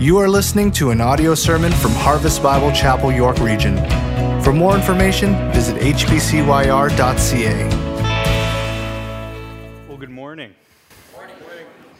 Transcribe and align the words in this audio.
You 0.00 0.18
are 0.18 0.28
listening 0.28 0.72
to 0.72 0.90
an 0.90 1.00
audio 1.00 1.36
sermon 1.36 1.70
from 1.70 1.92
Harvest 1.92 2.42
Bible 2.42 2.72
Chapel, 2.72 3.12
York 3.12 3.38
Region. 3.38 3.76
For 4.42 4.52
more 4.52 4.74
information, 4.74 5.36
visit 5.52 5.76
hbcyr.ca. 5.76 6.34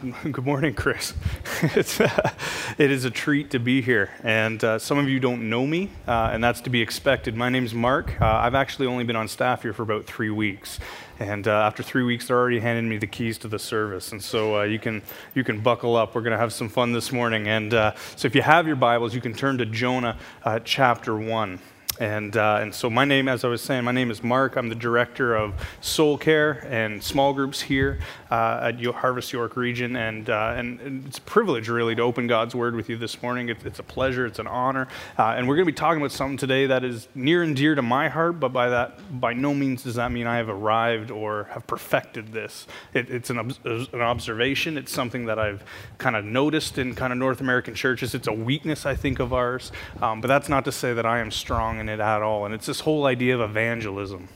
Good 0.31 0.45
morning, 0.45 0.73
Chris. 0.73 1.13
it's, 1.61 1.99
uh, 1.99 2.31
it 2.77 2.91
is 2.91 3.05
a 3.05 3.09
treat 3.09 3.51
to 3.51 3.59
be 3.59 3.81
here. 3.81 4.11
And 4.23 4.63
uh, 4.63 4.77
some 4.77 4.97
of 4.97 5.09
you 5.09 5.19
don't 5.19 5.49
know 5.49 5.65
me, 5.65 5.89
uh, 6.07 6.29
and 6.31 6.43
that's 6.43 6.61
to 6.61 6.69
be 6.69 6.81
expected. 6.81 7.35
My 7.35 7.49
name's 7.49 7.73
Mark. 7.73 8.21
Uh, 8.21 8.25
I've 8.25 8.55
actually 8.55 8.87
only 8.87 9.03
been 9.03 9.15
on 9.15 9.27
staff 9.27 9.63
here 9.63 9.73
for 9.73 9.83
about 9.83 10.05
three 10.05 10.29
weeks. 10.29 10.79
And 11.19 11.47
uh, 11.47 11.51
after 11.51 11.81
three 11.81 12.03
weeks, 12.03 12.27
they're 12.27 12.37
already 12.37 12.59
handing 12.59 12.87
me 12.87 12.97
the 12.97 13.07
keys 13.07 13.37
to 13.39 13.47
the 13.47 13.57
service. 13.57 14.11
And 14.11 14.21
so 14.21 14.59
uh, 14.59 14.63
you, 14.63 14.79
can, 14.79 15.01
you 15.33 15.43
can 15.43 15.61
buckle 15.61 15.95
up. 15.95 16.13
We're 16.13 16.21
going 16.21 16.33
to 16.33 16.37
have 16.37 16.53
some 16.53 16.69
fun 16.69 16.91
this 16.91 17.11
morning. 17.11 17.47
And 17.47 17.71
so 17.71 18.27
if 18.27 18.35
you 18.35 18.41
have 18.41 18.67
your 18.67 18.75
Bibles, 18.75 19.15
you 19.15 19.21
can 19.21 19.33
turn 19.33 19.57
to 19.57 19.65
Jonah 19.65 20.17
chapter 20.65 21.15
1. 21.17 21.59
And, 21.99 22.35
uh, 22.35 22.59
and 22.61 22.75
so, 22.75 22.89
my 22.89 23.05
name, 23.05 23.29
as 23.29 23.45
I 23.45 23.47
was 23.47 23.61
saying, 23.61 23.85
my 23.85 23.93
name 23.93 24.11
is 24.11 24.21
Mark. 24.21 24.57
I'm 24.57 24.67
the 24.67 24.75
director 24.75 25.33
of 25.35 25.53
soul 25.79 26.17
care 26.17 26.67
and 26.69 27.01
small 27.01 27.33
groups 27.33 27.61
here 27.61 27.99
uh, 28.29 28.71
at 28.73 28.83
Harvest 28.83 29.31
York 29.31 29.55
Region. 29.55 29.95
And, 29.95 30.29
uh, 30.29 30.55
and, 30.57 31.05
it's 31.07 31.19
a 31.19 31.21
privilege, 31.21 31.69
really, 31.69 31.95
to 31.95 32.01
open 32.01 32.27
God's 32.27 32.53
Word 32.53 32.75
with 32.75 32.89
you 32.89 32.97
this 32.97 33.21
morning. 33.21 33.47
It's, 33.47 33.63
it's 33.63 33.79
a 33.79 33.83
pleasure, 33.83 34.25
it's 34.25 34.39
an 34.39 34.47
honor. 34.47 34.87
Uh, 35.17 35.35
and 35.37 35.47
we're 35.47 35.55
going 35.55 35.65
to 35.65 35.71
be 35.71 35.75
talking 35.75 36.01
about 36.01 36.11
something 36.11 36.37
today 36.37 36.65
that 36.65 36.83
is 36.83 37.07
near 37.15 37.43
and 37.43 37.55
dear 37.55 37.75
to 37.75 37.81
my 37.81 38.09
heart, 38.09 38.41
but 38.41 38.51
by 38.51 38.69
that, 38.69 38.99
by 39.21 39.31
no 39.31 39.53
means 39.53 39.83
does 39.83 39.95
that 39.95 40.11
mean 40.11 40.27
I 40.27 40.37
have 40.37 40.49
arrived 40.49 41.11
or 41.11 41.45
have 41.51 41.65
perfected 41.65 42.33
this. 42.33 42.67
It, 42.93 43.09
it's 43.09 43.29
an, 43.29 43.53
an 43.63 44.01
observation, 44.01 44.77
it's 44.77 44.91
something 44.91 45.25
that 45.25 45.39
I've 45.39 45.63
kind 45.97 46.17
of 46.17 46.25
noticed 46.25 46.77
in 46.77 46.93
kind 46.93 47.13
of 47.13 47.19
North 47.19 47.39
American 47.39 47.73
churches. 47.73 48.13
It's 48.13 48.27
a 48.27 48.33
weakness, 48.33 48.85
I 48.85 48.95
think, 48.95 49.19
of 49.19 49.31
ours. 49.31 49.71
Um, 50.01 50.19
but 50.19 50.27
that's 50.27 50.49
not 50.49 50.65
to 50.65 50.71
say 50.73 50.93
that 50.93 51.05
I 51.05 51.19
am 51.19 51.31
strong 51.31 51.84
in 51.89 51.99
it 51.99 52.01
at 52.01 52.21
all. 52.21 52.45
And 52.45 52.53
it's 52.53 52.65
this 52.65 52.81
whole 52.81 53.05
idea 53.05 53.35
of 53.35 53.41
evangelism. 53.41 54.27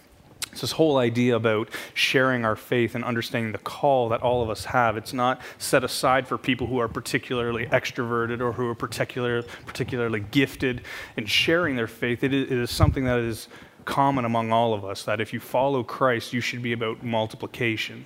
It's 0.51 0.61
this 0.61 0.71
whole 0.71 0.97
idea 0.97 1.35
about 1.35 1.69
sharing 1.93 2.43
our 2.43 2.55
faith 2.55 2.95
and 2.95 3.03
understanding 3.03 3.51
the 3.51 3.59
call 3.59 4.09
that 4.09 4.21
all 4.21 4.41
of 4.41 4.49
us 4.49 4.65
have. 4.65 4.97
It's 4.97 5.13
not 5.13 5.41
set 5.57 5.83
aside 5.83 6.27
for 6.27 6.37
people 6.37 6.67
who 6.67 6.79
are 6.79 6.87
particularly 6.87 7.67
extroverted 7.67 8.39
or 8.39 8.53
who 8.53 8.67
are 8.67 8.75
particular, 8.75 9.43
particularly 9.65 10.19
gifted 10.19 10.81
in 11.17 11.25
sharing 11.25 11.75
their 11.75 11.87
faith. 11.87 12.23
It 12.23 12.33
is, 12.33 12.51
it 12.51 12.57
is 12.57 12.71
something 12.71 13.05
that 13.05 13.19
is 13.19 13.47
common 13.85 14.25
among 14.25 14.51
all 14.51 14.73
of 14.73 14.83
us 14.85 15.03
that 15.03 15.21
if 15.21 15.33
you 15.33 15.39
follow 15.39 15.83
Christ, 15.83 16.33
you 16.33 16.41
should 16.41 16.61
be 16.61 16.73
about 16.73 17.03
multiplication. 17.03 18.05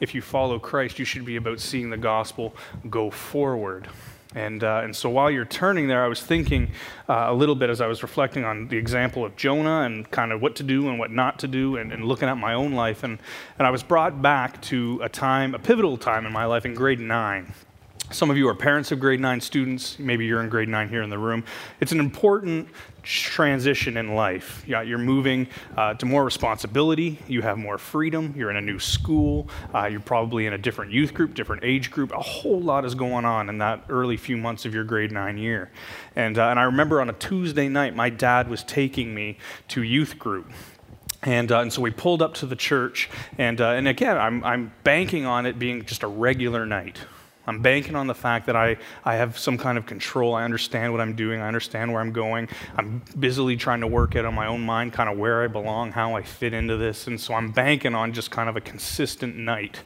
If 0.00 0.14
you 0.14 0.22
follow 0.22 0.58
Christ, 0.58 0.98
you 0.98 1.04
should 1.04 1.24
be 1.24 1.36
about 1.36 1.60
seeing 1.60 1.90
the 1.90 1.96
gospel 1.96 2.54
go 2.90 3.10
forward. 3.10 3.88
And, 4.34 4.64
uh, 4.64 4.80
and 4.84 4.94
so 4.94 5.10
while 5.10 5.30
you're 5.30 5.44
turning 5.44 5.88
there, 5.88 6.04
I 6.04 6.08
was 6.08 6.22
thinking 6.22 6.70
uh, 7.08 7.26
a 7.28 7.34
little 7.34 7.54
bit 7.54 7.70
as 7.70 7.80
I 7.80 7.86
was 7.86 8.02
reflecting 8.02 8.44
on 8.44 8.68
the 8.68 8.76
example 8.76 9.24
of 9.24 9.36
Jonah 9.36 9.82
and 9.82 10.10
kind 10.10 10.32
of 10.32 10.40
what 10.40 10.56
to 10.56 10.62
do 10.62 10.88
and 10.88 10.98
what 10.98 11.10
not 11.10 11.38
to 11.40 11.48
do 11.48 11.76
and, 11.76 11.92
and 11.92 12.04
looking 12.04 12.28
at 12.28 12.38
my 12.38 12.54
own 12.54 12.72
life. 12.72 13.02
And, 13.02 13.18
and 13.58 13.66
I 13.66 13.70
was 13.70 13.82
brought 13.82 14.22
back 14.22 14.60
to 14.62 15.00
a 15.02 15.08
time, 15.08 15.54
a 15.54 15.58
pivotal 15.58 15.96
time 15.96 16.26
in 16.26 16.32
my 16.32 16.46
life 16.46 16.64
in 16.64 16.74
grade 16.74 17.00
nine. 17.00 17.52
Some 18.10 18.30
of 18.30 18.36
you 18.36 18.46
are 18.48 18.54
parents 18.54 18.92
of 18.92 19.00
grade 19.00 19.20
nine 19.20 19.40
students. 19.40 19.98
Maybe 19.98 20.26
you're 20.26 20.42
in 20.42 20.50
grade 20.50 20.68
nine 20.68 20.88
here 20.88 21.02
in 21.02 21.08
the 21.08 21.18
room. 21.18 21.44
It's 21.80 21.92
an 21.92 22.00
important 22.00 22.68
transition 23.02 23.96
in 23.96 24.14
life. 24.14 24.62
You're 24.66 24.98
moving 24.98 25.48
uh, 25.76 25.94
to 25.94 26.04
more 26.04 26.24
responsibility. 26.24 27.18
You 27.26 27.40
have 27.40 27.56
more 27.56 27.78
freedom. 27.78 28.34
You're 28.36 28.50
in 28.50 28.56
a 28.56 28.60
new 28.60 28.78
school. 28.78 29.48
Uh, 29.74 29.86
you're 29.86 30.00
probably 30.00 30.46
in 30.46 30.52
a 30.52 30.58
different 30.58 30.92
youth 30.92 31.14
group, 31.14 31.34
different 31.34 31.64
age 31.64 31.90
group. 31.90 32.12
A 32.12 32.20
whole 32.20 32.60
lot 32.60 32.84
is 32.84 32.94
going 32.94 33.24
on 33.24 33.48
in 33.48 33.58
that 33.58 33.84
early 33.88 34.18
few 34.18 34.36
months 34.36 34.66
of 34.66 34.74
your 34.74 34.84
grade 34.84 35.10
nine 35.10 35.38
year. 35.38 35.70
And, 36.14 36.36
uh, 36.38 36.48
and 36.48 36.60
I 36.60 36.64
remember 36.64 37.00
on 37.00 37.08
a 37.08 37.14
Tuesday 37.14 37.68
night, 37.68 37.96
my 37.96 38.10
dad 38.10 38.48
was 38.48 38.62
taking 38.64 39.14
me 39.14 39.38
to 39.68 39.82
youth 39.82 40.18
group. 40.18 40.50
And, 41.22 41.50
uh, 41.50 41.60
and 41.60 41.72
so 41.72 41.80
we 41.80 41.92
pulled 41.92 42.20
up 42.20 42.34
to 42.34 42.46
the 42.46 42.56
church, 42.56 43.08
and, 43.38 43.60
uh, 43.60 43.70
and 43.70 43.86
again, 43.86 44.18
I'm, 44.18 44.42
I'm 44.42 44.72
banking 44.82 45.24
on 45.24 45.46
it 45.46 45.56
being 45.56 45.84
just 45.84 46.02
a 46.02 46.08
regular 46.08 46.66
night, 46.66 46.98
I'm 47.46 47.60
banking 47.60 47.96
on 47.96 48.06
the 48.06 48.14
fact 48.14 48.46
that 48.46 48.56
I, 48.56 48.76
I 49.04 49.16
have 49.16 49.36
some 49.36 49.58
kind 49.58 49.76
of 49.76 49.84
control. 49.84 50.34
I 50.34 50.44
understand 50.44 50.92
what 50.92 51.00
I'm 51.00 51.14
doing. 51.14 51.40
I 51.40 51.48
understand 51.48 51.92
where 51.92 52.00
I'm 52.00 52.12
going. 52.12 52.48
I'm 52.76 53.02
busily 53.18 53.56
trying 53.56 53.80
to 53.80 53.86
work 53.86 54.14
out 54.14 54.24
on 54.24 54.34
my 54.34 54.46
own 54.46 54.60
mind 54.60 54.92
kind 54.92 55.10
of 55.10 55.18
where 55.18 55.42
I 55.42 55.48
belong, 55.48 55.90
how 55.92 56.14
I 56.14 56.22
fit 56.22 56.52
into 56.52 56.76
this. 56.76 57.08
And 57.08 57.20
so 57.20 57.34
I'm 57.34 57.50
banking 57.50 57.94
on 57.94 58.12
just 58.12 58.30
kind 58.30 58.48
of 58.48 58.56
a 58.56 58.60
consistent 58.60 59.36
night. 59.36 59.80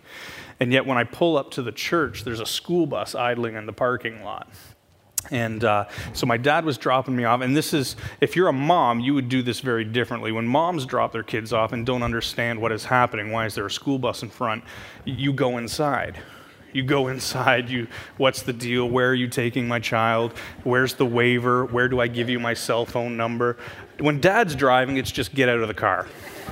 And 0.61 0.73
yet, 0.73 0.87
when 0.87 0.97
I 0.99 1.05
pull 1.05 1.37
up 1.37 1.51
to 1.53 1.63
the 1.63 1.73
church, 1.73 2.25
there's 2.25 2.41
a 2.41 2.47
school 2.47 2.87
bus 2.87 3.15
idling 3.15 3.57
in 3.57 3.67
the 3.67 3.73
parking 3.73 4.23
lot. 4.23 4.49
And 5.31 5.65
uh, 5.65 5.87
so 6.13 6.25
my 6.25 6.37
dad 6.37 6.65
was 6.65 6.79
dropping 6.79 7.17
me 7.17 7.25
off. 7.25 7.41
And 7.41 7.57
this 7.57 7.75
is, 7.75 7.97
if 8.21 8.37
you're 8.37 8.49
a 8.49 8.53
mom, 8.53 9.01
you 9.01 9.13
would 9.15 9.29
do 9.29 9.43
this 9.43 9.61
very 9.61 9.85
differently. 9.85 10.31
When 10.31 10.47
moms 10.47 10.87
drop 10.87 11.13
their 11.13 11.25
kids 11.25 11.53
off 11.53 11.73
and 11.73 11.85
don't 11.85 12.03
understand 12.03 12.61
what 12.61 12.71
is 12.71 12.85
happening, 12.85 13.33
why 13.33 13.47
is 13.47 13.55
there 13.55 13.67
a 13.67 13.71
school 13.71 13.99
bus 13.99 14.23
in 14.23 14.31
front, 14.31 14.63
you 15.05 15.33
go 15.33 15.59
inside 15.59 16.19
you 16.73 16.83
go 16.83 17.09
inside, 17.09 17.69
you, 17.71 17.87
what's 18.17 18.43
the 18.43 18.53
deal? 18.53 18.89
Where 18.89 19.11
are 19.11 19.15
you 19.15 19.29
taking 19.29 19.67
my 19.67 19.79
child? 19.79 20.33
Where's 20.65 20.95
the 20.95 21.07
waiver? 21.07 21.65
Where 21.65 21.89
do 21.89 22.01
I 22.01 22.07
give 22.09 22.29
you 22.29 22.39
my 22.39 22.55
cell 22.55 22.85
phone 22.85 23.17
number? 23.17 23.57
When 23.99 24.21
dad's 24.21 24.55
driving, 24.55 24.97
it's 24.97 25.11
just 25.11 25.35
get 25.35 25.49
out 25.49 25.61
of 25.61 25.69
the 25.69 25.75
car. 25.75 26.07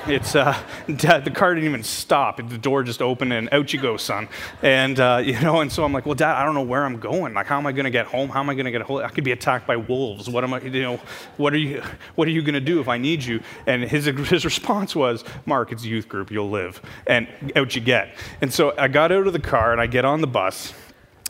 It's 0.07 0.35
uh, 0.35 0.59
dad, 0.97 1.25
the 1.25 1.31
car 1.31 1.55
didn't 1.55 1.69
even 1.69 1.83
stop. 1.83 2.37
The 2.37 2.59
door 2.59 2.83
just 2.83 3.01
opened 3.01 3.33
and 3.33 3.49
out 3.53 3.73
you 3.73 3.81
go, 3.81 3.97
son. 3.97 4.29
And 4.63 5.01
uh, 5.01 5.23
you 5.25 5.41
know, 5.41 5.61
and 5.61 5.73
so 5.73 5.85
I'm 5.85 5.93
like, 5.93 6.07
well, 6.07 6.15
dad, 6.15 6.37
I 6.37 6.45
don't 6.45 6.55
know 6.55 6.63
where 6.63 6.85
I'm 6.85 6.99
going. 6.99 7.35
Like, 7.35 7.47
how 7.47 7.59
am 7.59 7.67
I 7.67 7.73
going 7.73 7.85
to 7.85 7.91
get 7.91 8.07
home? 8.07 8.29
How 8.29 8.41
am 8.41 8.51
I 8.51 8.55
going 8.55 8.67
to 8.67 8.71
get 8.71 8.83
home? 8.83 9.03
I 9.03 9.09
could 9.09 9.25
be 9.25 9.33
attacked 9.33 9.67
by 9.67 9.77
wolves. 9.77 10.29
What 10.29 10.45
am 10.45 10.55
I? 10.55 10.61
You 10.61 10.83
know, 10.83 11.01
what 11.37 11.53
are 11.53 11.59
you? 11.59 11.83
What 12.15 12.29
are 12.29 12.31
you 12.31 12.43
going 12.43 12.55
to 12.55 12.61
do 12.61 12.81
if 12.81 12.89
I 12.89 12.99
need 12.99 13.25
you? 13.25 13.41
And 13.67 13.83
his 13.83 14.05
his 14.05 14.45
response 14.45 14.95
was, 14.95 15.25
Mark, 15.47 15.73
it's 15.73 15.85
youth 15.85 16.09
group. 16.09 16.31
You'll 16.31 16.51
live. 16.51 16.81
And 17.07 17.27
out 17.57 17.75
you 17.75 17.81
get. 17.81 18.17
And 18.41 18.53
so 18.53 18.75
I 18.79 18.89
got 18.89 19.11
out 19.11 19.27
of 19.27 19.33
the 19.33 19.41
car 19.41 19.73
and 19.73 19.81
I 19.81 19.87
get 19.87 20.05
on 20.05 20.21
the 20.21 20.27
bus 20.27 20.73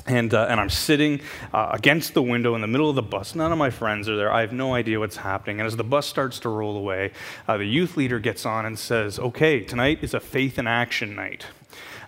and, 0.06 0.34
uh, 0.34 0.46
and 0.48 0.60
I'm 0.60 0.70
sitting 0.70 1.20
uh, 1.52 1.70
against 1.72 2.14
the 2.14 2.22
window 2.22 2.54
in 2.54 2.60
the 2.60 2.66
middle 2.66 2.90
of 2.90 2.96
the 2.96 3.02
bus. 3.02 3.34
None 3.34 3.52
of 3.52 3.58
my 3.58 3.70
friends 3.70 4.08
are 4.08 4.16
there. 4.16 4.32
I 4.32 4.42
have 4.42 4.52
no 4.52 4.74
idea 4.74 5.00
what's 5.00 5.16
happening. 5.16 5.60
And 5.60 5.66
as 5.66 5.76
the 5.76 5.84
bus 5.84 6.06
starts 6.06 6.38
to 6.40 6.48
roll 6.48 6.76
away, 6.76 7.12
uh, 7.48 7.56
the 7.56 7.64
youth 7.64 7.96
leader 7.96 8.18
gets 8.18 8.44
on 8.44 8.66
and 8.66 8.78
says, 8.78 9.18
Okay, 9.18 9.60
tonight 9.60 10.00
is 10.02 10.12
a 10.12 10.20
faith 10.20 10.58
in 10.58 10.66
action 10.66 11.14
night. 11.14 11.46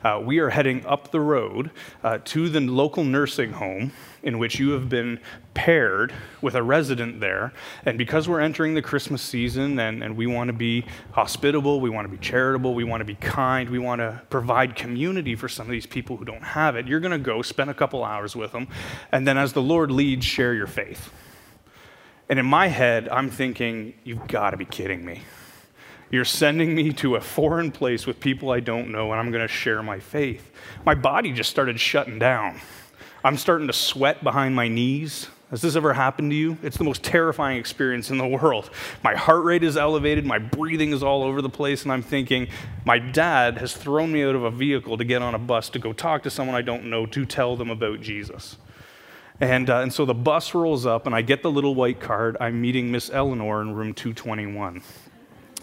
Uh, 0.04 0.20
we 0.22 0.38
are 0.38 0.50
heading 0.50 0.84
up 0.84 1.10
the 1.10 1.20
road 1.20 1.70
uh, 2.04 2.18
to 2.24 2.48
the 2.48 2.60
local 2.60 3.02
nursing 3.02 3.52
home 3.52 3.92
in 4.26 4.38
which 4.38 4.58
you 4.58 4.70
have 4.70 4.88
been 4.88 5.20
paired 5.54 6.12
with 6.42 6.56
a 6.56 6.62
resident 6.62 7.20
there. 7.20 7.52
And 7.84 7.96
because 7.96 8.28
we're 8.28 8.40
entering 8.40 8.74
the 8.74 8.82
Christmas 8.82 9.22
season 9.22 9.78
and, 9.78 10.02
and 10.02 10.16
we 10.16 10.26
want 10.26 10.48
to 10.48 10.52
be 10.52 10.84
hospitable, 11.12 11.80
we 11.80 11.90
want 11.90 12.06
to 12.06 12.10
be 12.10 12.18
charitable, 12.18 12.74
we 12.74 12.82
want 12.82 13.00
to 13.02 13.04
be 13.04 13.14
kind, 13.14 13.70
we 13.70 13.78
want 13.78 14.00
to 14.00 14.20
provide 14.28 14.74
community 14.74 15.36
for 15.36 15.48
some 15.48 15.66
of 15.66 15.70
these 15.70 15.86
people 15.86 16.16
who 16.16 16.24
don't 16.24 16.42
have 16.42 16.74
it, 16.74 16.88
you're 16.88 16.98
going 16.98 17.12
to 17.12 17.18
go 17.18 17.40
spend 17.40 17.70
a 17.70 17.74
couple 17.74 18.02
hours 18.02 18.34
with 18.34 18.50
them. 18.50 18.66
And 19.12 19.26
then, 19.28 19.38
as 19.38 19.52
the 19.52 19.62
Lord 19.62 19.92
leads, 19.92 20.26
share 20.26 20.54
your 20.54 20.66
faith. 20.66 21.12
And 22.28 22.40
in 22.40 22.46
my 22.46 22.66
head, 22.66 23.08
I'm 23.08 23.30
thinking, 23.30 23.94
you've 24.02 24.26
got 24.26 24.50
to 24.50 24.56
be 24.56 24.64
kidding 24.64 25.04
me. 25.04 25.22
You're 26.10 26.24
sending 26.24 26.74
me 26.74 26.92
to 26.94 27.14
a 27.14 27.20
foreign 27.20 27.70
place 27.70 28.08
with 28.08 28.18
people 28.18 28.50
I 28.50 28.58
don't 28.58 28.90
know, 28.90 29.12
and 29.12 29.20
I'm 29.20 29.30
going 29.30 29.46
to 29.46 29.52
share 29.52 29.84
my 29.84 30.00
faith. 30.00 30.50
My 30.84 30.96
body 30.96 31.32
just 31.32 31.50
started 31.50 31.78
shutting 31.78 32.18
down. 32.18 32.60
I'm 33.26 33.36
starting 33.36 33.66
to 33.66 33.72
sweat 33.72 34.22
behind 34.22 34.54
my 34.54 34.68
knees. 34.68 35.26
Has 35.50 35.60
this 35.60 35.74
ever 35.74 35.92
happened 35.92 36.30
to 36.30 36.36
you? 36.36 36.58
It's 36.62 36.76
the 36.76 36.84
most 36.84 37.02
terrifying 37.02 37.58
experience 37.58 38.08
in 38.08 38.18
the 38.18 38.26
world. 38.26 38.70
My 39.02 39.16
heart 39.16 39.42
rate 39.42 39.64
is 39.64 39.76
elevated, 39.76 40.24
my 40.24 40.38
breathing 40.38 40.92
is 40.92 41.02
all 41.02 41.24
over 41.24 41.42
the 41.42 41.48
place, 41.48 41.82
and 41.82 41.90
I'm 41.90 42.02
thinking, 42.02 42.46
my 42.84 43.00
dad 43.00 43.58
has 43.58 43.72
thrown 43.72 44.12
me 44.12 44.22
out 44.22 44.36
of 44.36 44.44
a 44.44 44.50
vehicle 44.52 44.96
to 44.96 45.04
get 45.04 45.22
on 45.22 45.34
a 45.34 45.40
bus 45.40 45.68
to 45.70 45.80
go 45.80 45.92
talk 45.92 46.22
to 46.22 46.30
someone 46.30 46.54
I 46.54 46.62
don't 46.62 46.84
know 46.84 47.04
to 47.04 47.26
tell 47.26 47.56
them 47.56 47.68
about 47.68 48.00
Jesus. 48.00 48.58
And, 49.40 49.70
uh, 49.70 49.80
and 49.80 49.92
so 49.92 50.04
the 50.04 50.14
bus 50.14 50.54
rolls 50.54 50.86
up, 50.86 51.04
and 51.06 51.12
I 51.12 51.22
get 51.22 51.42
the 51.42 51.50
little 51.50 51.74
white 51.74 51.98
card. 51.98 52.36
I'm 52.38 52.60
meeting 52.60 52.92
Miss 52.92 53.10
Eleanor 53.10 53.60
in 53.60 53.74
room 53.74 53.92
221. 53.92 54.82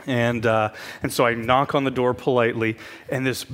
And, 0.06 0.46
uh, 0.46 0.74
and 1.02 1.14
so 1.14 1.26
I 1.26 1.34
knock 1.34 1.76
on 1.76 1.86
the 1.86 1.92
door 1.92 2.14
politely, 2.14 2.76
and 3.08 3.26
this 3.26 3.46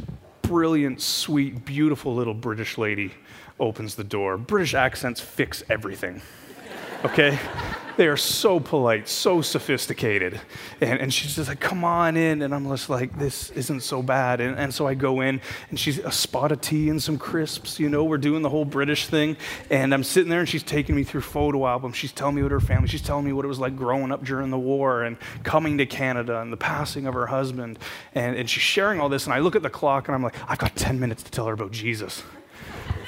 brilliant, 0.41 0.99
sweet, 0.99 1.63
beautiful 1.63 2.15
little 2.15 2.33
British 2.33 2.79
lady 2.79 3.11
opens 3.59 3.95
the 3.95 4.03
door. 4.03 4.37
British 4.37 4.73
accents 4.73 5.19
fix 5.19 5.63
everything. 5.69 6.21
Okay? 7.05 7.37
they 7.99 8.07
are 8.07 8.15
so 8.15 8.61
polite, 8.61 9.09
so 9.09 9.41
sophisticated. 9.41 10.39
And, 10.79 11.01
and 11.01 11.13
she's 11.13 11.35
just 11.35 11.49
like, 11.49 11.59
come 11.59 11.83
on 11.83 12.15
in. 12.15 12.43
And 12.43 12.55
I'm 12.55 12.65
just 12.69 12.89
like, 12.89 13.19
this 13.19 13.49
isn't 13.49 13.81
so 13.81 14.01
bad. 14.01 14.39
And, 14.39 14.57
and 14.57 14.73
so 14.73 14.87
I 14.87 14.93
go 14.93 15.19
in, 15.19 15.41
and 15.69 15.77
she's 15.77 15.99
a 15.99 16.11
spot 16.11 16.53
of 16.53 16.61
tea 16.61 16.87
and 16.87 17.03
some 17.03 17.17
crisps. 17.17 17.77
You 17.77 17.89
know, 17.89 18.05
we're 18.05 18.17
doing 18.17 18.41
the 18.41 18.47
whole 18.47 18.63
British 18.63 19.07
thing. 19.07 19.35
And 19.69 19.93
I'm 19.93 20.05
sitting 20.05 20.29
there, 20.29 20.39
and 20.39 20.47
she's 20.47 20.63
taking 20.63 20.95
me 20.95 21.03
through 21.03 21.21
photo 21.21 21.67
albums. 21.67 21.97
She's 21.97 22.13
telling 22.13 22.35
me 22.35 22.41
what 22.41 22.53
her 22.53 22.61
family, 22.61 22.87
she's 22.87 23.01
telling 23.01 23.25
me 23.25 23.33
what 23.33 23.43
it 23.43 23.49
was 23.49 23.59
like 23.59 23.75
growing 23.75 24.13
up 24.13 24.23
during 24.23 24.49
the 24.49 24.57
war 24.57 25.03
and 25.03 25.17
coming 25.43 25.77
to 25.79 25.85
Canada 25.85 26.39
and 26.39 26.53
the 26.53 26.57
passing 26.57 27.05
of 27.05 27.13
her 27.13 27.27
husband. 27.27 27.79
And, 28.15 28.33
and 28.37 28.49
she's 28.49 28.63
sharing 28.63 29.01
all 29.01 29.09
this. 29.09 29.25
And 29.25 29.33
I 29.33 29.39
look 29.39 29.57
at 29.57 29.61
the 29.61 29.69
clock, 29.69 30.07
and 30.07 30.15
I'm 30.15 30.23
like, 30.23 30.35
I've 30.49 30.57
got 30.57 30.73
10 30.77 31.01
minutes 31.01 31.21
to 31.23 31.31
tell 31.31 31.47
her 31.47 31.53
about 31.53 31.71
Jesus. 31.71 32.23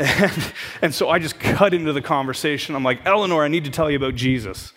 And, 0.01 0.53
and 0.81 0.95
so 0.95 1.09
I 1.09 1.19
just 1.19 1.39
cut 1.39 1.73
into 1.73 1.93
the 1.93 2.01
conversation. 2.01 2.75
I'm 2.75 2.83
like, 2.83 3.05
Eleanor, 3.05 3.43
I 3.43 3.47
need 3.47 3.65
to 3.65 3.71
tell 3.71 3.89
you 3.89 3.97
about 3.97 4.15
Jesus 4.15 4.73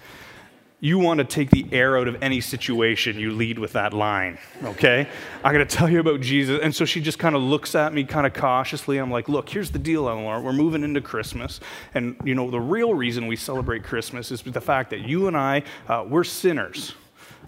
you 0.84 0.98
want 0.98 1.16
to 1.16 1.24
take 1.24 1.48
the 1.48 1.64
air 1.72 1.96
out 1.96 2.06
of 2.06 2.22
any 2.22 2.42
situation, 2.42 3.18
you 3.18 3.32
lead 3.32 3.58
with 3.58 3.72
that 3.72 3.94
line, 3.94 4.38
okay? 4.64 5.08
I 5.42 5.50
got 5.50 5.58
to 5.58 5.64
tell 5.64 5.88
you 5.88 5.98
about 5.98 6.20
Jesus. 6.20 6.60
And 6.62 6.74
so 6.74 6.84
she 6.84 7.00
just 7.00 7.18
kind 7.18 7.34
of 7.34 7.40
looks 7.40 7.74
at 7.74 7.94
me 7.94 8.04
kind 8.04 8.26
of 8.26 8.34
cautiously. 8.34 8.98
I'm 8.98 9.10
like, 9.10 9.26
look, 9.26 9.48
here's 9.48 9.70
the 9.70 9.78
deal, 9.78 10.06
Eleanor. 10.06 10.42
We're 10.42 10.52
moving 10.52 10.84
into 10.84 11.00
Christmas. 11.00 11.60
And, 11.94 12.16
you 12.22 12.34
know, 12.34 12.50
the 12.50 12.60
real 12.60 12.92
reason 12.92 13.26
we 13.26 13.36
celebrate 13.36 13.82
Christmas 13.82 14.30
is 14.30 14.42
the 14.42 14.60
fact 14.60 14.90
that 14.90 15.08
you 15.08 15.26
and 15.26 15.38
I, 15.38 15.62
uh, 15.88 16.04
we're 16.06 16.22
sinners. 16.22 16.94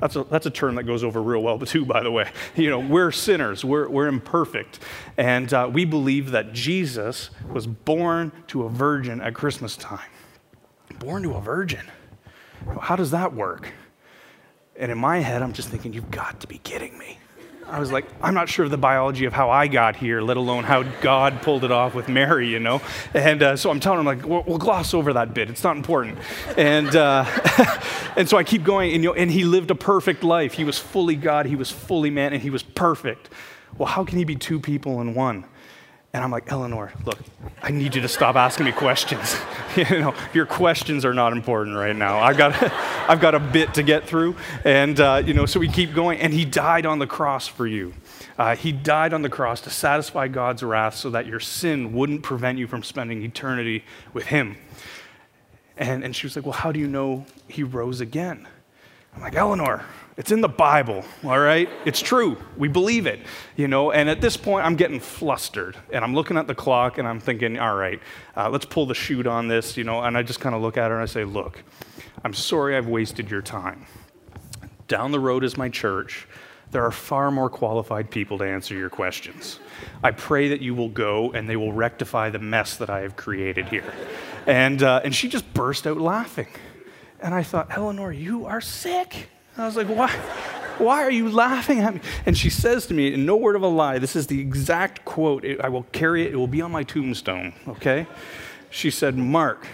That's 0.00 0.16
a, 0.16 0.24
that's 0.24 0.46
a 0.46 0.50
term 0.50 0.74
that 0.74 0.84
goes 0.84 1.02
over 1.02 1.22
real 1.22 1.42
well, 1.42 1.58
too, 1.60 1.84
by 1.84 2.02
the 2.02 2.10
way. 2.10 2.30
You 2.54 2.70
know, 2.70 2.80
we're 2.80 3.12
sinners, 3.12 3.64
we're, 3.64 3.88
we're 3.88 4.08
imperfect. 4.08 4.80
And 5.16 5.52
uh, 5.52 5.70
we 5.72 5.84
believe 5.84 6.30
that 6.32 6.52
Jesus 6.52 7.30
was 7.48 7.66
born 7.66 8.32
to 8.48 8.64
a 8.64 8.68
virgin 8.68 9.20
at 9.20 9.34
Christmas 9.34 9.76
time. 9.76 10.10
Born 10.98 11.22
to 11.24 11.34
a 11.34 11.40
virgin. 11.40 11.86
How 12.80 12.96
does 12.96 13.10
that 13.10 13.34
work? 13.34 13.72
And 14.78 14.92
in 14.92 14.98
my 14.98 15.18
head, 15.18 15.42
I'm 15.42 15.52
just 15.52 15.68
thinking, 15.68 15.92
you've 15.92 16.10
got 16.10 16.40
to 16.40 16.46
be 16.46 16.58
kidding 16.58 16.98
me. 16.98 17.18
I 17.68 17.80
was 17.80 17.90
like, 17.90 18.04
I'm 18.22 18.34
not 18.34 18.48
sure 18.48 18.64
of 18.64 18.70
the 18.70 18.78
biology 18.78 19.24
of 19.24 19.32
how 19.32 19.50
I 19.50 19.66
got 19.66 19.96
here, 19.96 20.20
let 20.20 20.36
alone 20.36 20.62
how 20.62 20.84
God 20.84 21.42
pulled 21.42 21.64
it 21.64 21.72
off 21.72 21.94
with 21.94 22.08
Mary, 22.08 22.48
you 22.48 22.60
know? 22.60 22.80
And 23.12 23.42
uh, 23.42 23.56
so 23.56 23.70
I'm 23.70 23.80
telling 23.80 24.00
him, 24.00 24.06
like, 24.06 24.24
we'll, 24.24 24.44
we'll, 24.46 24.58
gloss 24.58 24.94
over 24.94 25.12
that 25.14 25.34
bit. 25.34 25.50
It's 25.50 25.64
not 25.64 25.76
important. 25.76 26.18
And, 26.56 26.94
uh, 26.94 27.24
and 28.16 28.28
so 28.28 28.36
I 28.36 28.44
keep 28.44 28.62
going, 28.62 28.92
and, 28.94 29.02
you 29.02 29.10
know, 29.10 29.14
and 29.14 29.30
he 29.30 29.44
lived 29.44 29.72
a 29.72 29.74
perfect 29.74 30.22
life. 30.22 30.52
He 30.52 30.62
was 30.62 30.78
fully 30.78 31.16
God, 31.16 31.46
he 31.46 31.56
was 31.56 31.70
fully 31.70 32.10
man, 32.10 32.32
and 32.32 32.40
he 32.40 32.50
was 32.50 32.62
perfect. 32.62 33.30
Well, 33.76 33.88
how 33.88 34.04
can 34.04 34.18
he 34.18 34.24
be 34.24 34.36
two 34.36 34.60
people 34.60 35.00
in 35.00 35.14
one? 35.14 35.44
And 36.16 36.24
I'm 36.24 36.30
like, 36.30 36.50
Eleanor, 36.50 36.94
look, 37.04 37.18
I 37.62 37.70
need 37.70 37.94
you 37.94 38.00
to 38.00 38.08
stop 38.08 38.36
asking 38.36 38.64
me 38.64 38.72
questions. 38.72 39.36
you 39.76 39.84
know, 40.00 40.14
your 40.32 40.46
questions 40.46 41.04
are 41.04 41.12
not 41.12 41.34
important 41.34 41.76
right 41.76 41.94
now. 41.94 42.20
I've 42.20 42.38
got, 42.38 42.54
I've 43.10 43.20
got 43.20 43.34
a 43.34 43.38
bit 43.38 43.74
to 43.74 43.82
get 43.82 44.06
through. 44.06 44.34
And, 44.64 44.98
uh, 44.98 45.22
you 45.22 45.34
know, 45.34 45.44
so 45.44 45.60
we 45.60 45.68
keep 45.68 45.92
going. 45.92 46.18
And 46.18 46.32
he 46.32 46.46
died 46.46 46.86
on 46.86 47.00
the 47.00 47.06
cross 47.06 47.46
for 47.46 47.66
you. 47.66 47.92
Uh, 48.38 48.56
he 48.56 48.72
died 48.72 49.12
on 49.12 49.20
the 49.20 49.28
cross 49.28 49.60
to 49.60 49.70
satisfy 49.70 50.26
God's 50.26 50.62
wrath 50.62 50.94
so 50.94 51.10
that 51.10 51.26
your 51.26 51.38
sin 51.38 51.92
wouldn't 51.92 52.22
prevent 52.22 52.56
you 52.56 52.66
from 52.66 52.82
spending 52.82 53.22
eternity 53.22 53.84
with 54.14 54.24
him. 54.24 54.56
And, 55.76 56.02
and 56.02 56.16
she 56.16 56.26
was 56.26 56.34
like, 56.34 56.46
Well, 56.46 56.54
how 56.54 56.72
do 56.72 56.80
you 56.80 56.88
know 56.88 57.26
he 57.46 57.62
rose 57.62 58.00
again? 58.00 58.48
I'm 59.14 59.20
like, 59.20 59.34
Eleanor, 59.34 59.84
it's 60.16 60.30
in 60.30 60.40
the 60.40 60.48
Bible, 60.48 61.04
all 61.24 61.38
right? 61.38 61.68
It's 61.84 62.00
true. 62.00 62.38
We 62.56 62.68
believe 62.68 63.06
it, 63.06 63.20
you 63.54 63.68
know? 63.68 63.92
And 63.92 64.08
at 64.08 64.22
this 64.22 64.36
point, 64.36 64.64
I'm 64.64 64.74
getting 64.74 64.98
flustered. 64.98 65.76
And 65.92 66.02
I'm 66.02 66.14
looking 66.14 66.38
at 66.38 66.46
the 66.46 66.54
clock 66.54 66.96
and 66.96 67.06
I'm 67.06 67.20
thinking, 67.20 67.58
all 67.58 67.76
right, 67.76 68.00
uh, 68.34 68.48
let's 68.48 68.64
pull 68.64 68.86
the 68.86 68.94
chute 68.94 69.26
on 69.26 69.48
this, 69.48 69.76
you 69.76 69.84
know? 69.84 70.00
And 70.00 70.16
I 70.16 70.22
just 70.22 70.40
kind 70.40 70.54
of 70.54 70.62
look 70.62 70.78
at 70.78 70.90
her 70.90 70.94
and 70.94 71.02
I 71.02 71.06
say, 71.06 71.24
look, 71.24 71.62
I'm 72.24 72.32
sorry 72.32 72.76
I've 72.76 72.86
wasted 72.86 73.30
your 73.30 73.42
time. 73.42 73.84
Down 74.88 75.12
the 75.12 75.20
road 75.20 75.44
is 75.44 75.58
my 75.58 75.68
church. 75.68 76.26
There 76.70 76.84
are 76.84 76.90
far 76.90 77.30
more 77.30 77.50
qualified 77.50 78.10
people 78.10 78.38
to 78.38 78.44
answer 78.44 78.74
your 78.74 78.90
questions. 78.90 79.60
I 80.02 80.12
pray 80.12 80.48
that 80.48 80.62
you 80.62 80.74
will 80.74 80.88
go 80.88 81.32
and 81.32 81.48
they 81.48 81.56
will 81.56 81.72
rectify 81.72 82.30
the 82.30 82.38
mess 82.38 82.76
that 82.78 82.88
I 82.88 83.00
have 83.00 83.16
created 83.16 83.66
here. 83.66 83.92
And, 84.46 84.82
uh, 84.82 85.02
and 85.04 85.14
she 85.14 85.28
just 85.28 85.52
burst 85.52 85.86
out 85.86 85.98
laughing. 85.98 86.48
And 87.20 87.34
I 87.34 87.42
thought, 87.42 87.68
Eleanor, 87.70 88.12
you 88.12 88.46
are 88.46 88.60
sick. 88.60 89.28
I 89.58 89.66
was 89.66 89.76
like, 89.76 89.88
why? 89.88 90.10
Why 90.78 91.02
are 91.02 91.10
you 91.10 91.30
laughing 91.30 91.80
at 91.80 91.94
me? 91.94 92.00
And 92.26 92.36
she 92.36 92.50
says 92.50 92.86
to 92.86 92.94
me, 92.94 93.14
in 93.14 93.24
no 93.24 93.36
word 93.36 93.56
of 93.56 93.62
a 93.62 93.68
lie, 93.68 93.98
this 93.98 94.14
is 94.14 94.26
the 94.26 94.38
exact 94.40 95.04
quote. 95.04 95.44
I 95.60 95.68
will 95.70 95.84
carry 95.84 96.24
it, 96.24 96.32
it 96.32 96.36
will 96.36 96.46
be 96.46 96.60
on 96.60 96.70
my 96.70 96.82
tombstone, 96.82 97.54
okay? 97.66 98.06
She 98.68 98.90
said, 98.90 99.16
Mark, 99.16 99.66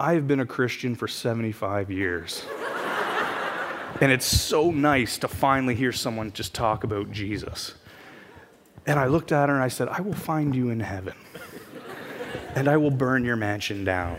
I 0.00 0.14
have 0.14 0.26
been 0.26 0.40
a 0.40 0.46
Christian 0.46 0.96
for 0.96 1.06
75 1.06 1.90
years. 1.90 2.44
and 4.00 4.10
it's 4.10 4.26
so 4.26 4.70
nice 4.70 5.16
to 5.18 5.28
finally 5.28 5.76
hear 5.76 5.92
someone 5.92 6.32
just 6.32 6.54
talk 6.54 6.82
about 6.82 7.12
Jesus. 7.12 7.74
And 8.86 8.98
I 8.98 9.06
looked 9.06 9.32
at 9.32 9.48
her 9.48 9.54
and 9.54 9.64
I 9.64 9.68
said, 9.68 9.88
I 9.88 10.00
will 10.00 10.14
find 10.14 10.54
you 10.54 10.70
in 10.70 10.80
heaven, 10.80 11.14
and 12.54 12.68
I 12.68 12.76
will 12.76 12.90
burn 12.90 13.24
your 13.24 13.36
mansion 13.36 13.84
down. 13.84 14.18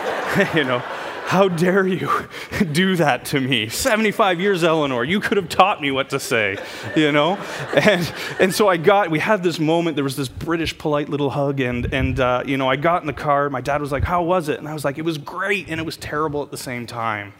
you 0.54 0.64
know? 0.64 0.82
How 1.24 1.48
dare 1.48 1.86
you 1.86 2.10
do 2.72 2.96
that 2.96 3.24
to 3.26 3.40
me? 3.40 3.68
75 3.68 4.40
years, 4.40 4.62
Eleanor. 4.62 5.04
You 5.04 5.18
could 5.20 5.36
have 5.38 5.48
taught 5.48 5.80
me 5.80 5.90
what 5.90 6.10
to 6.10 6.20
say, 6.20 6.58
you 6.94 7.10
know? 7.10 7.36
And, 7.74 8.12
and 8.38 8.54
so 8.54 8.68
I 8.68 8.76
got, 8.76 9.10
we 9.10 9.18
had 9.18 9.42
this 9.42 9.58
moment. 9.58 9.96
There 9.96 10.04
was 10.04 10.16
this 10.16 10.28
British 10.28 10.76
polite 10.76 11.08
little 11.08 11.30
hug. 11.30 11.60
And, 11.60 11.92
and 11.92 12.20
uh, 12.20 12.42
you 12.44 12.56
know, 12.58 12.68
I 12.68 12.76
got 12.76 13.02
in 13.02 13.06
the 13.06 13.12
car. 13.12 13.48
My 13.48 13.60
dad 13.60 13.80
was 13.80 13.92
like, 13.92 14.04
How 14.04 14.22
was 14.22 14.48
it? 14.48 14.58
And 14.58 14.68
I 14.68 14.74
was 14.74 14.84
like, 14.84 14.98
It 14.98 15.04
was 15.04 15.16
great. 15.16 15.68
And 15.68 15.80
it 15.80 15.84
was 15.84 15.96
terrible 15.96 16.42
at 16.42 16.50
the 16.50 16.58
same 16.58 16.86
time. 16.86 17.32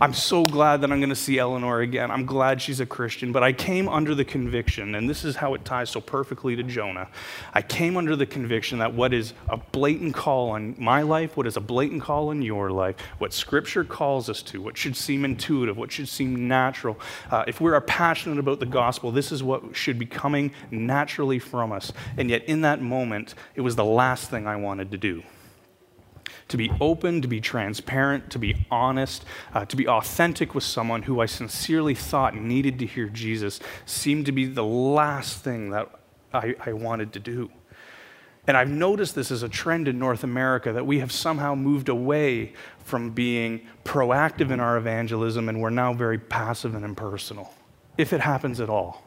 I'm 0.00 0.14
so 0.14 0.44
glad 0.44 0.82
that 0.82 0.92
I'm 0.92 1.00
going 1.00 1.08
to 1.08 1.16
see 1.16 1.38
Eleanor 1.38 1.80
again. 1.80 2.10
I'm 2.10 2.24
glad 2.24 2.62
she's 2.62 2.80
a 2.80 2.86
Christian. 2.86 3.32
But 3.32 3.42
I 3.42 3.52
came 3.52 3.88
under 3.88 4.14
the 4.14 4.24
conviction, 4.24 4.94
and 4.94 5.08
this 5.08 5.24
is 5.24 5.36
how 5.36 5.54
it 5.54 5.64
ties 5.64 5.90
so 5.90 6.00
perfectly 6.00 6.54
to 6.54 6.62
Jonah. 6.62 7.08
I 7.52 7.62
came 7.62 7.96
under 7.96 8.14
the 8.14 8.26
conviction 8.26 8.78
that 8.78 8.94
what 8.94 9.12
is 9.12 9.32
a 9.48 9.56
blatant 9.56 10.14
call 10.14 10.50
on 10.50 10.76
my 10.78 11.02
life, 11.02 11.36
what 11.36 11.46
is 11.46 11.56
a 11.56 11.60
blatant 11.60 12.02
call 12.02 12.28
on 12.28 12.42
your 12.42 12.70
life, 12.70 12.96
what 13.18 13.32
Scripture 13.38 13.84
calls 13.84 14.28
us 14.28 14.42
to, 14.42 14.60
what 14.60 14.76
should 14.76 14.96
seem 14.96 15.24
intuitive, 15.24 15.76
what 15.76 15.92
should 15.92 16.08
seem 16.08 16.48
natural, 16.48 16.98
uh, 17.30 17.44
if 17.46 17.60
we 17.60 17.70
are 17.72 17.80
passionate 17.80 18.38
about 18.38 18.60
the 18.60 18.66
gospel, 18.66 19.10
this 19.10 19.32
is 19.32 19.42
what 19.42 19.74
should 19.74 19.98
be 19.98 20.06
coming 20.06 20.52
naturally 20.70 21.38
from 21.38 21.72
us. 21.72 21.92
And 22.16 22.28
yet, 22.28 22.44
in 22.44 22.60
that 22.62 22.82
moment, 22.82 23.34
it 23.54 23.62
was 23.62 23.76
the 23.76 23.84
last 23.84 24.30
thing 24.30 24.46
I 24.46 24.56
wanted 24.56 24.90
to 24.90 24.98
do 24.98 25.22
to 26.48 26.56
be 26.56 26.70
open, 26.80 27.20
to 27.22 27.28
be 27.28 27.40
transparent, 27.40 28.30
to 28.30 28.38
be 28.38 28.66
honest, 28.70 29.24
uh, 29.54 29.64
to 29.66 29.76
be 29.76 29.86
authentic 29.86 30.54
with 30.54 30.64
someone 30.64 31.02
who 31.02 31.20
I 31.20 31.26
sincerely 31.26 31.94
thought 31.94 32.34
needed 32.34 32.78
to 32.78 32.86
hear 32.86 33.06
Jesus 33.06 33.60
seemed 33.84 34.26
to 34.26 34.32
be 34.32 34.46
the 34.46 34.64
last 34.64 35.44
thing 35.44 35.70
that 35.70 35.90
I, 36.32 36.54
I 36.64 36.72
wanted 36.72 37.12
to 37.14 37.20
do. 37.20 37.50
And 38.48 38.56
I've 38.56 38.70
noticed 38.70 39.14
this 39.14 39.30
as 39.30 39.42
a 39.42 39.48
trend 39.48 39.88
in 39.88 39.98
North 39.98 40.24
America 40.24 40.72
that 40.72 40.86
we 40.86 41.00
have 41.00 41.12
somehow 41.12 41.54
moved 41.54 41.90
away 41.90 42.54
from 42.82 43.10
being 43.10 43.60
proactive 43.84 44.50
in 44.50 44.58
our 44.58 44.78
evangelism 44.78 45.50
and 45.50 45.60
we're 45.60 45.68
now 45.68 45.92
very 45.92 46.18
passive 46.18 46.74
and 46.74 46.82
impersonal, 46.82 47.52
if 47.98 48.14
it 48.14 48.22
happens 48.22 48.58
at 48.58 48.70
all. 48.70 49.04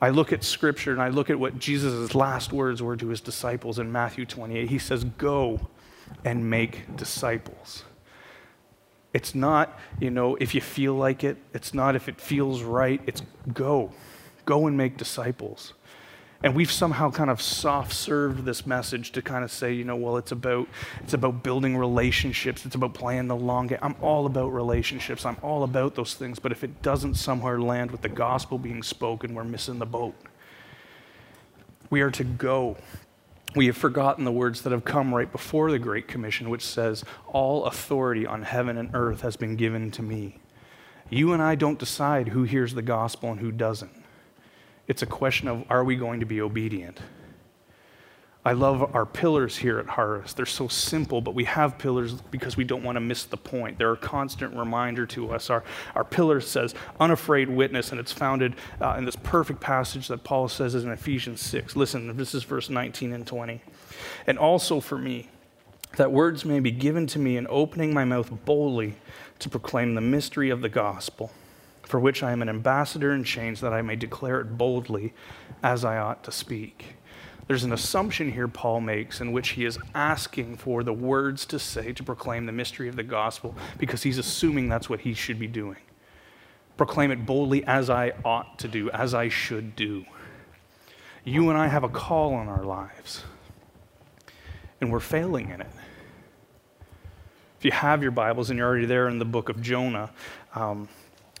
I 0.00 0.10
look 0.10 0.32
at 0.32 0.44
scripture 0.44 0.92
and 0.92 1.02
I 1.02 1.08
look 1.08 1.30
at 1.30 1.38
what 1.38 1.58
Jesus' 1.58 2.14
last 2.14 2.52
words 2.52 2.80
were 2.80 2.96
to 2.96 3.08
his 3.08 3.20
disciples 3.20 3.80
in 3.80 3.90
Matthew 3.90 4.24
28. 4.24 4.70
He 4.70 4.78
says, 4.78 5.02
Go 5.02 5.68
and 6.24 6.48
make 6.48 6.96
disciples. 6.96 7.82
It's 9.12 9.34
not, 9.34 9.80
you 10.00 10.10
know, 10.10 10.36
if 10.36 10.54
you 10.54 10.60
feel 10.60 10.94
like 10.94 11.24
it, 11.24 11.38
it's 11.54 11.74
not 11.74 11.96
if 11.96 12.08
it 12.08 12.20
feels 12.20 12.62
right, 12.62 13.00
it's 13.04 13.22
go. 13.52 13.92
Go 14.44 14.68
and 14.68 14.76
make 14.76 14.96
disciples. 14.96 15.74
And 16.44 16.56
we've 16.56 16.72
somehow 16.72 17.10
kind 17.10 17.30
of 17.30 17.40
soft 17.40 17.92
served 17.92 18.44
this 18.44 18.66
message 18.66 19.12
to 19.12 19.22
kind 19.22 19.44
of 19.44 19.52
say, 19.52 19.72
you 19.72 19.84
know, 19.84 19.94
well, 19.94 20.16
it's 20.16 20.32
about 20.32 20.68
it's 21.00 21.14
about 21.14 21.42
building 21.42 21.76
relationships, 21.76 22.66
it's 22.66 22.74
about 22.74 22.94
playing 22.94 23.28
the 23.28 23.36
long 23.36 23.68
game. 23.68 23.78
I'm 23.80 23.94
all 24.00 24.26
about 24.26 24.52
relationships. 24.52 25.24
I'm 25.24 25.36
all 25.42 25.62
about 25.62 25.94
those 25.94 26.14
things, 26.14 26.38
but 26.38 26.50
if 26.50 26.64
it 26.64 26.82
doesn't 26.82 27.14
somewhere 27.14 27.60
land 27.60 27.92
with 27.92 28.02
the 28.02 28.08
gospel 28.08 28.58
being 28.58 28.82
spoken, 28.82 29.34
we're 29.34 29.44
missing 29.44 29.78
the 29.78 29.86
boat. 29.86 30.14
We 31.90 32.00
are 32.00 32.10
to 32.10 32.24
go 32.24 32.76
we 33.54 33.66
have 33.66 33.76
forgotten 33.76 34.24
the 34.24 34.32
words 34.32 34.62
that 34.62 34.72
have 34.72 34.84
come 34.84 35.14
right 35.14 35.30
before 35.30 35.70
the 35.70 35.78
Great 35.78 36.08
Commission, 36.08 36.48
which 36.48 36.64
says, 36.64 37.04
All 37.26 37.66
authority 37.66 38.26
on 38.26 38.42
heaven 38.42 38.78
and 38.78 38.90
earth 38.94 39.20
has 39.20 39.36
been 39.36 39.56
given 39.56 39.90
to 39.92 40.02
me. 40.02 40.38
You 41.10 41.34
and 41.34 41.42
I 41.42 41.54
don't 41.54 41.78
decide 41.78 42.28
who 42.28 42.44
hears 42.44 42.74
the 42.74 42.82
gospel 42.82 43.30
and 43.30 43.40
who 43.40 43.52
doesn't. 43.52 44.01
It's 44.88 45.02
a 45.02 45.06
question 45.06 45.48
of 45.48 45.64
are 45.70 45.84
we 45.84 45.96
going 45.96 46.20
to 46.20 46.26
be 46.26 46.40
obedient? 46.40 47.00
I 48.44 48.54
love 48.54 48.92
our 48.96 49.06
pillars 49.06 49.56
here 49.56 49.78
at 49.78 49.86
Harvest. 49.86 50.36
They're 50.36 50.46
so 50.46 50.66
simple, 50.66 51.20
but 51.20 51.32
we 51.32 51.44
have 51.44 51.78
pillars 51.78 52.14
because 52.14 52.56
we 52.56 52.64
don't 52.64 52.82
want 52.82 52.96
to 52.96 53.00
miss 53.00 53.24
the 53.24 53.36
point. 53.36 53.78
They're 53.78 53.92
a 53.92 53.96
constant 53.96 54.56
reminder 54.56 55.06
to 55.06 55.30
us. 55.30 55.48
Our, 55.48 55.62
our 55.94 56.02
pillar 56.02 56.40
says 56.40 56.74
unafraid 56.98 57.48
witness, 57.48 57.92
and 57.92 58.00
it's 58.00 58.10
founded 58.10 58.56
uh, 58.80 58.96
in 58.98 59.04
this 59.04 59.14
perfect 59.14 59.60
passage 59.60 60.08
that 60.08 60.24
Paul 60.24 60.48
says 60.48 60.74
is 60.74 60.82
in 60.82 60.90
Ephesians 60.90 61.40
6. 61.40 61.76
Listen, 61.76 62.16
this 62.16 62.34
is 62.34 62.42
verse 62.42 62.68
19 62.68 63.12
and 63.12 63.24
20. 63.24 63.62
And 64.26 64.38
also 64.40 64.80
for 64.80 64.98
me, 64.98 65.28
that 65.96 66.10
words 66.10 66.44
may 66.44 66.58
be 66.58 66.72
given 66.72 67.06
to 67.08 67.20
me 67.20 67.36
in 67.36 67.46
opening 67.48 67.94
my 67.94 68.04
mouth 68.04 68.32
boldly 68.44 68.96
to 69.38 69.48
proclaim 69.48 69.94
the 69.94 70.00
mystery 70.00 70.50
of 70.50 70.62
the 70.62 70.68
gospel, 70.68 71.30
for 71.82 72.00
which 72.00 72.22
I 72.22 72.32
am 72.32 72.42
an 72.42 72.48
ambassador 72.48 73.12
in 73.12 73.24
chains, 73.24 73.60
that 73.60 73.72
I 73.72 73.82
may 73.82 73.96
declare 73.96 74.40
it 74.40 74.56
boldly 74.56 75.14
as 75.62 75.84
I 75.84 75.98
ought 75.98 76.24
to 76.24 76.32
speak. 76.32 76.96
There's 77.48 77.64
an 77.64 77.72
assumption 77.72 78.32
here 78.32 78.48
Paul 78.48 78.80
makes 78.80 79.20
in 79.20 79.32
which 79.32 79.50
he 79.50 79.64
is 79.64 79.78
asking 79.94 80.56
for 80.56 80.82
the 80.84 80.92
words 80.92 81.44
to 81.46 81.58
say 81.58 81.92
to 81.92 82.02
proclaim 82.02 82.46
the 82.46 82.52
mystery 82.52 82.88
of 82.88 82.96
the 82.96 83.02
gospel 83.02 83.54
because 83.78 84.02
he's 84.04 84.18
assuming 84.18 84.68
that's 84.68 84.88
what 84.88 85.00
he 85.00 85.12
should 85.12 85.38
be 85.38 85.48
doing. 85.48 85.76
Proclaim 86.76 87.10
it 87.10 87.26
boldly 87.26 87.64
as 87.64 87.90
I 87.90 88.12
ought 88.24 88.58
to 88.60 88.68
do, 88.68 88.90
as 88.90 89.12
I 89.12 89.28
should 89.28 89.76
do. 89.76 90.04
You 91.24 91.50
and 91.50 91.58
I 91.58 91.66
have 91.68 91.84
a 91.84 91.88
call 91.88 92.34
on 92.34 92.48
our 92.48 92.64
lives. 92.64 93.24
and 94.80 94.90
we're 94.90 95.00
failing 95.00 95.50
in 95.50 95.60
it. 95.60 95.70
If 97.58 97.64
you 97.64 97.70
have 97.70 98.02
your 98.02 98.10
Bibles 98.10 98.50
and 98.50 98.58
you're 98.58 98.66
already 98.68 98.86
there 98.86 99.08
in 99.08 99.20
the 99.20 99.24
book 99.24 99.48
of 99.48 99.62
Jonah, 99.62 100.10
um, 100.56 100.88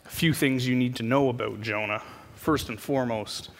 a 0.04 0.08
few 0.08 0.32
things 0.32 0.66
you 0.66 0.74
need 0.74 0.96
to 0.96 1.02
know 1.02 1.28
about 1.28 1.60
Jonah. 1.60 2.02
First 2.34 2.68
and 2.68 2.80
foremost, 2.80 3.50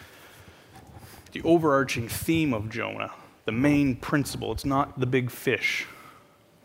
the 1.31 1.41
overarching 1.43 2.07
theme 2.07 2.53
of 2.53 2.69
Jonah, 2.69 3.11
the 3.45 3.51
main 3.51 3.95
principle, 3.95 4.51
it's 4.51 4.65
not 4.65 4.99
the 4.99 5.05
big 5.05 5.31
fish. 5.31 5.87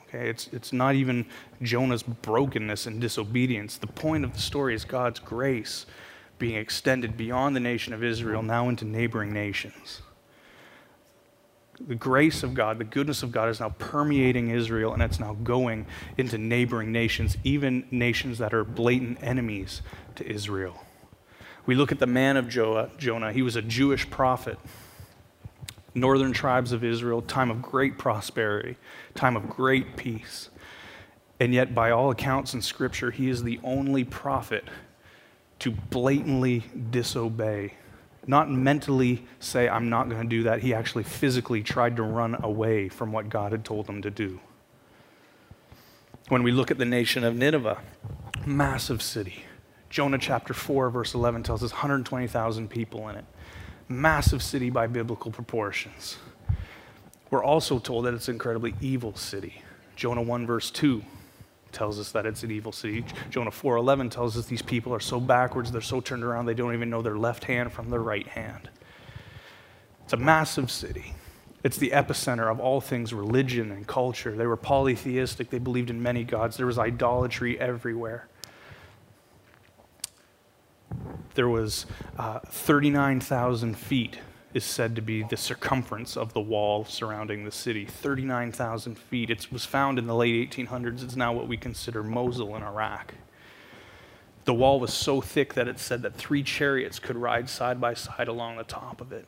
Okay, 0.09 0.29
it's, 0.29 0.49
it's 0.53 0.73
not 0.73 0.95
even 0.95 1.27
Jonah's 1.63 2.03
brokenness 2.03 2.87
and 2.87 3.01
disobedience. 3.01 3.77
The 3.77 3.87
point 3.87 4.25
of 4.25 4.33
the 4.33 4.41
story 4.41 4.75
is 4.75 4.85
God's 4.85 5.21
grace 5.21 5.87
being 6.39 6.57
extended 6.57 7.17
beyond 7.17 7.55
the 7.55 7.61
nation 7.61 7.93
of 7.93 8.03
Israel, 8.03 8.43
now 8.43 8.69
into 8.69 8.85
neighboring 8.85 9.33
nations 9.33 10.03
the 11.87 11.95
grace 11.95 12.43
of 12.43 12.55
God, 12.55 12.79
the 12.79 12.85
goodness 12.85 13.23
of 13.23 13.31
God 13.31 13.49
is 13.49 13.61
now 13.61 13.71
permeating 13.71 14.51
Israel 14.51 14.93
and 14.93 15.03
it's 15.03 15.21
now 15.21 15.35
going 15.35 15.87
into 16.17 16.39
neighboring 16.39 16.93
nations, 16.93 17.37
even 17.45 17.87
nations 17.91 18.39
that 18.39 18.53
are 18.53 18.65
blatant 18.65 19.23
enemies 19.23 19.83
to 20.17 20.27
Israel. 20.27 20.85
We 21.67 21.75
look 21.75 21.93
at 21.93 21.99
the 21.99 22.07
man 22.07 22.37
of 22.37 22.49
Jonah. 22.49 23.33
He 23.33 23.43
was 23.43 23.57
a 23.57 23.63
Jewish 23.63 24.09
prophet. 24.09 24.59
Northern 25.95 26.33
tribes 26.33 26.73
of 26.73 26.85
Israel, 26.85 27.23
time 27.23 27.51
of 27.51 27.61
great 27.61 27.99
prosperity, 27.99 28.77
time 29.15 29.37
of 29.37 29.49
great 29.49 29.97
peace. 29.97 30.49
And 31.41 31.55
yet, 31.55 31.75
by 31.75 31.91
all 31.91 32.11
accounts 32.11 32.55
in 32.55 32.63
Scripture, 32.63 33.11
he 33.11 33.29
is 33.29 33.43
the 33.43 33.61
only 33.63 34.05
prophet 34.05 34.65
to 35.61 35.71
blatantly 35.71 36.65
disobey 36.91 37.75
not 38.29 38.51
mentally 38.51 39.27
say, 39.41 39.69
I'm 39.69 39.89
not 39.89 40.11
going 40.11 40.23
to 40.23 40.29
do 40.29 40.43
that. 40.45 40.61
He 40.61 40.75
actually 40.75 41.05
physically 41.05 41.63
tried 41.63 41.97
to 41.97 42.03
run 42.03 42.37
away 42.43 42.91
from 42.91 43.11
what 43.11 43.31
God 43.31 43.53
had 43.53 43.65
told 43.65 43.89
him 43.89 44.03
to 44.03 44.11
do. 44.11 44.39
When 46.29 46.43
we 46.43 46.53
look 46.53 46.71
at 46.71 46.77
the 46.77 46.85
nation 46.85 47.25
of 47.25 47.35
Nineveh, 47.35 47.79
massive 48.45 49.01
city. 49.01 49.45
Jonah 49.89 50.19
chapter 50.19 50.53
4, 50.53 50.91
verse 50.91 51.15
11 51.15 51.43
tells 51.43 51.63
us 51.63 51.73
120,000 51.73 52.69
people 52.69 53.09
in 53.09 53.17
it. 53.17 53.25
Massive 53.89 54.43
city 54.43 54.69
by 54.69 54.87
biblical 54.87 55.31
proportions. 55.31 56.19
We're 57.31 57.43
also 57.43 57.79
told 57.79 58.05
that 58.05 58.13
it's 58.13 58.29
an 58.29 58.35
incredibly 58.35 58.75
evil 58.83 59.15
city. 59.15 59.63
Jonah 59.97 60.21
1, 60.21 60.47
verse 60.47 60.71
2 60.71 61.03
tells 61.73 61.99
us 61.99 62.13
that 62.13 62.27
it's 62.27 62.43
an 62.43 62.51
evil 62.51 62.73
city. 62.73 63.05
Jonah 63.31 63.51
4:11 63.51 64.11
tells 64.11 64.37
us 64.37 64.47
these 64.47 64.63
people 64.63 64.95
are 64.95 65.01
so 65.01 65.21
backwards, 65.21 65.71
they're 65.71 65.81
so 65.81 66.01
turned 66.01 66.25
around, 66.25 66.47
they 66.47 66.55
don't 66.55 66.75
even 66.75 66.91
know 66.91 67.03
their 67.03 67.19
left 67.19 67.45
hand 67.45 67.73
from 67.73 67.91
their 67.91 68.01
right 68.01 68.27
hand. 68.27 68.71
It's 70.05 70.13
a 70.13 70.17
massive 70.17 70.71
city. 70.71 71.15
It's 71.65 71.77
the 71.77 71.91
epicenter 71.91 72.51
of 72.51 72.61
all 72.61 72.81
things 72.81 73.13
religion 73.13 73.73
and 73.73 73.87
culture. 73.87 74.35
They 74.35 74.47
were 74.47 74.57
polytheistic, 74.57 75.51
they 75.51 75.59
believed 75.59 75.91
in 75.91 76.03
many 76.03 76.25
gods. 76.25 76.57
There 76.57 76.67
was 76.67 76.79
idolatry 76.79 77.59
everywhere. 77.59 78.29
There 81.35 81.49
was 81.49 81.87
uh, 82.19 82.41
39,000 82.41 83.77
feet 83.77 84.19
is 84.55 84.65
said 84.65 84.97
to 84.97 85.03
be 85.03 85.23
the 85.23 85.37
circumference 85.37 86.17
of 86.17 86.33
the 86.33 86.41
wall 86.41 86.85
surrounding 86.85 87.45
the 87.45 87.53
city 87.53 87.85
39,000 87.85 88.99
feet. 88.99 89.31
It 89.31 89.53
was 89.53 89.65
found 89.65 89.99
in 89.99 90.07
the 90.07 90.15
late 90.15 90.51
1800s. 90.51 91.05
It's 91.05 91.17
now 91.17 91.33
what 91.33 91.49
we 91.49 91.57
consider 91.57 92.03
Mosul 92.03 92.57
in 92.57 92.63
Iraq. 92.63 93.15
The 94.45 94.55
wall 94.55 94.81
was 94.81 94.95
so 94.95 95.21
thick 95.21 95.55
that 95.55 95.69
it 95.69 95.79
said 95.79 96.01
that 96.03 96.15
three 96.15 96.43
chariots 96.43 96.99
could 96.99 97.17
ride 97.17 97.51
side 97.51 97.81
by 97.81 97.93
side 97.93 98.29
along 98.29 98.57
the 98.57 98.65
top 98.65 99.03
of 99.03 99.13
it. 99.13 99.27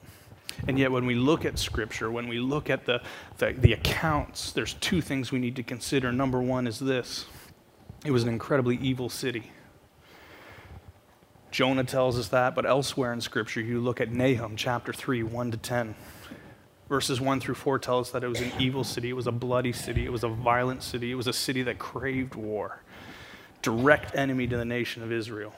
And 0.66 0.78
yet, 0.78 0.90
when 0.90 1.06
we 1.06 1.14
look 1.14 1.44
at 1.44 1.58
Scripture, 1.58 2.10
when 2.10 2.26
we 2.26 2.38
look 2.38 2.70
at 2.70 2.86
the, 2.86 3.02
the, 3.38 3.52
the 3.52 3.74
accounts, 3.74 4.52
there's 4.52 4.74
two 4.74 5.00
things 5.00 5.30
we 5.30 5.38
need 5.38 5.56
to 5.56 5.62
consider. 5.62 6.10
Number 6.10 6.40
one 6.40 6.66
is 6.66 6.78
this 6.78 7.26
it 8.04 8.10
was 8.10 8.22
an 8.22 8.30
incredibly 8.30 8.76
evil 8.76 9.08
city. 9.08 9.52
Jonah 11.60 11.84
tells 11.84 12.18
us 12.18 12.28
that, 12.28 12.54
but 12.54 12.64
elsewhere 12.64 13.12
in 13.12 13.20
Scripture, 13.20 13.60
you 13.60 13.80
look 13.80 14.00
at 14.00 14.10
Nahum 14.10 14.56
chapter 14.56 14.94
3, 14.94 15.22
1 15.24 15.50
to 15.50 15.58
10. 15.58 15.94
Verses 16.88 17.20
1 17.20 17.38
through 17.38 17.54
4 17.54 17.78
tell 17.78 17.98
us 17.98 18.08
that 18.12 18.24
it 18.24 18.28
was 18.28 18.40
an 18.40 18.50
evil 18.58 18.82
city, 18.82 19.10
it 19.10 19.12
was 19.12 19.26
a 19.26 19.30
bloody 19.30 19.74
city, 19.74 20.06
it 20.06 20.10
was 20.10 20.24
a 20.24 20.28
violent 20.28 20.82
city, 20.82 21.12
it 21.12 21.16
was 21.16 21.26
a 21.26 21.34
city 21.34 21.62
that 21.64 21.78
craved 21.78 22.34
war. 22.34 22.80
Direct 23.60 24.16
enemy 24.16 24.46
to 24.46 24.56
the 24.56 24.64
nation 24.64 25.02
of 25.02 25.12
Israel. 25.12 25.52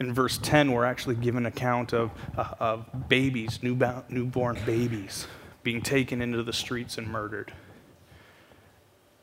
In 0.00 0.14
verse 0.14 0.38
10, 0.38 0.72
we're 0.72 0.86
actually 0.86 1.16
given 1.16 1.44
account 1.44 1.92
of, 1.92 2.10
uh, 2.34 2.54
of 2.58 2.86
babies, 3.06 3.58
newborn 3.62 4.58
babies, 4.64 5.26
being 5.62 5.82
taken 5.82 6.22
into 6.22 6.42
the 6.42 6.54
streets 6.54 6.96
and 6.96 7.06
murdered. 7.06 7.52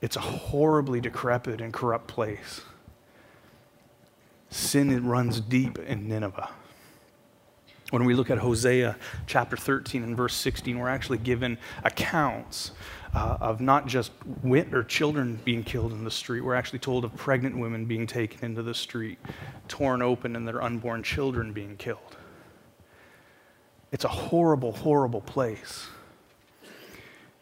It's 0.02 0.18
a 0.18 0.22
horribly 0.22 1.02
decrepit 1.02 1.62
and 1.62 1.74
corrupt 1.74 2.06
place. 2.06 2.62
Sin 4.52 5.08
runs 5.08 5.40
deep 5.40 5.80
in 5.80 6.10
Nineveh. 6.10 6.50
When 7.90 8.06
we 8.06 8.14
look 8.14 8.30
at 8.30 8.38
Hosea 8.38 8.98
chapter 9.26 9.58
13 9.58 10.04
and 10.04 10.16
verse 10.16 10.34
16, 10.34 10.78
we're 10.78 10.90
actually 10.90 11.18
given 11.18 11.58
accounts 11.84 12.72
uh, 13.14 13.38
of 13.40 13.62
not 13.62 13.88
just 13.88 14.12
wit 14.44 14.74
or 14.74 14.84
children 14.84 15.40
being 15.44 15.64
killed 15.64 15.94
in 15.94 16.04
the 16.04 16.12
street. 16.12 16.42
We're 16.42 16.56
actually 16.56 16.80
told 16.80 17.06
of 17.06 17.16
pregnant 17.16 17.58
women 17.58 17.86
being 17.86 18.08
taken 18.08 18.44
into 18.46 18.62
the 18.62 18.74
street, 18.74 19.20
torn 19.68 20.02
open, 20.02 20.36
and 20.36 20.48
their 20.48 20.62
unborn 20.62 21.04
children 21.04 21.54
being 21.54 21.78
killed. 21.78 22.18
It's 23.92 24.06
a 24.06 24.10
horrible, 24.10 24.74
horrible 24.74 25.22
place. 25.22 25.88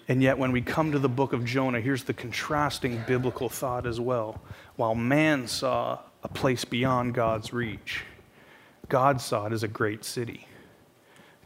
And 0.07 0.23
yet, 0.23 0.37
when 0.39 0.51
we 0.51 0.61
come 0.61 0.91
to 0.91 0.99
the 0.99 1.09
book 1.09 1.33
of 1.33 1.45
Jonah, 1.45 1.79
here's 1.79 2.03
the 2.03 2.13
contrasting 2.13 3.03
biblical 3.05 3.49
thought 3.49 3.85
as 3.85 3.99
well. 3.99 4.41
While 4.75 4.95
man 4.95 5.47
saw 5.47 5.99
a 6.23 6.27
place 6.27 6.65
beyond 6.65 7.13
God's 7.13 7.53
reach. 7.53 8.03
God 8.87 9.21
saw 9.21 9.45
it 9.45 9.53
as 9.53 9.63
a 9.63 9.67
great 9.67 10.03
city. 10.03 10.47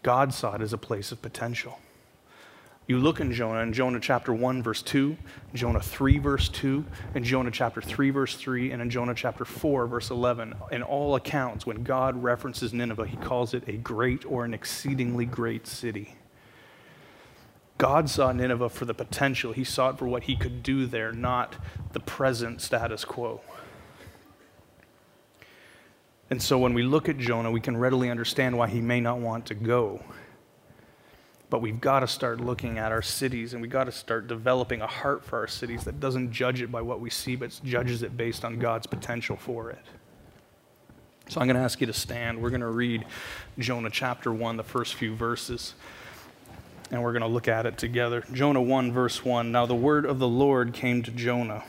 God 0.02 0.34
saw 0.34 0.56
it 0.56 0.62
as 0.62 0.74
a 0.74 0.78
place 0.78 1.12
of 1.12 1.22
potential. 1.22 1.80
You 2.86 2.98
look 2.98 3.22
in 3.22 3.32
Jonah, 3.32 3.62
in 3.62 3.72
Jonah 3.72 4.02
chapter 4.02 4.34
1, 4.34 4.62
verse 4.62 4.82
2, 4.82 5.16
Jonah 5.54 5.82
3, 5.82 6.18
verse 6.18 6.50
2, 6.50 6.84
and 7.16 7.24
Jonah 7.24 7.52
chapter 7.52 7.82
3, 7.82 8.10
verse 8.10 8.36
3, 8.36 8.72
and 8.72 8.82
in 8.82 8.90
Jonah 8.90 9.14
chapter 9.14 9.46
4, 9.46 9.88
verse 9.88 10.10
11. 10.10 10.54
In 10.70 10.84
all 10.84 11.16
accounts, 11.16 11.66
when 11.66 11.84
God 11.84 12.22
references 12.22 12.74
Nineveh, 12.74 13.08
he 13.08 13.16
calls 13.18 13.54
it 13.54 13.64
a 13.68 13.78
great 13.78 14.26
or 14.26 14.44
an 14.44 14.54
exceedingly 14.54 15.26
great 15.26 15.66
city. 15.66 16.16
God 17.78 18.10
saw 18.10 18.34
Nineveh 18.34 18.70
for 18.70 18.84
the 18.84 18.94
potential. 18.94 19.54
He 19.54 19.64
saw 19.64 19.90
it 19.92 19.98
for 19.98 20.08
what 20.08 20.24
he 20.24 20.36
could 20.36 20.62
do 20.62 20.86
there, 20.86 21.14
not 21.14 21.56
the 21.94 22.02
present 22.02 22.60
status 22.62 23.06
quo. 23.06 23.40
And 26.34 26.42
so 26.42 26.58
when 26.58 26.74
we 26.74 26.82
look 26.82 27.10
at 27.10 27.20
Jonah, 27.20 27.52
we 27.52 27.62
can 27.62 27.78
readily 27.78 28.10
understand 28.10 28.58
why 28.58 28.68
he 28.68 28.82
may 28.82 29.00
not 29.00 29.20
want 29.20 29.46
to 29.46 29.54
go. 29.54 30.02
But 31.52 31.62
we've 31.62 31.80
got 31.80 32.00
to 32.00 32.08
start 32.08 32.40
looking 32.40 32.80
at 32.80 32.92
our 32.92 33.04
cities 33.04 33.54
and 33.54 33.62
we've 33.62 33.70
got 33.70 33.84
to 33.84 33.92
start 33.92 34.26
developing 34.28 34.82
a 34.82 34.88
heart 34.88 35.24
for 35.24 35.38
our 35.38 35.48
cities 35.48 35.84
that 35.84 36.00
doesn't 36.00 36.32
judge 36.32 36.60
it 36.64 36.72
by 36.72 36.82
what 36.82 37.00
we 37.00 37.12
see, 37.12 37.36
but 37.36 37.62
judges 37.64 38.02
it 38.02 38.18
based 38.18 38.44
on 38.44 38.58
God's 38.58 38.88
potential 38.88 39.36
for 39.38 39.70
it. 39.70 39.86
So 41.30 41.40
I'm 41.40 41.46
going 41.46 41.56
to 41.56 41.62
ask 41.62 41.80
you 41.80 41.86
to 41.86 41.94
stand. 41.94 42.42
We're 42.42 42.50
going 42.50 42.62
to 42.62 42.68
read 42.68 43.06
Jonah 43.60 43.92
chapter 43.92 44.34
1, 44.34 44.58
the 44.58 44.64
first 44.64 44.96
few 44.96 45.14
verses, 45.14 45.76
and 46.90 47.04
we're 47.04 47.14
going 47.14 47.22
to 47.22 47.28
look 47.28 47.48
at 47.48 47.68
it 47.68 47.78
together. 47.78 48.24
Jonah 48.34 48.60
1, 48.60 48.92
verse 48.92 49.24
1. 49.24 49.52
Now 49.52 49.68
the 49.68 49.76
word 49.76 50.08
of 50.08 50.18
the 50.18 50.28
Lord 50.28 50.74
came 50.74 51.04
to 51.04 51.12
Jonah, 51.12 51.64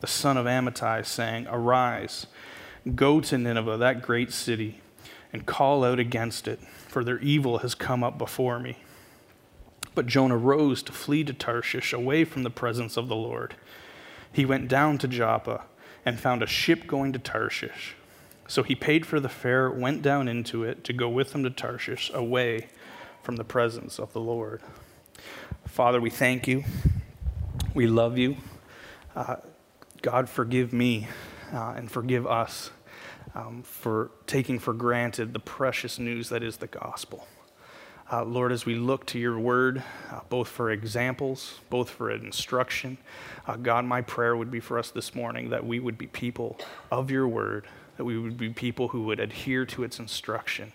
the 0.00 0.06
son 0.06 0.38
of 0.38 0.46
Amittai, 0.46 1.04
saying, 1.04 1.48
Arise 1.50 2.26
Go 2.94 3.20
to 3.20 3.38
Nineveh, 3.38 3.76
that 3.76 4.02
great 4.02 4.32
city, 4.32 4.80
and 5.32 5.46
call 5.46 5.84
out 5.84 5.98
against 5.98 6.48
it, 6.48 6.60
for 6.88 7.04
their 7.04 7.18
evil 7.18 7.58
has 7.58 7.74
come 7.74 8.02
up 8.02 8.18
before 8.18 8.58
me. 8.58 8.78
But 9.94 10.06
Jonah 10.06 10.36
rose 10.36 10.82
to 10.84 10.92
flee 10.92 11.24
to 11.24 11.32
Tarshish, 11.32 11.92
away 11.92 12.24
from 12.24 12.42
the 12.42 12.50
presence 12.50 12.96
of 12.96 13.08
the 13.08 13.16
Lord. 13.16 13.54
He 14.32 14.44
went 14.44 14.68
down 14.68 14.98
to 14.98 15.08
Joppa 15.08 15.64
and 16.04 16.18
found 16.18 16.42
a 16.42 16.46
ship 16.46 16.86
going 16.86 17.12
to 17.12 17.18
Tarshish. 17.18 17.96
So 18.48 18.62
he 18.62 18.74
paid 18.74 19.04
for 19.06 19.20
the 19.20 19.28
fare, 19.28 19.70
went 19.70 20.02
down 20.02 20.26
into 20.26 20.64
it 20.64 20.82
to 20.84 20.92
go 20.92 21.08
with 21.08 21.32
them 21.32 21.42
to 21.44 21.50
Tarshish, 21.50 22.10
away 22.14 22.68
from 23.22 23.36
the 23.36 23.44
presence 23.44 23.98
of 23.98 24.12
the 24.12 24.20
Lord. 24.20 24.62
Father, 25.66 26.00
we 26.00 26.10
thank 26.10 26.48
you. 26.48 26.64
We 27.74 27.86
love 27.86 28.18
you. 28.18 28.38
Uh, 29.14 29.36
God, 30.02 30.28
forgive 30.28 30.72
me 30.72 31.08
uh, 31.52 31.74
and 31.76 31.90
forgive 31.90 32.26
us 32.26 32.70
um, 33.34 33.62
for 33.62 34.10
taking 34.26 34.58
for 34.58 34.72
granted 34.72 35.32
the 35.32 35.40
precious 35.40 35.98
news 35.98 36.28
that 36.28 36.42
is 36.42 36.58
the 36.58 36.66
gospel. 36.66 37.26
Uh, 38.12 38.24
Lord, 38.24 38.50
as 38.50 38.66
we 38.66 38.74
look 38.74 39.06
to 39.06 39.20
your 39.20 39.38
word, 39.38 39.84
uh, 40.10 40.20
both 40.28 40.48
for 40.48 40.70
examples, 40.70 41.60
both 41.70 41.88
for 41.88 42.10
instruction, 42.10 42.98
uh, 43.46 43.54
God, 43.54 43.84
my 43.84 44.00
prayer 44.00 44.36
would 44.36 44.50
be 44.50 44.58
for 44.58 44.80
us 44.80 44.90
this 44.90 45.14
morning 45.14 45.50
that 45.50 45.64
we 45.64 45.78
would 45.78 45.96
be 45.96 46.08
people 46.08 46.58
of 46.90 47.10
your 47.10 47.28
word, 47.28 47.68
that 47.96 48.04
we 48.04 48.18
would 48.18 48.36
be 48.36 48.50
people 48.50 48.88
who 48.88 49.04
would 49.04 49.20
adhere 49.20 49.64
to 49.66 49.84
its 49.84 50.00
instruction. 50.00 50.72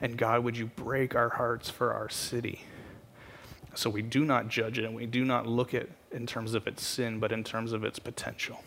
And 0.00 0.16
God, 0.16 0.42
would 0.42 0.56
you 0.56 0.66
break 0.66 1.14
our 1.14 1.28
hearts 1.28 1.70
for 1.70 1.92
our 1.92 2.08
city? 2.08 2.64
So 3.74 3.88
we 3.88 4.02
do 4.02 4.24
not 4.24 4.48
judge 4.48 4.76
it 4.76 4.84
and 4.84 4.94
we 4.94 5.06
do 5.06 5.24
not 5.24 5.46
look 5.46 5.74
at 5.74 5.88
in 6.10 6.26
terms 6.26 6.54
of 6.54 6.66
its 6.66 6.84
sin, 6.84 7.20
but 7.20 7.30
in 7.30 7.44
terms 7.44 7.72
of 7.72 7.84
its 7.84 8.00
potential. 8.00 8.64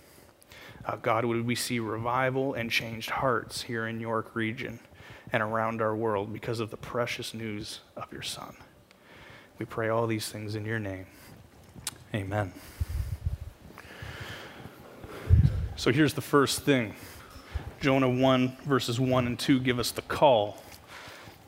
Uh, 0.86 0.98
God, 0.98 1.26
would 1.26 1.46
we 1.46 1.56
see 1.56 1.80
revival 1.80 2.54
and 2.54 2.70
changed 2.70 3.10
hearts 3.10 3.64
here 3.64 3.88
in 3.88 4.00
York 4.00 4.36
region 4.36 4.80
and 5.32 5.42
around 5.42 5.82
our 5.82 5.96
world 5.96 6.32
because 6.32 6.60
of 6.60 6.70
the 6.70 6.78
precious 6.78 7.34
news 7.34 7.80
of 7.98 8.12
your 8.12 8.22
Son? 8.22 8.56
We 9.58 9.66
pray 9.66 9.90
all 9.90 10.06
these 10.06 10.30
things 10.30 10.56
in 10.56 10.66
your 10.66 10.80
name. 10.80 11.08
Amen. 12.14 12.54
So 15.76 15.92
here's 15.92 16.14
the 16.14 16.22
first 16.22 16.62
thing 16.62 16.94
Jonah 17.82 18.10
1, 18.10 18.58
verses 18.66 19.00
1 19.00 19.28
and 19.28 19.40
2 19.40 19.60
give 19.60 19.80
us 19.80 19.92
the 19.92 20.02
call. 20.04 20.64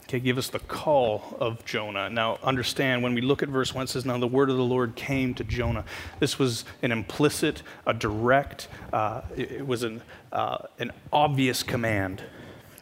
Okay, 0.08 0.22
give 0.22 0.38
us 0.38 0.48
the 0.48 0.60
call 0.60 1.36
of 1.38 1.66
Jonah. 1.66 2.10
Now, 2.10 2.40
understand 2.42 3.04
when 3.04 3.14
we 3.14 3.20
look 3.20 3.44
at 3.44 3.50
verse 3.50 3.76
1, 3.76 3.84
it 3.84 3.90
says, 3.90 4.06
Now 4.06 4.18
the 4.18 4.26
word 4.26 4.50
of 4.50 4.56
the 4.56 4.64
Lord 4.64 4.96
came 4.96 5.34
to 5.34 5.44
Jonah. 5.44 5.84
This 6.22 6.40
was 6.40 6.64
an 6.82 6.94
implicit, 6.94 7.62
a 7.86 7.94
direct, 7.94 8.70
uh, 8.94 9.24
it, 9.36 9.68
was 9.68 9.84
an, 9.84 10.02
uh, 10.32 10.60
an 10.80 10.94
obvious 11.12 11.62
command. 11.62 12.24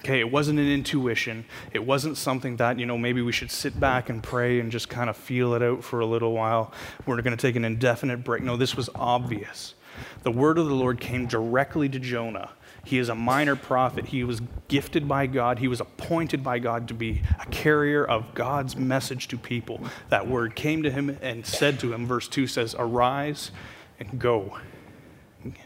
Okay, 0.01 0.19
it 0.19 0.31
wasn't 0.31 0.59
an 0.59 0.71
intuition. 0.71 1.45
It 1.73 1.83
wasn't 1.83 2.15
something 2.15 2.57
that, 2.57 2.77
you 2.77 2.85
know, 2.85 2.95
maybe 2.95 3.23
we 3.23 3.31
should 3.31 3.49
sit 3.49 3.79
back 3.79 4.09
and 4.09 4.21
pray 4.21 4.59
and 4.59 4.71
just 4.71 4.87
kind 4.87 5.09
of 5.09 5.17
feel 5.17 5.55
it 5.55 5.63
out 5.63 5.83
for 5.83 6.01
a 6.01 6.05
little 6.05 6.31
while. 6.31 6.71
We're 7.07 7.19
going 7.23 7.35
to 7.35 7.41
take 7.41 7.55
an 7.55 7.65
indefinite 7.65 8.23
break. 8.23 8.43
No, 8.43 8.55
this 8.55 8.75
was 8.75 8.87
obvious. 8.93 9.73
The 10.21 10.31
word 10.31 10.59
of 10.59 10.67
the 10.67 10.75
Lord 10.75 10.99
came 10.99 11.25
directly 11.25 11.89
to 11.89 11.97
Jonah. 11.97 12.51
He 12.85 12.99
is 12.99 13.09
a 13.09 13.15
minor 13.15 13.55
prophet. 13.55 14.05
He 14.05 14.23
was 14.23 14.41
gifted 14.67 15.07
by 15.07 15.25
God. 15.25 15.59
He 15.59 15.67
was 15.67 15.81
appointed 15.81 16.43
by 16.43 16.59
God 16.59 16.87
to 16.87 16.93
be 16.93 17.23
a 17.41 17.45
carrier 17.47 18.05
of 18.05 18.33
God's 18.35 18.75
message 18.75 19.27
to 19.29 19.37
people. 19.37 19.81
That 20.09 20.27
word 20.27 20.55
came 20.55 20.83
to 20.83 20.91
him 20.91 21.17
and 21.21 21.45
said 21.45 21.79
to 21.79 21.93
him, 21.93 22.05
verse 22.05 22.27
2 22.27 22.45
says, 22.45 22.75
Arise 22.77 23.51
and 23.99 24.19
go. 24.19 24.59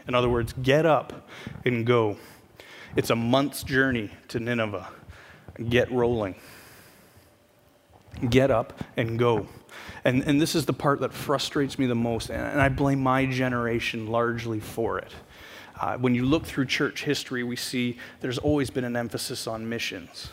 In 0.08 0.14
other 0.14 0.28
words, 0.30 0.54
get 0.62 0.86
up 0.86 1.28
and 1.64 1.86
go. 1.86 2.16
It's 2.96 3.10
a 3.10 3.16
month's 3.16 3.62
journey 3.62 4.10
to 4.28 4.40
Nineveh. 4.40 4.88
Get 5.68 5.92
rolling. 5.92 6.36
Get 8.28 8.50
up 8.50 8.82
and 8.96 9.18
go. 9.18 9.46
And, 10.04 10.22
and 10.22 10.40
this 10.40 10.54
is 10.54 10.66
the 10.66 10.72
part 10.72 11.00
that 11.00 11.12
frustrates 11.12 11.78
me 11.78 11.86
the 11.86 11.94
most, 11.94 12.30
and 12.30 12.60
I 12.60 12.68
blame 12.68 13.02
my 13.02 13.26
generation 13.26 14.06
largely 14.06 14.60
for 14.60 14.98
it. 14.98 15.12
Uh, 15.80 15.96
when 15.96 16.14
you 16.14 16.24
look 16.24 16.44
through 16.44 16.66
church 16.66 17.04
history, 17.04 17.42
we 17.42 17.56
see 17.56 17.96
there's 18.20 18.38
always 18.38 18.70
been 18.70 18.84
an 18.84 18.96
emphasis 18.96 19.46
on 19.46 19.68
missions. 19.68 20.28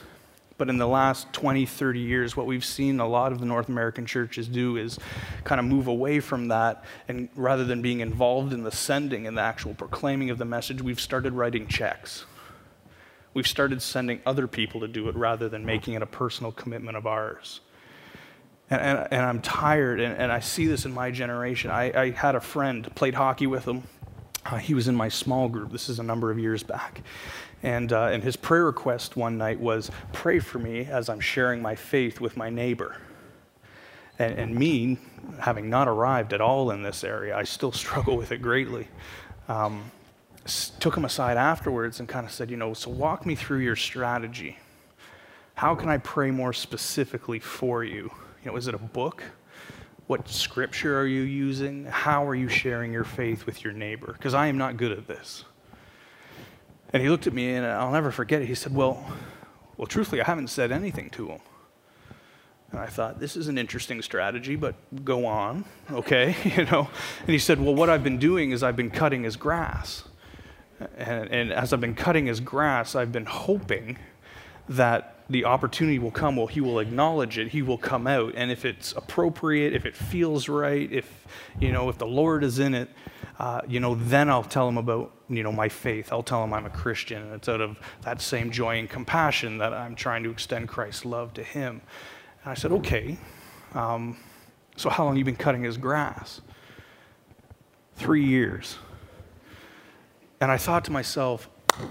But 0.58 0.70
in 0.70 0.78
the 0.78 0.88
last 0.88 1.32
20, 1.34 1.66
30 1.66 2.00
years, 2.00 2.36
what 2.36 2.48
we've 2.48 2.66
seen 2.66 3.00
a 3.00 3.08
lot 3.08 3.32
of 3.32 3.40
the 3.40 3.46
North 3.46 3.70
American 3.70 4.06
churches 4.06 4.48
do 4.48 4.76
is 4.76 5.00
kind 5.44 5.60
of 5.60 5.66
move 5.66 5.88
away 5.88 6.20
from 6.20 6.48
that. 6.50 6.84
And 7.08 7.30
rather 7.36 7.64
than 7.64 7.82
being 7.82 8.00
involved 8.02 8.54
in 8.54 8.64
the 8.64 8.72
sending 8.72 9.28
and 9.28 9.38
the 9.38 9.42
actual 9.42 9.74
proclaiming 9.74 10.30
of 10.32 10.38
the 10.38 10.46
message, 10.46 10.82
we've 10.82 11.00
started 11.00 11.34
writing 11.34 11.68
checks 11.68 12.26
we've 13.38 13.48
started 13.48 13.80
sending 13.84 14.20
other 14.26 14.48
people 14.48 14.82
to 14.82 14.88
do 14.88 15.08
it 15.10 15.16
rather 15.16 15.48
than 15.48 15.64
making 15.64 15.94
it 15.94 16.02
a 16.02 16.08
personal 16.08 16.52
commitment 16.52 16.98
of 16.98 17.06
ours. 17.06 17.62
And, 18.68 18.82
and, 18.82 19.08
and 19.12 19.22
I'm 19.22 19.42
tired, 19.42 20.00
and, 20.00 20.18
and, 20.18 20.32
I 20.32 20.40
see 20.40 20.66
this 20.66 20.86
in 20.86 20.92
my 20.92 21.12
generation. 21.12 21.70
I, 21.70 22.02
I 22.02 22.10
had 22.10 22.34
a 22.34 22.42
friend, 22.42 22.90
played 22.96 23.14
hockey 23.14 23.46
with 23.46 23.66
him. 23.66 23.84
Uh, 24.48 24.56
he 24.58 24.74
was 24.74 24.88
in 24.88 24.96
my 24.96 25.10
small 25.10 25.50
group. 25.50 25.72
This 25.72 25.90
is 25.90 26.00
a 26.00 26.04
number 26.04 26.32
of 26.32 26.40
years 26.40 26.64
back. 26.64 27.02
And, 27.64 27.92
uh, 27.92 28.06
and 28.06 28.24
his 28.24 28.38
prayer 28.38 28.66
request 28.66 29.18
one 29.18 29.38
night 29.38 29.60
was 29.60 29.92
pray 30.14 30.40
for 30.40 30.58
me 30.58 30.86
as 30.86 31.10
I'm 31.10 31.20
sharing 31.20 31.62
my 31.62 31.76
faith 31.76 32.22
with 32.22 32.38
my 32.38 32.50
neighbor. 32.50 32.96
And, 34.20 34.40
and 34.40 34.56
me, 34.56 35.00
having 35.40 35.70
not 35.70 35.88
arrived 35.88 36.34
at 36.34 36.40
all 36.40 36.72
in 36.72 36.82
this 36.82 37.04
area, 37.04 37.36
I 37.36 37.44
still 37.44 37.72
struggle 37.84 38.16
with 38.16 38.32
it 38.32 38.42
greatly. 38.42 38.88
Um, 39.50 39.92
took 40.80 40.96
him 40.96 41.04
aside 41.04 41.36
afterwards 41.36 42.00
and 42.00 42.08
kind 42.08 42.26
of 42.26 42.32
said, 42.32 42.50
you 42.50 42.58
know, 42.58 42.74
so 42.74 42.90
walk 42.90 43.26
me 43.26 43.36
through 43.36 43.60
your 43.60 43.76
strategy. 43.76 44.58
How 45.56 45.76
can 45.76 45.90
I 45.90 45.98
pray 45.98 46.32
more 46.32 46.54
specifically 46.54 47.40
for 47.40 47.84
you? 47.84 48.12
You 48.44 48.52
know, 48.52 48.56
is 48.56 48.68
it 48.68 48.76
a 48.76 48.78
book? 48.78 49.24
What 50.08 50.30
scripture 50.30 50.98
are 51.00 51.06
you 51.06 51.22
using? 51.22 51.86
How 51.86 52.26
are 52.26 52.36
you 52.36 52.48
sharing 52.48 52.94
your 52.94 53.04
faith 53.04 53.46
with 53.46 53.64
your 53.64 53.74
neighbor? 53.74 54.14
Because 54.14 54.34
I 54.34 54.48
am 54.48 54.58
not 54.58 54.78
good 54.78 54.94
at 54.94 55.06
this. 55.06 55.44
And 56.94 57.04
he 57.04 57.10
looked 57.10 57.28
at 57.28 57.34
me 57.34 57.54
and 57.54 57.66
I'll 57.66 57.92
never 57.92 58.12
forget 58.12 58.42
it. 58.42 58.48
He 58.48 58.56
said, 58.56 58.74
Well, 58.74 59.06
well, 59.76 59.86
truthfully, 59.86 60.22
I 60.22 60.26
haven't 60.26 60.48
said 60.48 60.72
anything 60.72 61.10
to 61.12 61.28
him. 61.28 61.42
And 62.72 62.80
I 62.80 62.88
thought, 62.88 63.20
this 63.20 63.36
is 63.36 63.50
an 63.50 63.58
interesting 63.58 64.02
strategy, 64.02 64.56
but 64.56 64.76
go 65.06 65.26
on, 65.26 65.66
okay? 65.92 66.36
you 66.58 66.66
know. 66.66 66.90
And 67.22 67.30
he 67.30 67.40
said, 67.40 67.60
Well, 67.60 67.76
what 67.76 67.90
I've 67.90 68.04
been 68.04 68.18
doing 68.18 68.52
is 68.52 68.64
I've 68.64 68.78
been 68.78 68.90
cutting 68.90 69.24
his 69.24 69.36
grass. 69.36 70.06
And, 70.98 71.30
and, 71.32 71.52
as 71.52 71.74
I've 71.74 71.82
been 71.82 71.96
cutting 71.96 72.28
his 72.28 72.40
grass, 72.40 72.96
I've 72.96 73.12
been 73.12 73.26
hoping 73.26 73.98
that 74.70 75.16
the 75.30 75.46
opportunity 75.46 76.00
will 76.00 76.12
come. 76.12 76.38
Well, 76.38 76.48
he 76.48 76.62
will 76.62 76.80
acknowledge 76.80 77.38
it. 77.38 77.50
He 77.50 77.62
will 77.62 77.78
come 77.78 78.08
out. 78.08 78.34
And 78.36 78.50
if 78.52 78.66
it's 78.66 78.94
appropriate, 78.94 79.74
if 79.74 79.86
it 79.86 79.96
feels 79.96 80.48
right, 80.48 80.92
if, 80.92 81.28
you 81.60 81.72
know, 81.72 81.90
if 81.90 81.98
the 81.98 82.08
Lord 82.08 82.44
is 82.44 82.60
in 82.60 82.74
it, 82.74 82.90
uh, 83.40 83.62
you 83.68 83.80
know, 83.80 83.96
then 83.96 84.30
I'll 84.30 84.44
tell 84.44 84.68
him 84.68 84.78
about, 84.78 85.12
you 85.30 85.44
know, 85.44 85.52
my 85.52 85.70
faith. 85.70 86.12
I'll 86.12 86.24
tell 86.24 86.44
him 86.44 86.54
I'm 86.54 86.66
a 86.66 86.70
Christian. 86.70 87.22
And 87.22 87.34
it's 87.34 87.50
out 87.50 87.62
of 87.62 87.78
that 88.02 88.22
same 88.22 88.52
joy 88.52 88.80
and 88.80 88.90
compassion 88.90 89.58
that 89.58 89.74
I'm 89.74 89.96
trying 89.96 90.24
to 90.24 90.32
extend 90.32 90.70
Christ's 90.70 91.06
love 91.06 91.34
to 91.34 91.44
him. 91.44 91.82
And 92.44 92.52
I 92.52 92.54
said, 92.54 92.72
okay. 92.72 93.18
Um, 93.74 94.18
so 94.76 94.90
how 94.90 95.04
long 95.04 95.14
have 95.14 95.20
you 95.20 95.26
been 95.26 95.36
cutting 95.36 95.64
his 95.64 95.78
grass? 95.78 96.42
Three 97.96 98.26
years. 98.26 98.78
And 100.40 100.52
I 100.52 100.58
thought 100.58 100.86
to 100.86 100.92
myself, 100.92 101.50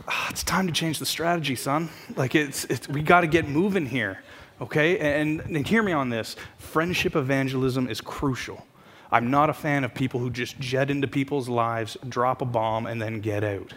ah, 0.08 0.28
it's 0.30 0.42
time 0.42 0.66
to 0.66 0.72
change 0.72 0.98
the 0.98 1.06
strategy, 1.06 1.56
son. 1.56 1.88
Like, 2.16 2.34
it's, 2.34 2.64
it's 2.64 2.88
we 2.88 3.02
got 3.02 3.22
to 3.22 3.26
get 3.26 3.48
moving 3.48 3.86
here, 3.86 4.22
okay? 4.60 4.98
And, 4.98 5.40
and 5.40 5.66
hear 5.66 5.82
me 5.82 5.92
on 5.92 6.08
this 6.08 6.36
friendship 6.58 7.16
evangelism 7.16 7.88
is 7.88 8.00
crucial. 8.00 8.66
I'm 9.10 9.30
not 9.30 9.50
a 9.50 9.54
fan 9.54 9.84
of 9.84 9.94
people 9.94 10.20
who 10.20 10.30
just 10.30 10.58
jet 10.58 10.90
into 10.90 11.06
people's 11.06 11.48
lives, 11.48 11.96
drop 12.08 12.42
a 12.42 12.44
bomb, 12.44 12.86
and 12.86 13.00
then 13.00 13.20
get 13.20 13.44
out. 13.44 13.74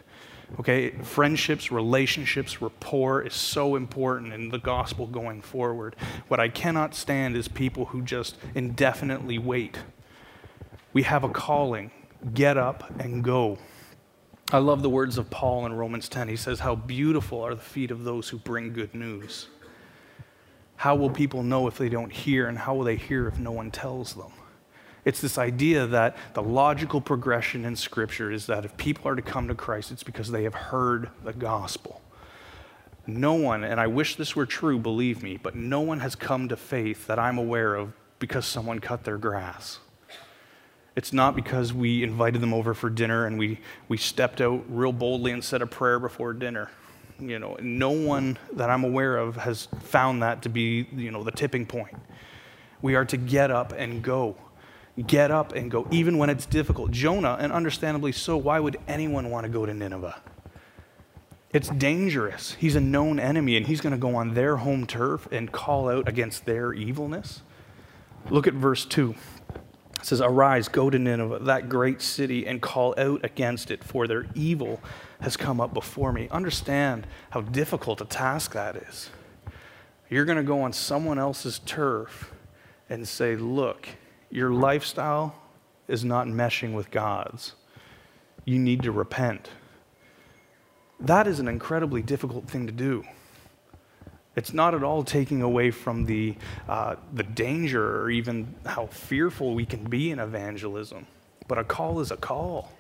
Okay? 0.60 0.92
Friendships, 1.04 1.72
relationships, 1.72 2.62
rapport 2.62 3.22
is 3.22 3.36
so 3.36 3.76
important 3.76 4.34
in 4.34 4.50
the 4.50 4.58
gospel 4.58 5.06
going 5.06 5.42
forward. 5.42 5.96
What 6.28 6.40
I 6.40 6.50
cannot 6.50 6.96
stand 6.96 7.36
is 7.36 7.48
people 7.48 7.86
who 7.86 8.02
just 8.02 8.38
indefinitely 8.56 9.38
wait. 9.38 9.78
We 10.94 11.04
have 11.04 11.24
a 11.24 11.30
calling. 11.30 11.92
Get 12.34 12.58
up 12.58 12.90
and 13.00 13.24
go. 13.24 13.60
I 14.52 14.58
love 14.58 14.82
the 14.82 14.90
words 14.90 15.20
of 15.20 15.30
Paul 15.30 15.68
in 15.68 15.74
Romans 15.74 16.10
10. 16.10 16.28
He 16.28 16.36
says, 16.36 16.60
How 16.62 16.74
beautiful 16.74 17.42
are 17.42 17.54
the 17.54 17.62
feet 17.62 17.92
of 17.92 18.04
those 18.04 18.30
who 18.30 18.40
bring 18.40 18.74
good 18.74 18.96
news. 18.96 19.48
How 20.76 20.96
will 20.96 21.12
people 21.12 21.44
know 21.44 21.68
if 21.68 21.78
they 21.78 21.90
don't 21.90 22.12
hear, 22.12 22.48
and 22.48 22.58
how 22.58 22.74
will 22.74 22.86
they 22.86 22.96
hear 22.96 23.28
if 23.28 23.38
no 23.38 23.52
one 23.52 23.70
tells 23.70 24.16
them? 24.16 24.32
It's 25.06 25.22
this 25.22 25.38
idea 25.38 25.86
that 25.88 26.18
the 26.34 26.42
logical 26.42 27.00
progression 27.00 27.64
in 27.64 27.76
Scripture 27.76 28.32
is 28.32 28.48
that 28.48 28.66
if 28.66 28.76
people 28.76 29.08
are 29.12 29.16
to 29.16 29.22
come 29.22 29.48
to 29.50 29.56
Christ, 29.56 29.92
it's 29.92 30.04
because 30.04 30.32
they 30.32 30.44
have 30.44 30.56
heard 30.56 31.10
the 31.24 31.34
gospel. 31.34 32.02
No 33.06 33.36
one, 33.36 33.64
and 33.64 33.80
I 33.80 33.86
wish 33.86 34.16
this 34.16 34.36
were 34.36 34.46
true, 34.48 34.80
believe 34.80 35.22
me, 35.22 35.38
but 35.38 35.56
no 35.56 35.82
one 35.82 36.00
has 36.00 36.16
come 36.16 36.50
to 36.50 36.56
faith 36.56 37.06
that 37.06 37.20
I'm 37.20 37.38
aware 37.38 37.76
of 37.76 37.94
because 38.18 38.46
someone 38.46 38.80
cut 38.80 39.04
their 39.04 39.18
grass. 39.18 39.80
It's 41.00 41.14
not 41.14 41.34
because 41.34 41.72
we 41.72 42.04
invited 42.04 42.42
them 42.42 42.54
over 42.54 42.74
for 42.74 42.90
dinner 42.90 43.26
and 43.26 43.40
we, 43.40 43.62
we 43.88 43.96
stepped 43.96 44.42
out 44.42 44.66
real 44.68 44.92
boldly 44.92 45.32
and 45.32 45.42
said 45.42 45.62
a 45.62 45.66
prayer 45.66 45.98
before 45.98 46.34
dinner. 46.34 46.70
You 47.22 47.40
know, 47.40 47.56
no 47.62 47.92
one 47.92 48.38
that 48.52 48.70
I'm 48.70 48.84
aware 48.84 49.16
of 49.16 49.38
has 49.38 49.70
found 49.80 50.22
that 50.24 50.42
to 50.42 50.50
be, 50.50 50.90
you 50.94 51.10
know, 51.10 51.24
the 51.24 51.32
tipping 51.32 51.66
point. 51.66 51.96
We 52.82 52.96
are 52.96 53.06
to 53.06 53.16
get 53.16 53.50
up 53.50 53.72
and 53.72 54.04
go. 54.04 54.36
Get 55.08 55.32
up 55.32 55.54
and 55.54 55.72
go, 55.72 55.88
even 55.90 56.18
when 56.18 56.30
it's 56.30 56.46
difficult. 56.46 56.92
Jonah, 56.92 57.38
and 57.40 57.54
understandably 57.54 58.12
so, 58.12 58.36
why 58.36 58.60
would 58.60 58.76
anyone 58.86 59.30
want 59.30 59.46
to 59.46 59.50
go 59.50 59.66
to 59.66 59.74
Nineveh? 59.74 60.22
It's 61.54 61.70
dangerous. 61.70 62.56
He's 62.60 62.76
a 62.76 62.82
known 62.82 63.22
enemy, 63.22 63.56
and 63.56 63.68
he's 63.68 63.80
going 63.80 63.94
to 63.94 63.98
go 63.98 64.18
on 64.18 64.34
their 64.34 64.58
home 64.58 64.86
turf 64.86 65.30
and 65.32 65.50
call 65.50 65.88
out 65.88 66.10
against 66.10 66.46
their 66.46 66.74
evilness. 66.74 67.42
Look 68.30 68.48
at 68.48 68.54
verse 68.54 68.84
2. 68.84 69.16
It 70.00 70.06
says, 70.06 70.22
Arise, 70.22 70.70
go 70.70 70.90
to 70.90 70.98
Nineveh, 70.98 71.40
that 71.40 71.68
great 71.68 72.02
city, 72.02 72.48
and 72.48 72.62
call 72.62 72.96
out 72.98 73.24
against 73.24 73.70
it, 73.70 73.84
for 73.84 74.08
their 74.08 74.26
evil 74.34 74.80
has 75.20 75.36
come 75.36 75.60
up 75.60 75.74
before 75.74 76.14
me. 76.14 76.30
Understand 76.32 77.06
how 77.32 77.42
difficult 77.42 78.00
a 78.00 78.06
task 78.06 78.54
that 78.54 78.78
is. 78.78 79.10
You're 80.10 80.26
going 80.26 80.38
to 80.38 80.44
go 80.44 80.62
on 80.62 80.74
someone 80.74 81.20
else's 81.20 81.60
turf 81.60 82.32
and 82.90 83.08
say, 83.08 83.36
Look, 83.36 83.88
your 84.32 84.52
lifestyle 84.52 85.36
is 85.88 86.06
not 86.06 86.28
meshing 86.28 86.74
with 86.74 86.92
God's. 86.92 87.54
You 88.46 88.58
need 88.58 88.84
to 88.84 88.92
repent. 88.92 89.50
That 91.00 91.28
is 91.28 91.40
an 91.40 91.48
incredibly 91.48 92.02
difficult 92.02 92.50
thing 92.50 92.68
to 92.68 92.74
do. 92.74 93.04
It's 94.36 94.54
not 94.54 94.74
at 94.74 94.84
all 94.84 95.04
taking 95.04 95.42
away 95.42 95.72
from 95.72 96.06
the, 96.06 96.36
uh, 96.68 96.96
the 97.14 97.24
danger 97.24 98.02
or 98.02 98.10
even 98.10 98.54
how 98.66 98.88
fearful 98.88 99.56
we 99.56 99.66
can 99.66 99.84
be 99.86 100.12
in 100.12 100.20
evangelism. 100.20 101.08
But 101.48 101.58
a 101.58 101.64
call 101.64 102.00
is 102.00 102.12
a 102.12 102.18
call. 102.18 102.72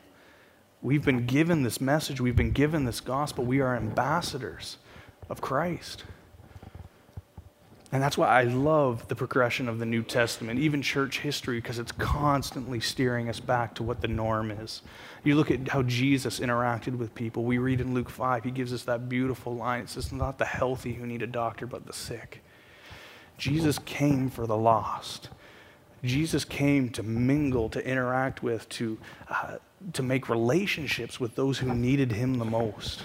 We've 0.81 1.03
been 1.03 1.25
given 1.25 1.63
this 1.63 1.81
message, 1.81 2.21
we've 2.21 2.35
been 2.35 2.51
given 2.51 2.85
this 2.85 3.01
gospel. 3.01 3.43
We 3.43 3.59
are 3.59 3.75
ambassadors 3.75 4.77
of 5.29 5.41
Christ. 5.41 6.03
And 7.91 8.03
that's 8.03 8.17
why 8.17 8.27
I 8.27 8.43
love 8.43 9.07
the 9.07 9.15
progression 9.15 9.67
of 9.67 9.79
the 9.79 9.85
New 9.85 10.03
Testament, 10.03 10.59
even 10.59 10.83
church 10.83 11.19
history, 11.21 11.57
because 11.57 11.79
it's 11.79 11.91
constantly 11.91 12.79
steering 12.79 13.29
us 13.29 13.39
back 13.39 13.73
to 13.75 13.83
what 13.83 14.01
the 14.01 14.07
norm 14.07 14.51
is. 14.51 14.83
You 15.23 15.35
look 15.35 15.49
at 15.49 15.69
how 15.69 15.81
Jesus 15.81 16.39
interacted 16.39 16.97
with 16.97 17.15
people. 17.15 17.45
We 17.45 17.57
read 17.57 17.81
in 17.81 17.95
Luke 17.95 18.09
5, 18.09 18.43
he 18.43 18.51
gives 18.51 18.73
us 18.73 18.83
that 18.83 19.09
beautiful 19.09 19.55
line. 19.55 19.81
It 19.81 19.89
says, 19.89 20.11
Not 20.11 20.37
the 20.37 20.45
healthy 20.45 20.93
who 20.93 21.07
need 21.07 21.23
a 21.23 21.27
doctor, 21.27 21.65
but 21.65 21.87
the 21.87 21.93
sick. 21.93 22.43
Jesus 23.39 23.79
came 23.79 24.29
for 24.29 24.45
the 24.45 24.57
lost. 24.57 25.29
Jesus 26.03 26.45
came 26.45 26.89
to 26.89 27.01
mingle, 27.01 27.69
to 27.69 27.85
interact 27.85 28.43
with, 28.43 28.69
to, 28.69 28.99
uh, 29.29 29.55
to 29.93 30.03
make 30.03 30.29
relationships 30.29 31.19
with 31.19 31.35
those 31.35 31.57
who 31.57 31.73
needed 31.73 32.11
him 32.11 32.35
the 32.35 32.45
most. 32.45 33.03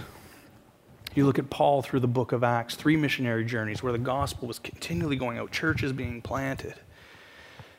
You 1.15 1.27
look 1.27 1.39
at 1.39 1.49
Paul 1.49 1.81
through 1.81 2.01
the 2.01 2.09
book 2.09 2.33
of 2.33 2.43
Acts, 2.43 2.75
three 2.75 2.97
missionary 2.97 3.45
journeys 3.45 3.83
where 3.83 3.93
the 3.93 3.99
gospel 3.99 4.49
was 4.49 4.59
continually 4.59 5.15
going 5.15 5.39
out, 5.39 5.53
churches 5.53 5.93
being 5.93 6.21
planted. 6.21 6.75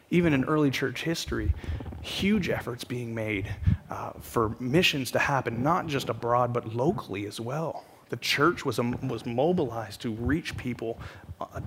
Even 0.10 0.34
in 0.34 0.46
early 0.46 0.72
church 0.72 1.04
history, 1.04 1.54
huge 2.02 2.48
efforts 2.48 2.86
being 2.86 3.14
made 3.14 3.54
uh, 3.90 4.12
for 4.22 4.56
missions 4.62 5.12
to 5.12 5.20
happen, 5.20 5.62
not 5.62 5.88
just 5.88 6.08
abroad, 6.08 6.54
but 6.54 6.76
locally 6.76 7.26
as 7.26 7.42
well. 7.42 7.84
The 8.10 8.18
church 8.18 8.64
was, 8.64 8.80
um, 8.80 9.06
was 9.08 9.26
mobilized 9.26 10.02
to 10.02 10.14
reach 10.14 10.56
people 10.56 10.98
uh, 11.42 11.60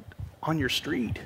on 0.43 0.57
your 0.57 0.71
street. 0.71 1.19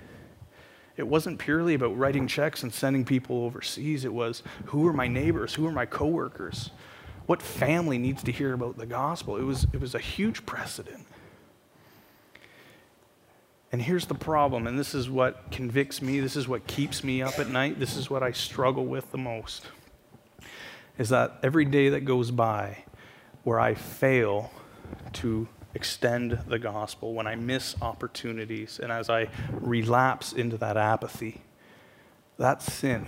It 0.96 1.07
wasn't 1.07 1.38
purely 1.38 1.74
about 1.74 1.96
writing 1.96 2.26
checks 2.26 2.64
and 2.64 2.72
sending 2.72 3.05
people 3.05 3.44
overseas. 3.44 4.05
It 4.05 4.12
was 4.12 4.42
who 4.66 4.88
are 4.88 4.92
my 4.92 5.07
neighbors? 5.07 5.55
Who 5.55 5.66
are 5.66 5.72
my 5.72 5.87
coworkers? 5.87 6.70
What 7.26 7.40
family 7.40 7.98
needs 7.98 8.22
to 8.24 8.32
hear 8.32 8.52
about 8.52 8.76
the 8.78 8.87
gospel? 8.87 9.37
It 9.37 9.44
was, 9.44 9.66
it 9.72 9.80
was 9.80 9.94
a 9.94 9.98
huge 9.98 10.44
precedent. 10.44 11.06
And 13.70 13.80
here's 13.80 14.04
the 14.04 14.14
problem, 14.14 14.66
and 14.66 14.78
this 14.78 14.94
is 14.94 15.08
what 15.08 15.50
convicts 15.50 16.02
me, 16.02 16.20
this 16.20 16.37
is 16.37 16.46
what 16.46 16.66
keeps 16.66 17.02
me 17.02 17.22
up 17.22 17.38
at 17.38 17.48
night, 17.48 17.78
this 17.78 17.96
is 17.96 18.11
what 18.11 18.22
I 18.22 18.32
struggle 18.32 18.85
with 18.85 19.11
the 19.12 19.18
most. 19.18 19.66
Is 20.98 21.08
that 21.08 21.38
every 21.42 21.64
day 21.64 21.88
that 21.88 22.00
goes 22.00 22.30
by 22.30 22.85
where 23.44 23.58
I 23.58 23.74
fail 23.74 24.52
to 25.14 25.48
extend 25.74 26.38
the 26.46 26.58
gospel, 26.58 27.14
when 27.14 27.26
I 27.26 27.35
miss 27.35 27.74
opportunities, 27.80 28.78
and 28.78 28.92
as 28.92 29.08
I 29.08 29.28
relapse 29.50 30.35
into 30.35 30.58
that 30.58 30.76
apathy, 30.76 31.40
that's 32.37 32.70
sin. 32.70 33.06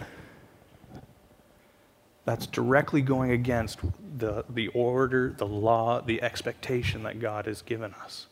That's 2.25 2.47
directly 2.47 3.03
going 3.03 3.33
against 3.33 3.81
the, 4.17 4.45
the 4.49 4.69
order, 4.69 5.35
the 5.37 5.47
law, 5.47 6.01
the 6.01 6.23
expectation 6.23 7.03
that 7.03 7.21
God 7.21 7.47
has 7.47 7.63
given 7.63 7.93
us. 7.95 8.27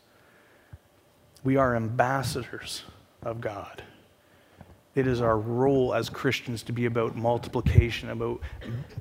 We 1.43 1.57
are 1.57 1.75
ambassadors 1.75 2.83
of 3.21 3.41
God. 3.41 3.83
It 4.95 5.07
is 5.07 5.21
our 5.21 5.37
role 5.37 5.93
as 5.93 6.09
Christians 6.09 6.63
to 6.63 6.71
be 6.71 6.85
about 6.85 7.15
multiplication, 7.15 8.09
about 8.09 8.41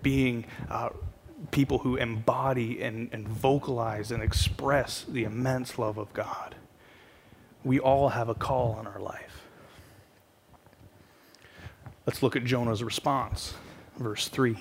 being 0.03 0.45
uh, 0.71 0.91
people 1.51 1.79
who 1.79 1.97
embody 1.97 2.83
and, 2.83 3.11
and 3.13 3.29
vocalize 3.29 4.11
and 4.11 4.23
express 4.23 5.05
the 5.09 5.25
immense 5.25 5.79
love 5.79 5.99
of 5.99 6.13
God. 6.13 6.55
We 7.65 7.79
all 7.79 8.11
have 8.11 8.29
a 8.29 8.35
call 8.35 8.73
on 8.73 8.87
our 8.87 9.01
life. 9.01 9.43
Let's 12.07 12.23
look 12.23 12.37
at 12.37 12.45
Jonah's 12.45 12.83
response, 12.83 13.55
verse 13.99 14.29
3. 14.29 14.57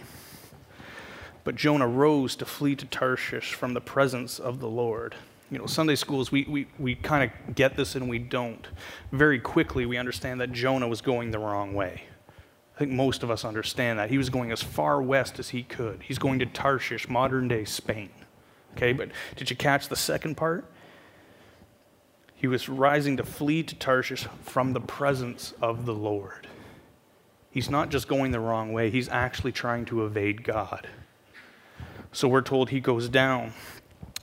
But 1.44 1.56
Jonah 1.56 1.88
rose 1.88 2.36
to 2.38 2.46
flee 2.46 2.76
to 2.76 2.86
Tarshish 2.86 3.54
from 3.54 3.74
the 3.74 3.82
presence 3.82 4.40
of 4.40 4.60
the 4.60 4.68
Lord. 4.68 5.16
You 5.50 5.58
know, 5.58 5.66
Sunday 5.66 5.96
schools, 5.96 6.32
we, 6.32 6.46
we, 6.46 6.68
we 6.80 6.96
kind 6.96 7.30
of 7.30 7.56
get 7.56 7.76
this 7.76 7.96
and 7.96 8.10
we 8.10 8.20
don't. 8.20 8.68
Very 9.12 9.40
quickly, 9.40 9.86
we 9.86 9.98
understand 9.98 10.40
that 10.40 10.54
Jonah 10.54 10.88
was 10.88 11.02
going 11.02 11.32
the 11.32 11.40
wrong 11.40 11.74
way. 11.74 12.04
I 12.76 12.80
think 12.80 12.92
most 12.92 13.22
of 13.22 13.30
us 13.30 13.44
understand 13.44 14.00
that. 14.00 14.10
He 14.10 14.18
was 14.18 14.30
going 14.30 14.52
as 14.52 14.62
far 14.62 15.02
west 15.02 15.40
as 15.40 15.50
he 15.50 15.64
could. 15.64 16.04
He's 16.04 16.18
going 16.18 16.40
to 16.40 16.46
Tarshish, 16.46 17.10
modern 17.10 17.48
day 17.48 17.66
Spain. 17.66 18.10
Okay, 18.78 18.94
but 18.94 19.10
did 19.36 19.50
you 19.50 19.56
catch 19.56 19.90
the 19.90 19.96
second 19.96 20.36
part? 20.36 20.66
He 22.34 22.48
was 22.48 22.70
rising 22.70 23.18
to 23.18 23.24
flee 23.24 23.62
to 23.64 23.76
Tarshish 23.76 24.28
from 24.42 24.74
the 24.74 24.80
presence 24.80 25.54
of 25.62 25.86
the 25.86 25.94
Lord. 25.94 26.48
He's 27.52 27.70
not 27.70 27.90
just 27.90 28.08
going 28.08 28.32
the 28.32 28.40
wrong 28.40 28.72
way, 28.72 28.90
he's 28.90 29.10
actually 29.10 29.52
trying 29.52 29.86
to 29.86 30.06
evade 30.06 30.44
God. 30.44 30.88
So 32.12 32.28
we're 32.28 32.42
told 32.42 32.70
he 32.70 32.82
goes 32.82 33.08
down 33.08 33.54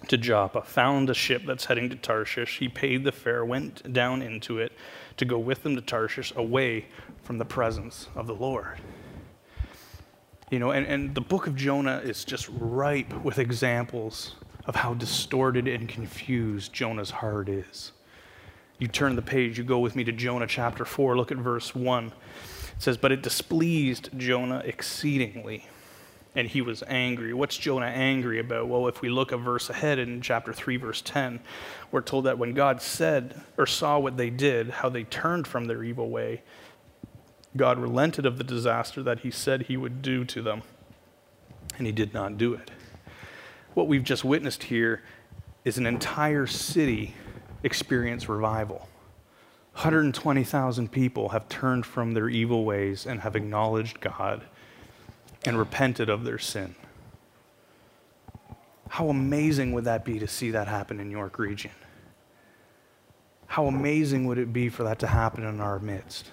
to 0.08 0.16
Joppa, 0.16 0.62
found 0.62 1.10
a 1.10 1.14
ship 1.14 1.42
that's 1.46 1.64
heading 1.64 1.88
to 1.90 1.96
Tarshish. 1.96 2.58
He 2.58 2.68
paid 2.68 3.04
the 3.04 3.12
fare, 3.12 3.44
went 3.44 3.92
down 3.92 4.22
into 4.22 4.58
it 4.58 4.72
to 5.16 5.24
go 5.24 5.38
with 5.38 5.62
them 5.62 5.74
to 5.74 5.82
Tarshish 5.82 6.32
away 6.36 6.86
from 7.22 7.38
the 7.38 7.44
presence 7.44 8.08
of 8.14 8.26
the 8.26 8.34
Lord. 8.34 8.78
You 10.50 10.58
know, 10.58 10.70
and, 10.70 10.86
and 10.86 11.14
the 11.14 11.20
book 11.20 11.46
of 11.46 11.56
Jonah 11.56 11.98
is 11.98 12.24
just 12.24 12.48
ripe 12.58 13.12
with 13.24 13.38
examples 13.38 14.36
of 14.66 14.76
how 14.76 14.94
distorted 14.94 15.66
and 15.66 15.88
confused 15.88 16.72
Jonah's 16.72 17.10
heart 17.10 17.48
is. 17.48 17.92
You 18.78 18.86
turn 18.86 19.16
the 19.16 19.22
page, 19.22 19.58
you 19.58 19.64
go 19.64 19.78
with 19.78 19.96
me 19.96 20.04
to 20.04 20.12
Jonah 20.12 20.46
chapter 20.46 20.84
4, 20.84 21.16
look 21.16 21.32
at 21.32 21.38
verse 21.38 21.74
1. 21.74 22.06
It 22.06 22.12
says, 22.78 22.96
But 22.96 23.12
it 23.12 23.22
displeased 23.22 24.10
Jonah 24.16 24.62
exceedingly 24.64 25.66
and 26.38 26.48
he 26.48 26.62
was 26.62 26.84
angry. 26.86 27.34
What's 27.34 27.56
Jonah 27.56 27.86
angry 27.86 28.38
about? 28.38 28.68
Well, 28.68 28.86
if 28.86 29.02
we 29.02 29.08
look 29.08 29.32
a 29.32 29.36
verse 29.36 29.70
ahead 29.70 29.98
in 29.98 30.20
chapter 30.20 30.52
3, 30.52 30.76
verse 30.76 31.02
10, 31.02 31.40
we're 31.90 32.00
told 32.00 32.26
that 32.26 32.38
when 32.38 32.54
God 32.54 32.80
said 32.80 33.40
or 33.56 33.66
saw 33.66 33.98
what 33.98 34.16
they 34.16 34.30
did, 34.30 34.70
how 34.70 34.88
they 34.88 35.02
turned 35.02 35.48
from 35.48 35.64
their 35.64 35.82
evil 35.82 36.10
way, 36.10 36.42
God 37.56 37.80
relented 37.80 38.24
of 38.24 38.38
the 38.38 38.44
disaster 38.44 39.02
that 39.02 39.20
he 39.20 39.32
said 39.32 39.62
he 39.62 39.76
would 39.76 40.00
do 40.00 40.24
to 40.26 40.40
them, 40.40 40.62
and 41.76 41.88
he 41.88 41.92
did 41.92 42.14
not 42.14 42.38
do 42.38 42.54
it. 42.54 42.70
What 43.74 43.88
we've 43.88 44.04
just 44.04 44.22
witnessed 44.22 44.62
here 44.62 45.02
is 45.64 45.76
an 45.76 45.86
entire 45.86 46.46
city 46.46 47.14
experience 47.64 48.28
revival. 48.28 48.88
120,000 49.72 50.92
people 50.92 51.30
have 51.30 51.48
turned 51.48 51.84
from 51.84 52.12
their 52.12 52.28
evil 52.28 52.64
ways 52.64 53.06
and 53.06 53.22
have 53.22 53.34
acknowledged 53.34 54.00
God 54.00 54.44
and 55.44 55.58
repented 55.58 56.08
of 56.08 56.24
their 56.24 56.38
sin. 56.38 56.74
How 58.88 59.08
amazing 59.08 59.72
would 59.72 59.84
that 59.84 60.04
be 60.04 60.18
to 60.18 60.26
see 60.26 60.50
that 60.50 60.68
happen 60.68 60.98
in 60.98 61.10
York 61.10 61.38
Region? 61.38 61.70
How 63.46 63.66
amazing 63.66 64.26
would 64.26 64.38
it 64.38 64.52
be 64.52 64.68
for 64.68 64.82
that 64.84 64.98
to 65.00 65.06
happen 65.06 65.44
in 65.44 65.60
our 65.60 65.78
midst? 65.78 66.30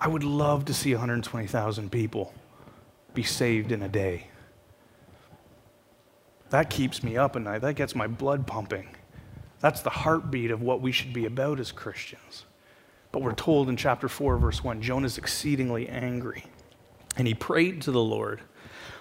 I 0.00 0.08
would 0.08 0.24
love 0.24 0.64
to 0.66 0.74
see 0.74 0.92
120,000 0.92 1.90
people 1.90 2.32
be 3.14 3.22
saved 3.22 3.72
in 3.72 3.82
a 3.82 3.88
day. 3.88 4.28
That 6.50 6.70
keeps 6.70 7.02
me 7.02 7.16
up 7.16 7.36
at 7.36 7.42
night. 7.42 7.60
That 7.60 7.74
gets 7.74 7.94
my 7.94 8.06
blood 8.06 8.46
pumping. 8.46 8.88
That's 9.60 9.82
the 9.82 9.90
heartbeat 9.90 10.50
of 10.50 10.62
what 10.62 10.80
we 10.80 10.90
should 10.90 11.12
be 11.12 11.26
about 11.26 11.60
as 11.60 11.70
Christians. 11.70 12.44
But 13.12 13.22
we're 13.22 13.34
told 13.34 13.68
in 13.68 13.76
chapter 13.76 14.08
4, 14.08 14.38
verse 14.38 14.64
1 14.64 14.82
Jonah 14.82 15.06
is 15.06 15.18
exceedingly 15.18 15.88
angry. 15.88 16.44
And 17.20 17.28
he 17.28 17.34
prayed 17.34 17.82
to 17.82 17.90
the 17.90 18.02
Lord, 18.02 18.40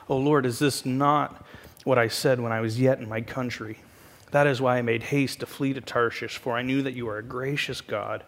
Oh 0.10 0.18
Lord, 0.18 0.46
is 0.46 0.60
this 0.60 0.86
not 0.86 1.46
what 1.86 1.98
I 1.98 2.10
said 2.10 2.42
when 2.42 2.52
I 2.52 2.60
was 2.60 2.78
yet 2.78 3.00
in 3.00 3.08
my 3.08 3.22
country? 3.22 3.80
That 4.32 4.46
is 4.46 4.60
why 4.60 4.78
I 4.78 4.82
made 4.82 5.04
haste 5.04 5.40
to 5.40 5.46
flee 5.46 5.72
to 5.72 5.80
Tarshish, 5.80 6.38
for 6.38 6.58
I 6.58 6.62
knew 6.62 6.82
that 6.82 6.96
you 6.96 7.08
are 7.08 7.20
a 7.20 7.24
gracious 7.24 7.80
God 7.80 8.26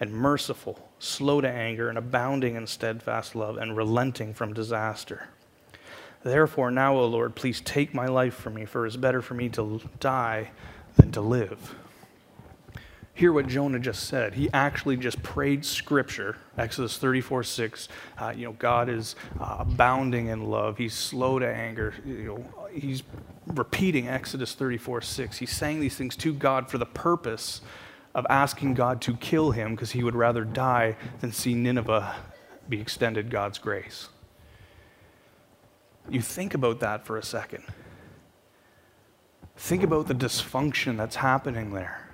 and 0.00 0.14
merciful, 0.14 0.88
slow 0.98 1.42
to 1.42 1.48
anger, 1.48 1.90
and 1.90 1.98
abounding 1.98 2.54
in 2.54 2.66
steadfast 2.66 3.36
love, 3.36 3.58
and 3.58 3.76
relenting 3.76 4.32
from 4.32 4.54
disaster. 4.54 5.28
Therefore, 6.22 6.70
now, 6.70 6.96
O 6.96 7.04
Lord, 7.04 7.34
please 7.34 7.60
take 7.60 7.92
my 7.92 8.06
life 8.06 8.32
from 8.32 8.54
me, 8.54 8.64
for 8.64 8.86
it 8.86 8.88
is 8.88 8.96
better 8.96 9.20
for 9.20 9.34
me 9.34 9.50
to 9.50 9.82
die 10.00 10.52
than 10.96 11.12
to 11.12 11.20
live 11.20 11.74
hear 13.18 13.32
what 13.32 13.48
Jonah 13.48 13.80
just 13.80 14.04
said. 14.04 14.34
He 14.34 14.48
actually 14.52 14.96
just 14.96 15.20
prayed 15.24 15.64
scripture, 15.64 16.36
Exodus 16.56 16.98
34 16.98 17.42
6. 17.42 17.88
Uh, 18.16 18.32
you 18.36 18.44
know, 18.44 18.52
God 18.52 18.88
is 18.88 19.16
uh, 19.40 19.56
abounding 19.58 20.28
in 20.28 20.48
love. 20.48 20.78
He's 20.78 20.94
slow 20.94 21.40
to 21.40 21.46
anger. 21.46 21.94
You 22.06 22.24
know, 22.24 22.68
he's 22.72 23.02
repeating 23.48 24.08
Exodus 24.08 24.54
34 24.54 25.00
6. 25.02 25.38
He's 25.38 25.50
saying 25.50 25.80
these 25.80 25.96
things 25.96 26.14
to 26.16 26.32
God 26.32 26.70
for 26.70 26.78
the 26.78 26.86
purpose 26.86 27.60
of 28.14 28.24
asking 28.30 28.74
God 28.74 29.00
to 29.02 29.16
kill 29.16 29.50
him 29.50 29.74
because 29.74 29.90
he 29.90 30.04
would 30.04 30.14
rather 30.14 30.44
die 30.44 30.96
than 31.20 31.32
see 31.32 31.54
Nineveh 31.54 32.14
be 32.68 32.80
extended 32.80 33.30
God's 33.30 33.58
grace. 33.58 34.10
You 36.08 36.22
think 36.22 36.54
about 36.54 36.78
that 36.80 37.04
for 37.04 37.16
a 37.16 37.22
second. 37.22 37.64
Think 39.56 39.82
about 39.82 40.06
the 40.06 40.14
dysfunction 40.14 40.96
that's 40.96 41.16
happening 41.16 41.74
there 41.74 42.07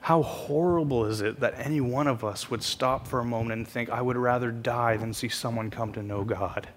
How 0.00 0.22
horrible 0.22 1.04
is 1.04 1.20
it 1.20 1.40
that 1.40 1.54
any 1.58 1.80
one 1.80 2.06
of 2.06 2.24
us 2.24 2.50
would 2.50 2.62
stop 2.62 3.06
for 3.06 3.20
a 3.20 3.24
moment 3.24 3.52
and 3.52 3.68
think, 3.68 3.90
I 3.90 4.00
would 4.00 4.16
rather 4.16 4.50
die 4.50 4.96
than 4.96 5.12
see 5.12 5.28
someone 5.28 5.70
come 5.70 5.92
to 5.92 6.02
know 6.02 6.24
God? 6.24 6.68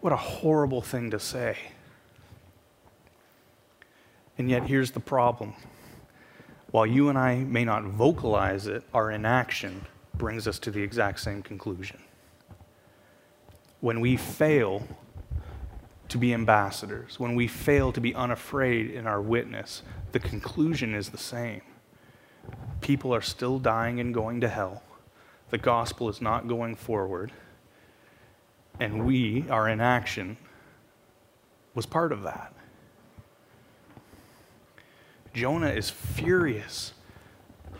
What 0.00 0.12
a 0.12 0.16
horrible 0.16 0.82
thing 0.82 1.10
to 1.12 1.20
say. 1.20 1.56
And 4.36 4.50
yet, 4.50 4.64
here's 4.64 4.90
the 4.90 5.00
problem. 5.00 5.54
While 6.72 6.86
you 6.86 7.08
and 7.08 7.18
I 7.18 7.36
may 7.36 7.64
not 7.64 7.84
vocalize 7.84 8.66
it, 8.66 8.82
our 8.92 9.10
inaction 9.12 9.86
brings 10.14 10.48
us 10.48 10.58
to 10.60 10.70
the 10.70 10.82
exact 10.82 11.20
same 11.20 11.42
conclusion. 11.42 12.00
When 13.80 14.00
we 14.00 14.16
fail 14.16 14.82
to 16.12 16.18
be 16.18 16.34
ambassadors, 16.34 17.18
when 17.18 17.34
we 17.34 17.48
fail 17.48 17.90
to 17.90 18.00
be 18.00 18.14
unafraid 18.14 18.90
in 18.90 19.06
our 19.06 19.20
witness, 19.20 19.82
the 20.12 20.20
conclusion 20.20 20.94
is 20.94 21.08
the 21.08 21.18
same. 21.18 21.62
People 22.82 23.14
are 23.14 23.22
still 23.22 23.58
dying 23.58 23.98
and 23.98 24.12
going 24.12 24.40
to 24.42 24.48
hell. 24.48 24.82
The 25.48 25.56
gospel 25.56 26.10
is 26.10 26.20
not 26.20 26.48
going 26.48 26.76
forward. 26.76 27.32
And 28.78 29.06
we, 29.06 29.46
our 29.48 29.68
inaction, 29.68 30.36
was 31.74 31.86
part 31.86 32.12
of 32.12 32.22
that. 32.24 32.52
Jonah 35.32 35.70
is 35.70 35.88
furious 35.88 36.92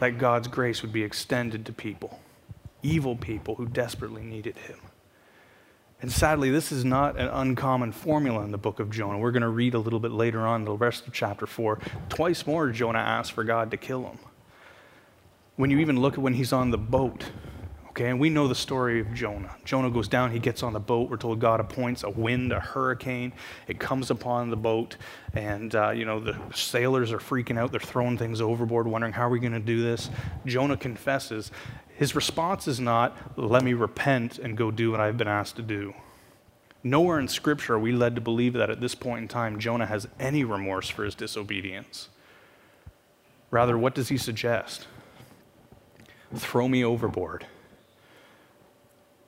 that 0.01 0.17
God's 0.17 0.49
grace 0.49 0.81
would 0.81 0.93
be 0.93 1.03
extended 1.03 1.67
to 1.67 1.73
people, 1.73 2.21
evil 2.83 3.15
people 3.15 3.57
who 3.57 3.67
desperately 3.67 4.23
needed 4.23 4.57
him. 4.57 4.79
And 6.03 6.11
sadly, 6.11 6.51
this 6.51 6.73
is 6.73 6.85
not 6.85 7.17
an 7.17 7.29
uncommon 7.29 7.93
formula 7.93 8.43
in 8.43 8.51
the 8.51 8.59
book 8.59 8.81
of 8.81 8.91
Jonah. 8.91 9.19
We're 9.19 9.31
going 9.31 9.43
to 9.43 9.49
read 9.49 9.75
a 9.75 9.79
little 9.79 10.01
bit 10.01 10.11
later 10.11 10.41
on, 10.41 10.65
the 10.65 10.73
rest 10.73 11.07
of 11.07 11.13
chapter 11.13 11.47
4. 11.47 11.79
Twice 12.09 12.45
more, 12.45 12.71
Jonah 12.71 12.99
asks 12.99 13.31
for 13.31 13.45
God 13.45 13.71
to 13.71 13.77
kill 13.77 14.03
him. 14.03 14.19
When 15.55 15.71
you 15.71 15.79
even 15.79 16.01
look 16.01 16.15
at 16.15 16.19
when 16.19 16.35
he's 16.35 16.53
on 16.53 16.73
the 16.73 16.79
boat, 16.79 17.27
okay, 17.91 18.09
and 18.09 18.19
we 18.19 18.31
know 18.31 18.49
the 18.49 18.55
story 18.55 18.99
of 18.99 19.15
Jonah. 19.15 19.55
Jonah 19.65 19.91
goes 19.91 20.09
down, 20.09 20.33
he 20.33 20.41
gets 20.41 20.65
on 20.65 20.73
the 20.73 20.81
boat. 20.81 21.09
We're 21.09 21.19
told 21.19 21.39
God 21.39 21.61
appoints 21.61 22.03
a 22.03 22.11
wind, 22.11 22.51
a 22.51 22.59
hurricane. 22.59 23.33
It 23.69 23.79
comes 23.79 24.11
upon 24.11 24.51
the 24.51 24.57
boat, 24.57 24.97
and, 25.35 25.73
uh, 25.73 25.91
you 25.91 26.05
know, 26.05 26.19
the 26.19 26.37
sailors 26.53 27.13
are 27.13 27.19
freaking 27.19 27.57
out. 27.57 27.71
They're 27.71 27.79
throwing 27.79 28.19
things 28.19 28.41
overboard, 28.41 28.89
wondering, 28.89 29.13
how 29.13 29.27
are 29.27 29.31
we 29.31 29.39
going 29.39 29.53
to 29.53 29.61
do 29.61 29.81
this? 29.81 30.11
Jonah 30.47 30.77
confesses, 30.77 31.53
his 32.03 32.17
response 32.17 32.67
is 32.67 32.81
not, 32.81 33.17
let 33.39 33.63
me 33.63 33.75
repent 33.75 34.37
and 34.37 34.57
go 34.57 34.73
do 34.73 34.91
what 34.91 34.99
I've 34.99 35.17
been 35.17 35.29
asked 35.29 35.55
to 35.55 35.63
do. 35.63 35.95
Nowhere 36.83 37.21
in 37.21 37.29
Scripture 37.29 37.75
are 37.75 37.79
we 37.79 37.93
led 37.93 38.17
to 38.17 38.21
believe 38.21 38.55
that 38.55 38.71
at 38.71 38.81
this 38.81 38.97
point 38.97 39.23
in 39.23 39.29
time 39.29 39.61
Jonah 39.61 39.87
has 39.87 40.09
any 40.19 40.43
remorse 40.43 40.89
for 40.89 41.05
his 41.05 41.15
disobedience. 41.15 42.09
Rather, 43.53 43.79
what 43.79 43.95
does 43.95 44.09
he 44.09 44.17
suggest? 44.17 44.89
Throw 46.35 46.67
me 46.67 46.85
overboard. 46.85 47.47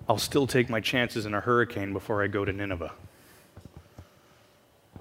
I'll 0.09 0.19
still 0.19 0.49
take 0.49 0.69
my 0.69 0.81
chances 0.81 1.27
in 1.27 1.33
a 1.33 1.43
hurricane 1.43 1.93
before 1.93 2.25
I 2.25 2.27
go 2.27 2.45
to 2.45 2.53
Nineveh. 2.53 2.91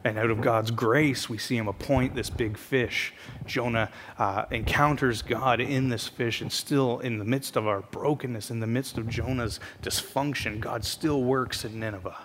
And 0.06 0.18
out 0.18 0.30
of 0.30 0.42
God's 0.42 0.70
grace, 0.70 1.30
we 1.30 1.38
see 1.38 1.56
him 1.56 1.70
appoint 1.70 2.14
this 2.14 2.30
big 2.30 2.58
fish. 2.58 3.14
Jonah 3.46 3.90
uh, 4.18 4.46
encounters 4.52 5.22
God 5.22 5.62
in 5.62 5.88
this 5.88 6.10
fish, 6.10 6.42
and 6.42 6.52
still, 6.52 7.00
in 7.00 7.20
the 7.20 7.26
midst 7.26 7.56
of 7.56 7.68
our 7.68 7.82
brokenness, 7.82 8.52
in 8.52 8.60
the 8.60 8.68
midst 8.68 8.98
of 8.98 9.08
Jonah's 9.08 9.62
dysfunction, 9.82 10.60
God 10.60 10.84
still 10.84 11.24
works 11.24 11.64
in 11.64 11.80
Nineveh. 11.80 12.18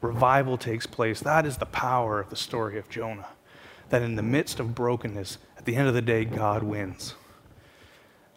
Revival 0.00 0.56
takes 0.56 0.86
place. 0.86 1.18
That 1.20 1.46
is 1.46 1.56
the 1.56 1.66
power 1.66 2.20
of 2.20 2.30
the 2.30 2.36
story 2.36 2.78
of 2.78 2.88
Jonah. 2.88 3.28
That 3.88 4.02
in 4.02 4.14
the 4.14 4.22
midst 4.22 4.60
of 4.60 4.76
brokenness, 4.76 5.38
at 5.58 5.64
the 5.64 5.74
end 5.74 5.88
of 5.88 5.94
the 5.94 6.02
day, 6.02 6.24
God 6.24 6.62
wins. 6.62 7.14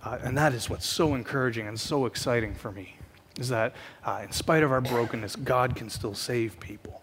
Uh, 0.03 0.17
and 0.23 0.35
that 0.35 0.51
is 0.51 0.67
what's 0.67 0.87
so 0.87 1.13
encouraging 1.13 1.67
and 1.67 1.79
so 1.79 2.07
exciting 2.07 2.55
for 2.55 2.71
me, 2.71 2.97
is 3.39 3.49
that 3.49 3.75
uh, 4.03 4.21
in 4.23 4.31
spite 4.31 4.63
of 4.63 4.71
our 4.71 4.81
brokenness, 4.81 5.35
God 5.35 5.75
can 5.75 5.91
still 5.91 6.15
save 6.15 6.59
people. 6.59 7.02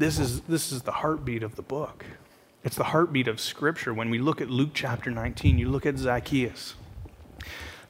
This 0.00 0.18
is, 0.18 0.40
this 0.40 0.72
is 0.72 0.80
the 0.80 0.92
heartbeat 0.92 1.42
of 1.42 1.56
the 1.56 1.62
book. 1.62 2.06
It's 2.64 2.74
the 2.74 2.84
heartbeat 2.84 3.28
of 3.28 3.38
Scripture. 3.38 3.92
When 3.92 4.08
we 4.08 4.18
look 4.18 4.40
at 4.40 4.48
Luke 4.48 4.70
chapter 4.72 5.10
19, 5.10 5.58
you 5.58 5.68
look 5.68 5.84
at 5.84 5.98
Zacchaeus. 5.98 6.74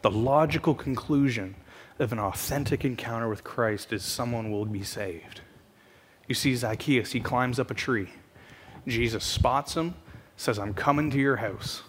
The 0.03 0.11
logical 0.11 0.75
conclusion 0.75 1.55
of 2.01 2.11
an 2.11 2.19
authentic 2.19 2.85
encounter 2.85 3.29
with 3.29 3.45
Christ 3.45 3.93
is 3.93 4.03
someone 4.03 4.51
will 4.51 4.65
be 4.65 4.83
saved. 4.83 5.43
You 6.27 6.35
see 6.35 6.57
Zacchaeus, 6.57 7.13
he 7.13 7.21
climbs 7.21 7.61
up 7.61 7.71
a 7.71 7.75
tree. 7.75 8.09
Jesus 8.89 9.23
spots 9.23 9.75
him, 9.75 9.95
says, 10.37 10.59
I'm 10.59 10.75
coming 10.75 11.13
to 11.13 11.19
your 11.19 11.37
house. 11.37 11.85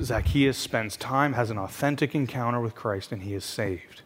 Zacchaeus 0.00 0.56
spends 0.56 0.96
time, 0.96 1.32
has 1.32 1.50
an 1.50 1.58
authentic 1.58 2.14
encounter 2.14 2.60
with 2.60 2.76
Christ, 2.76 3.10
and 3.10 3.24
he 3.24 3.34
is 3.34 3.44
saved. 3.44 4.02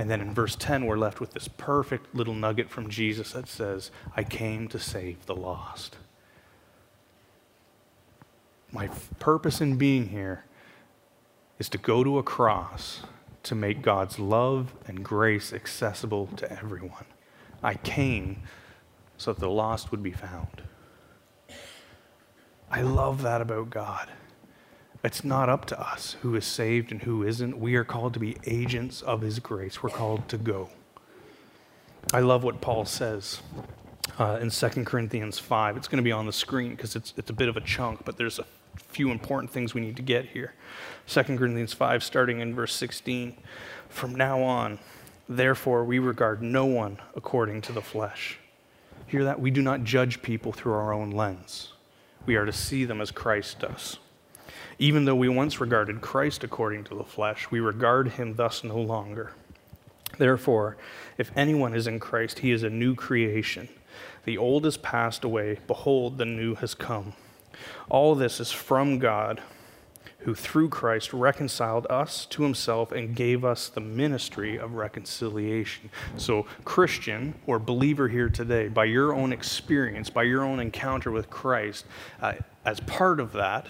And 0.00 0.08
then 0.08 0.22
in 0.22 0.32
verse 0.32 0.56
10, 0.56 0.86
we're 0.86 0.96
left 0.96 1.20
with 1.20 1.32
this 1.32 1.46
perfect 1.46 2.14
little 2.14 2.32
nugget 2.32 2.70
from 2.70 2.88
Jesus 2.88 3.32
that 3.32 3.46
says, 3.46 3.90
I 4.16 4.24
came 4.24 4.66
to 4.68 4.78
save 4.78 5.26
the 5.26 5.36
lost. 5.36 5.98
My 8.72 8.88
purpose 9.18 9.60
in 9.60 9.76
being 9.76 10.08
here 10.08 10.46
is 11.58 11.68
to 11.68 11.76
go 11.76 12.02
to 12.02 12.16
a 12.16 12.22
cross 12.22 13.02
to 13.42 13.54
make 13.54 13.82
God's 13.82 14.18
love 14.18 14.72
and 14.86 15.04
grace 15.04 15.52
accessible 15.52 16.28
to 16.28 16.50
everyone. 16.50 17.04
I 17.62 17.74
came 17.74 18.40
so 19.18 19.34
that 19.34 19.40
the 19.40 19.50
lost 19.50 19.90
would 19.90 20.02
be 20.02 20.12
found. 20.12 20.62
I 22.70 22.80
love 22.80 23.20
that 23.20 23.42
about 23.42 23.68
God. 23.68 24.08
It's 25.02 25.24
not 25.24 25.48
up 25.48 25.64
to 25.66 25.80
us 25.80 26.16
who 26.20 26.34
is 26.36 26.44
saved 26.44 26.92
and 26.92 27.02
who 27.02 27.22
isn't. 27.22 27.58
We 27.58 27.74
are 27.76 27.84
called 27.84 28.12
to 28.14 28.20
be 28.20 28.36
agents 28.46 29.00
of 29.00 29.22
His 29.22 29.38
grace. 29.38 29.82
We're 29.82 29.90
called 29.90 30.28
to 30.28 30.36
go. 30.36 30.68
I 32.12 32.20
love 32.20 32.44
what 32.44 32.60
Paul 32.60 32.84
says 32.84 33.40
uh, 34.18 34.38
in 34.42 34.50
2 34.50 34.68
Corinthians 34.84 35.38
5. 35.38 35.76
It's 35.78 35.88
going 35.88 35.98
to 35.98 36.02
be 36.02 36.12
on 36.12 36.26
the 36.26 36.32
screen 36.32 36.72
because 36.72 36.96
it's, 36.96 37.14
it's 37.16 37.30
a 37.30 37.32
bit 37.32 37.48
of 37.48 37.56
a 37.56 37.60
chunk, 37.62 38.04
but 38.04 38.18
there's 38.18 38.38
a 38.38 38.44
few 38.76 39.10
important 39.10 39.50
things 39.50 39.72
we 39.72 39.80
need 39.80 39.96
to 39.96 40.02
get 40.02 40.26
here. 40.26 40.52
2 41.06 41.22
Corinthians 41.22 41.72
5, 41.72 42.02
starting 42.02 42.40
in 42.40 42.54
verse 42.54 42.74
16. 42.74 43.36
From 43.88 44.14
now 44.14 44.42
on, 44.42 44.78
therefore, 45.28 45.84
we 45.84 45.98
regard 45.98 46.42
no 46.42 46.66
one 46.66 46.98
according 47.14 47.62
to 47.62 47.72
the 47.72 47.82
flesh. 47.82 48.38
Hear 49.06 49.24
that? 49.24 49.40
We 49.40 49.50
do 49.50 49.62
not 49.62 49.82
judge 49.82 50.20
people 50.20 50.52
through 50.52 50.74
our 50.74 50.92
own 50.92 51.10
lens. 51.10 51.72
We 52.26 52.36
are 52.36 52.44
to 52.44 52.52
see 52.52 52.84
them 52.84 53.00
as 53.00 53.10
Christ 53.10 53.60
does. 53.60 53.98
Even 54.80 55.04
though 55.04 55.14
we 55.14 55.28
once 55.28 55.60
regarded 55.60 56.00
Christ 56.00 56.42
according 56.42 56.84
to 56.84 56.94
the 56.94 57.04
flesh, 57.04 57.50
we 57.50 57.60
regard 57.60 58.12
him 58.12 58.36
thus 58.36 58.64
no 58.64 58.78
longer. 58.78 59.32
Therefore, 60.16 60.78
if 61.18 61.30
anyone 61.36 61.74
is 61.74 61.86
in 61.86 62.00
Christ, 62.00 62.38
he 62.38 62.50
is 62.50 62.62
a 62.62 62.70
new 62.70 62.94
creation. 62.94 63.68
The 64.24 64.38
old 64.38 64.64
has 64.64 64.78
passed 64.78 65.22
away. 65.22 65.58
Behold, 65.66 66.16
the 66.16 66.24
new 66.24 66.54
has 66.56 66.74
come. 66.74 67.12
All 67.90 68.14
this 68.14 68.40
is 68.40 68.52
from 68.52 68.98
God, 68.98 69.42
who 70.20 70.34
through 70.34 70.70
Christ 70.70 71.12
reconciled 71.12 71.86
us 71.90 72.24
to 72.26 72.42
himself 72.42 72.90
and 72.90 73.14
gave 73.14 73.44
us 73.44 73.68
the 73.68 73.80
ministry 73.80 74.58
of 74.58 74.72
reconciliation. 74.74 75.90
So, 76.16 76.46
Christian 76.64 77.34
or 77.46 77.58
believer 77.58 78.08
here 78.08 78.30
today, 78.30 78.68
by 78.68 78.86
your 78.86 79.12
own 79.12 79.30
experience, 79.30 80.08
by 80.08 80.22
your 80.22 80.42
own 80.42 80.58
encounter 80.58 81.10
with 81.10 81.28
Christ, 81.28 81.84
uh, 82.22 82.32
as 82.64 82.80
part 82.80 83.20
of 83.20 83.32
that, 83.32 83.66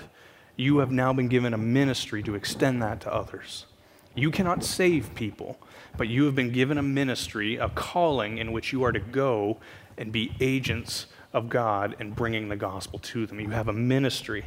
you 0.61 0.79
have 0.79 0.90
now 0.90 1.12
been 1.12 1.29
given 1.29 1.55
a 1.55 1.59
ministry 1.59 2.23
to 2.23 2.35
extend 2.35 2.83
that 2.83 3.01
to 3.01 3.12
others. 3.12 3.66
You 4.14 4.31
cannot 4.31 4.62
save 4.62 5.14
people, 5.14 5.59
but 5.96 6.09
you 6.09 6.25
have 6.25 6.35
been 6.35 6.53
given 6.53 6.77
a 6.77 6.83
ministry, 6.83 7.57
a 7.57 7.68
calling 7.70 8.38
in 8.38 8.53
which 8.53 8.73
you 8.73 8.83
are 8.85 8.92
to 8.92 9.01
go 9.01 9.59
and 9.96 10.12
be 10.12 10.35
agents 10.40 11.07
of 11.33 11.49
God 11.49 11.96
and 11.99 12.14
bringing 12.14 12.49
the 12.49 12.57
gospel 12.57 12.99
to 12.99 13.25
them. 13.25 13.40
You 13.40 13.51
have 13.51 13.68
a 13.68 13.73
ministry. 13.73 14.46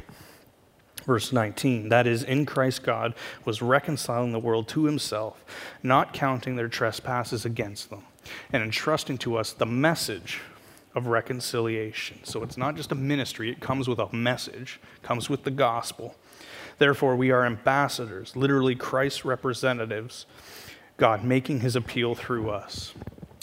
Verse 1.04 1.32
19, 1.32 1.88
that 1.88 2.06
is, 2.06 2.22
in 2.22 2.46
Christ 2.46 2.82
God 2.82 3.14
was 3.44 3.60
reconciling 3.60 4.32
the 4.32 4.38
world 4.38 4.68
to 4.68 4.84
himself, 4.84 5.44
not 5.82 6.14
counting 6.14 6.56
their 6.56 6.68
trespasses 6.68 7.44
against 7.44 7.90
them, 7.90 8.04
and 8.52 8.62
entrusting 8.62 9.18
to 9.18 9.36
us 9.36 9.52
the 9.52 9.66
message 9.66 10.40
of 10.94 11.06
reconciliation. 11.06 12.20
So 12.24 12.42
it's 12.42 12.56
not 12.56 12.76
just 12.76 12.92
a 12.92 12.94
ministry, 12.94 13.50
it 13.50 13.60
comes 13.60 13.88
with 13.88 13.98
a 13.98 14.14
message, 14.14 14.80
comes 15.02 15.28
with 15.28 15.44
the 15.44 15.50
gospel. 15.50 16.14
Therefore, 16.78 17.16
we 17.16 17.30
are 17.30 17.44
ambassadors, 17.44 18.36
literally 18.36 18.74
Christ's 18.74 19.24
representatives, 19.24 20.26
God 20.96 21.24
making 21.24 21.60
his 21.60 21.76
appeal 21.76 22.14
through 22.14 22.50
us. 22.50 22.94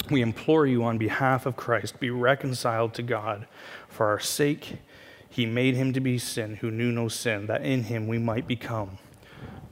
We 0.09 0.21
implore 0.21 0.65
you 0.65 0.83
on 0.83 0.97
behalf 0.97 1.45
of 1.45 1.55
Christ, 1.55 1.99
be 1.99 2.09
reconciled 2.09 2.93
to 2.95 3.03
God. 3.03 3.47
For 3.87 4.07
our 4.07 4.19
sake, 4.19 4.77
he 5.29 5.45
made 5.45 5.75
him 5.75 5.93
to 5.93 5.99
be 5.99 6.17
sin 6.17 6.57
who 6.57 6.71
knew 6.71 6.91
no 6.91 7.07
sin, 7.07 7.47
that 7.47 7.63
in 7.63 7.83
him 7.83 8.07
we 8.07 8.17
might 8.17 8.47
become 8.47 8.97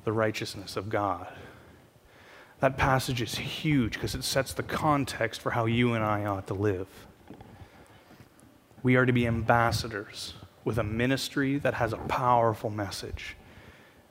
the 0.05 0.11
righteousness 0.13 0.77
of 0.77 0.89
God. 0.89 1.27
That 2.59 2.77
passage 2.77 3.21
is 3.21 3.35
huge 3.37 3.93
because 3.93 4.15
it 4.15 4.23
sets 4.23 4.53
the 4.53 4.63
context 4.63 5.41
for 5.41 5.51
how 5.51 5.65
you 5.65 5.93
and 5.93 6.03
I 6.03 6.25
ought 6.25 6.47
to 6.47 6.53
live. 6.53 6.87
We 8.81 8.95
are 8.95 9.05
to 9.05 9.13
be 9.13 9.27
ambassadors 9.27 10.33
with 10.63 10.77
a 10.77 10.83
ministry 10.83 11.57
that 11.57 11.73
has 11.75 11.93
a 11.93 11.97
powerful 11.97 12.69
message. 12.69 13.35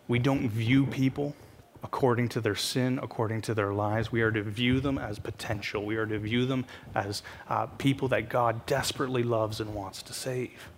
We 0.07 0.18
don't 0.18 0.48
view 0.48 0.87
people 0.87 1.35
according 1.83 2.28
to 2.31 2.40
their 2.40 2.54
sin, 2.54 2.98
according 3.02 3.42
to 3.42 3.54
their 3.54 3.72
lives. 3.72 4.11
We 4.11 4.22
are 4.22 4.33
to 4.33 4.42
view 4.42 4.81
them 4.81 4.98
as 4.98 5.18
potential. 5.18 5.85
We 5.85 5.96
are 5.96 6.07
to 6.07 6.18
view 6.18 6.44
them 6.46 6.66
as 6.94 7.22
uh, 7.48 7.66
people 7.66 8.09
that 8.09 8.28
God 8.28 8.66
desperately 8.66 9.22
loves 9.22 9.61
and 9.61 9.74
wants 9.74 10.02
to 10.02 10.12
save. 10.12 10.68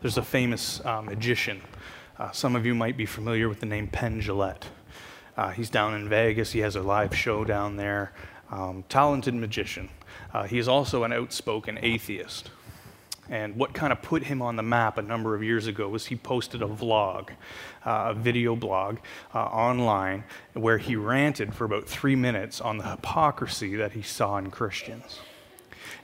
There's 0.00 0.18
a 0.18 0.22
famous 0.22 0.80
uh, 0.84 1.02
magician. 1.02 1.62
Uh, 2.18 2.30
some 2.30 2.54
of 2.54 2.66
you 2.66 2.74
might 2.74 2.96
be 2.96 3.06
familiar 3.06 3.48
with 3.48 3.60
the 3.60 3.66
name 3.66 3.88
Penn 3.88 4.20
Jillette. 4.20 4.64
Uh, 5.36 5.50
he's 5.50 5.70
down 5.70 5.94
in 5.94 6.08
Vegas. 6.08 6.52
He 6.52 6.60
has 6.60 6.76
a 6.76 6.82
live 6.82 7.16
show 7.16 7.44
down 7.44 7.76
there. 7.76 8.12
Um, 8.50 8.84
talented 8.88 9.34
magician. 9.34 9.88
Uh, 10.38 10.44
he 10.44 10.56
is 10.56 10.68
also 10.68 11.02
an 11.02 11.12
outspoken 11.12 11.80
atheist. 11.82 12.52
And 13.28 13.56
what 13.56 13.74
kind 13.74 13.92
of 13.92 14.00
put 14.02 14.22
him 14.22 14.40
on 14.40 14.54
the 14.54 14.62
map 14.62 14.96
a 14.96 15.02
number 15.02 15.34
of 15.34 15.42
years 15.42 15.66
ago 15.66 15.88
was 15.88 16.06
he 16.06 16.14
posted 16.14 16.62
a 16.62 16.66
vlog, 16.66 17.30
uh, 17.84 18.10
a 18.10 18.14
video 18.14 18.54
blog 18.54 18.98
uh, 19.34 19.40
online, 19.40 20.22
where 20.52 20.78
he 20.78 20.94
ranted 20.94 21.52
for 21.52 21.64
about 21.64 21.88
three 21.88 22.14
minutes 22.14 22.60
on 22.60 22.78
the 22.78 22.84
hypocrisy 22.84 23.74
that 23.74 23.94
he 23.94 24.02
saw 24.02 24.38
in 24.38 24.52
Christians. 24.52 25.18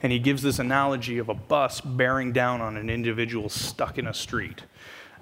And 0.03 0.11
he 0.11 0.19
gives 0.19 0.41
this 0.41 0.59
analogy 0.59 1.17
of 1.17 1.29
a 1.29 1.33
bus 1.33 1.79
bearing 1.79 2.33
down 2.33 2.59
on 2.59 2.75
an 2.75 2.89
individual 2.89 3.47
stuck 3.47 3.97
in 3.97 4.05
a 4.05 4.13
street. 4.13 4.63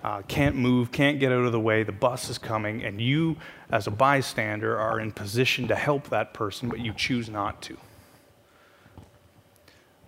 Uh, 0.03 0.23
can't 0.23 0.55
move, 0.55 0.91
can't 0.91 1.19
get 1.19 1.31
out 1.31 1.45
of 1.45 1.51
the 1.51 1.59
way, 1.59 1.83
the 1.83 1.91
bus 1.91 2.31
is 2.31 2.39
coming, 2.39 2.83
and 2.83 2.99
you, 2.99 3.37
as 3.69 3.85
a 3.85 3.91
bystander, 3.91 4.75
are 4.75 4.99
in 4.99 5.11
position 5.11 5.67
to 5.67 5.75
help 5.75 6.09
that 6.09 6.33
person, 6.33 6.67
but 6.67 6.79
you 6.79 6.91
choose 6.93 7.29
not 7.29 7.61
to 7.61 7.77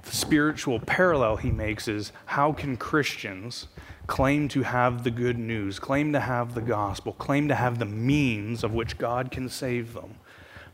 the 0.06 0.15
spiritual 0.15 0.80
parallel 0.80 1.38
he 1.38 1.52
makes 1.52 1.88
is 1.88 2.12
how 2.26 2.54
can 2.54 2.78
Christians 2.78 3.68
claim 4.08 4.48
to 4.50 4.62
have 4.62 5.04
the 5.04 5.12
good 5.12 5.38
news, 5.38 5.80
claim 5.80 6.13
to 6.13 6.20
have 6.20 6.54
the 6.54 6.62
gospel, 6.62 7.13
claim 7.13 7.48
to 7.48 7.56
have 7.56 7.80
the 7.80 7.86
means 7.86 8.63
of 8.63 8.74
which 8.74 8.98
God 8.98 9.32
can 9.32 9.50
save 9.50 9.94
them, 9.94 10.15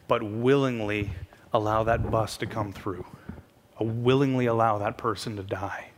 but 0.08 0.22
willingly 0.22 1.12
allow 1.54 1.84
that 1.84 2.12
bus 2.12 2.38
to 2.38 2.46
come 2.46 2.74
through, 2.74 3.06
uh, 3.80 3.86
willingly 3.86 4.46
allow 4.46 4.78
that 4.78 4.98
person 4.98 5.38
to 5.38 5.44
die? 5.44 5.91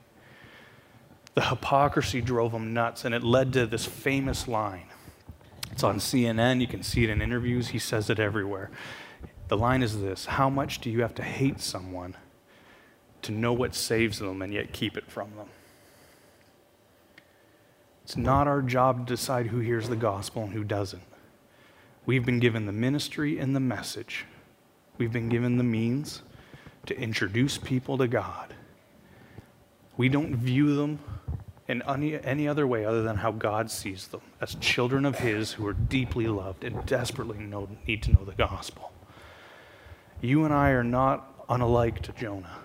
The 1.33 1.41
hypocrisy 1.41 2.21
drove 2.21 2.51
him 2.51 2.73
nuts, 2.73 3.03
and 3.03 3.15
it 3.15 3.23
led 3.23 3.53
to 3.53 3.65
this 3.65 3.87
famous 3.87 4.47
line. 4.47 4.85
It's 5.71 5.83
on 5.83 5.97
CNN, 5.97 6.61
you 6.61 6.67
can 6.67 6.83
see 6.83 7.03
it 7.03 7.09
in 7.09 7.19
interviews, 7.19 7.69
he 7.69 7.79
says 7.79 8.11
it 8.11 8.19
everywhere. 8.19 8.69
The 9.47 9.57
line 9.57 9.81
is 9.81 9.99
this 9.99 10.25
How 10.25 10.51
much 10.51 10.79
do 10.81 10.91
you 10.91 11.01
have 11.01 11.15
to 11.15 11.23
hate 11.23 11.59
someone 11.59 12.15
to 13.23 13.31
know 13.31 13.53
what 13.53 13.75
saves 13.75 14.19
them 14.19 14.41
and 14.41 14.53
yet 14.53 14.73
keep 14.73 14.97
it 14.97 15.09
from 15.09 15.35
them. 15.35 15.47
It's 18.03 18.17
not 18.17 18.47
our 18.47 18.61
job 18.61 19.07
to 19.07 19.13
decide 19.13 19.47
who 19.47 19.59
hears 19.59 19.89
the 19.89 19.95
gospel 19.95 20.43
and 20.43 20.53
who 20.53 20.63
doesn't. 20.63 21.03
We've 22.05 22.25
been 22.25 22.39
given 22.39 22.65
the 22.65 22.73
ministry 22.73 23.39
and 23.39 23.55
the 23.55 23.61
message. 23.61 24.25
We've 24.97 25.11
been 25.11 25.29
given 25.29 25.57
the 25.57 25.63
means 25.63 26.21
to 26.85 26.99
introduce 26.99 27.57
people 27.57 27.97
to 27.97 28.07
God. 28.07 28.53
We 29.95 30.09
don't 30.09 30.35
view 30.35 30.75
them 30.75 30.99
in 31.67 31.81
any, 31.87 32.19
any 32.21 32.47
other 32.47 32.67
way 32.67 32.85
other 32.85 33.03
than 33.03 33.17
how 33.17 33.31
God 33.31 33.71
sees 33.71 34.07
them 34.07 34.21
as 34.41 34.55
children 34.55 35.05
of 35.05 35.19
His 35.19 35.53
who 35.53 35.65
are 35.65 35.73
deeply 35.73 36.27
loved 36.27 36.63
and 36.63 36.85
desperately 36.85 37.37
know, 37.37 37.69
need 37.87 38.03
to 38.03 38.11
know 38.11 38.25
the 38.25 38.33
gospel. 38.33 38.91
You 40.19 40.43
and 40.43 40.53
I 40.53 40.71
are 40.71 40.83
not 40.83 41.45
unlike 41.47 42.01
to 42.03 42.11
Jonah. 42.13 42.57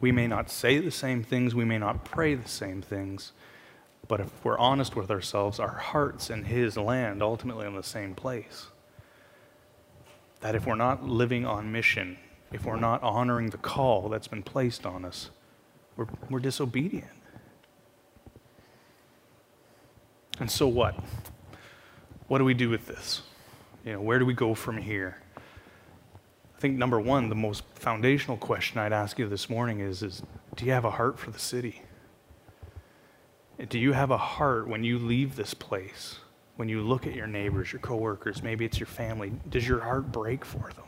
We 0.00 0.12
may 0.12 0.26
not 0.26 0.50
say 0.50 0.78
the 0.78 0.90
same 0.90 1.22
things, 1.22 1.54
we 1.54 1.64
may 1.64 1.78
not 1.78 2.04
pray 2.04 2.34
the 2.34 2.48
same 2.48 2.82
things, 2.82 3.32
but 4.08 4.20
if 4.20 4.44
we're 4.44 4.58
honest 4.58 4.94
with 4.94 5.10
ourselves, 5.10 5.58
our 5.58 5.76
hearts 5.76 6.30
and 6.30 6.46
His 6.46 6.76
land 6.76 7.22
ultimately 7.22 7.66
in 7.66 7.74
the 7.74 7.82
same 7.82 8.14
place. 8.14 8.66
That 10.40 10.54
if 10.54 10.66
we're 10.66 10.74
not 10.74 11.04
living 11.04 11.46
on 11.46 11.72
mission, 11.72 12.18
if 12.52 12.64
we're 12.64 12.76
not 12.76 13.02
honoring 13.02 13.50
the 13.50 13.58
call 13.58 14.08
that's 14.08 14.28
been 14.28 14.42
placed 14.42 14.84
on 14.86 15.04
us, 15.04 15.30
we're, 15.96 16.06
we're 16.28 16.40
disobedient. 16.40 17.10
And 20.38 20.50
so 20.50 20.68
what? 20.68 20.94
What 22.28 22.38
do 22.38 22.44
we 22.44 22.54
do 22.54 22.68
with 22.68 22.86
this? 22.86 23.22
You 23.84 23.94
know, 23.94 24.00
where 24.00 24.18
do 24.18 24.26
we 24.26 24.34
go 24.34 24.54
from 24.54 24.78
here? 24.78 25.22
I 26.56 26.58
think 26.58 26.78
number 26.78 26.98
one, 26.98 27.28
the 27.28 27.34
most 27.34 27.64
foundational 27.74 28.38
question 28.38 28.78
I'd 28.80 28.92
ask 28.92 29.18
you 29.18 29.28
this 29.28 29.50
morning 29.50 29.80
is, 29.80 30.02
is 30.02 30.22
do 30.54 30.64
you 30.64 30.72
have 30.72 30.86
a 30.86 30.92
heart 30.92 31.18
for 31.18 31.30
the 31.30 31.38
city? 31.38 31.82
Do 33.68 33.78
you 33.78 33.92
have 33.92 34.10
a 34.10 34.16
heart 34.16 34.66
when 34.66 34.82
you 34.82 34.98
leave 34.98 35.36
this 35.36 35.52
place, 35.52 36.18
when 36.56 36.70
you 36.70 36.80
look 36.80 37.06
at 37.06 37.14
your 37.14 37.26
neighbors, 37.26 37.72
your 37.72 37.80
coworkers, 37.80 38.42
maybe 38.42 38.64
it's 38.64 38.80
your 38.80 38.86
family, 38.86 39.32
does 39.50 39.68
your 39.68 39.80
heart 39.80 40.10
break 40.12 40.46
for 40.46 40.70
them? 40.72 40.84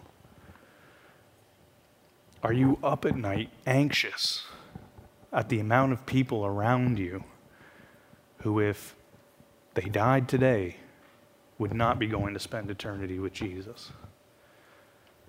Are 2.42 2.52
you 2.52 2.78
up 2.83 3.04
at 3.04 3.16
night 3.16 3.50
anxious 3.66 4.44
at 5.33 5.50
the 5.50 5.61
amount 5.61 5.92
of 5.92 6.07
people 6.07 6.46
around 6.46 6.98
you 6.98 7.24
who, 8.38 8.59
if 8.59 8.94
they 9.74 9.83
died 9.83 10.28
today, 10.28 10.76
would 11.59 11.74
not 11.74 11.98
be 11.98 12.07
going 12.07 12.33
to 12.33 12.40
spend 12.40 12.70
eternity 12.70 13.18
with 13.18 13.35
Jesus? 13.35 13.90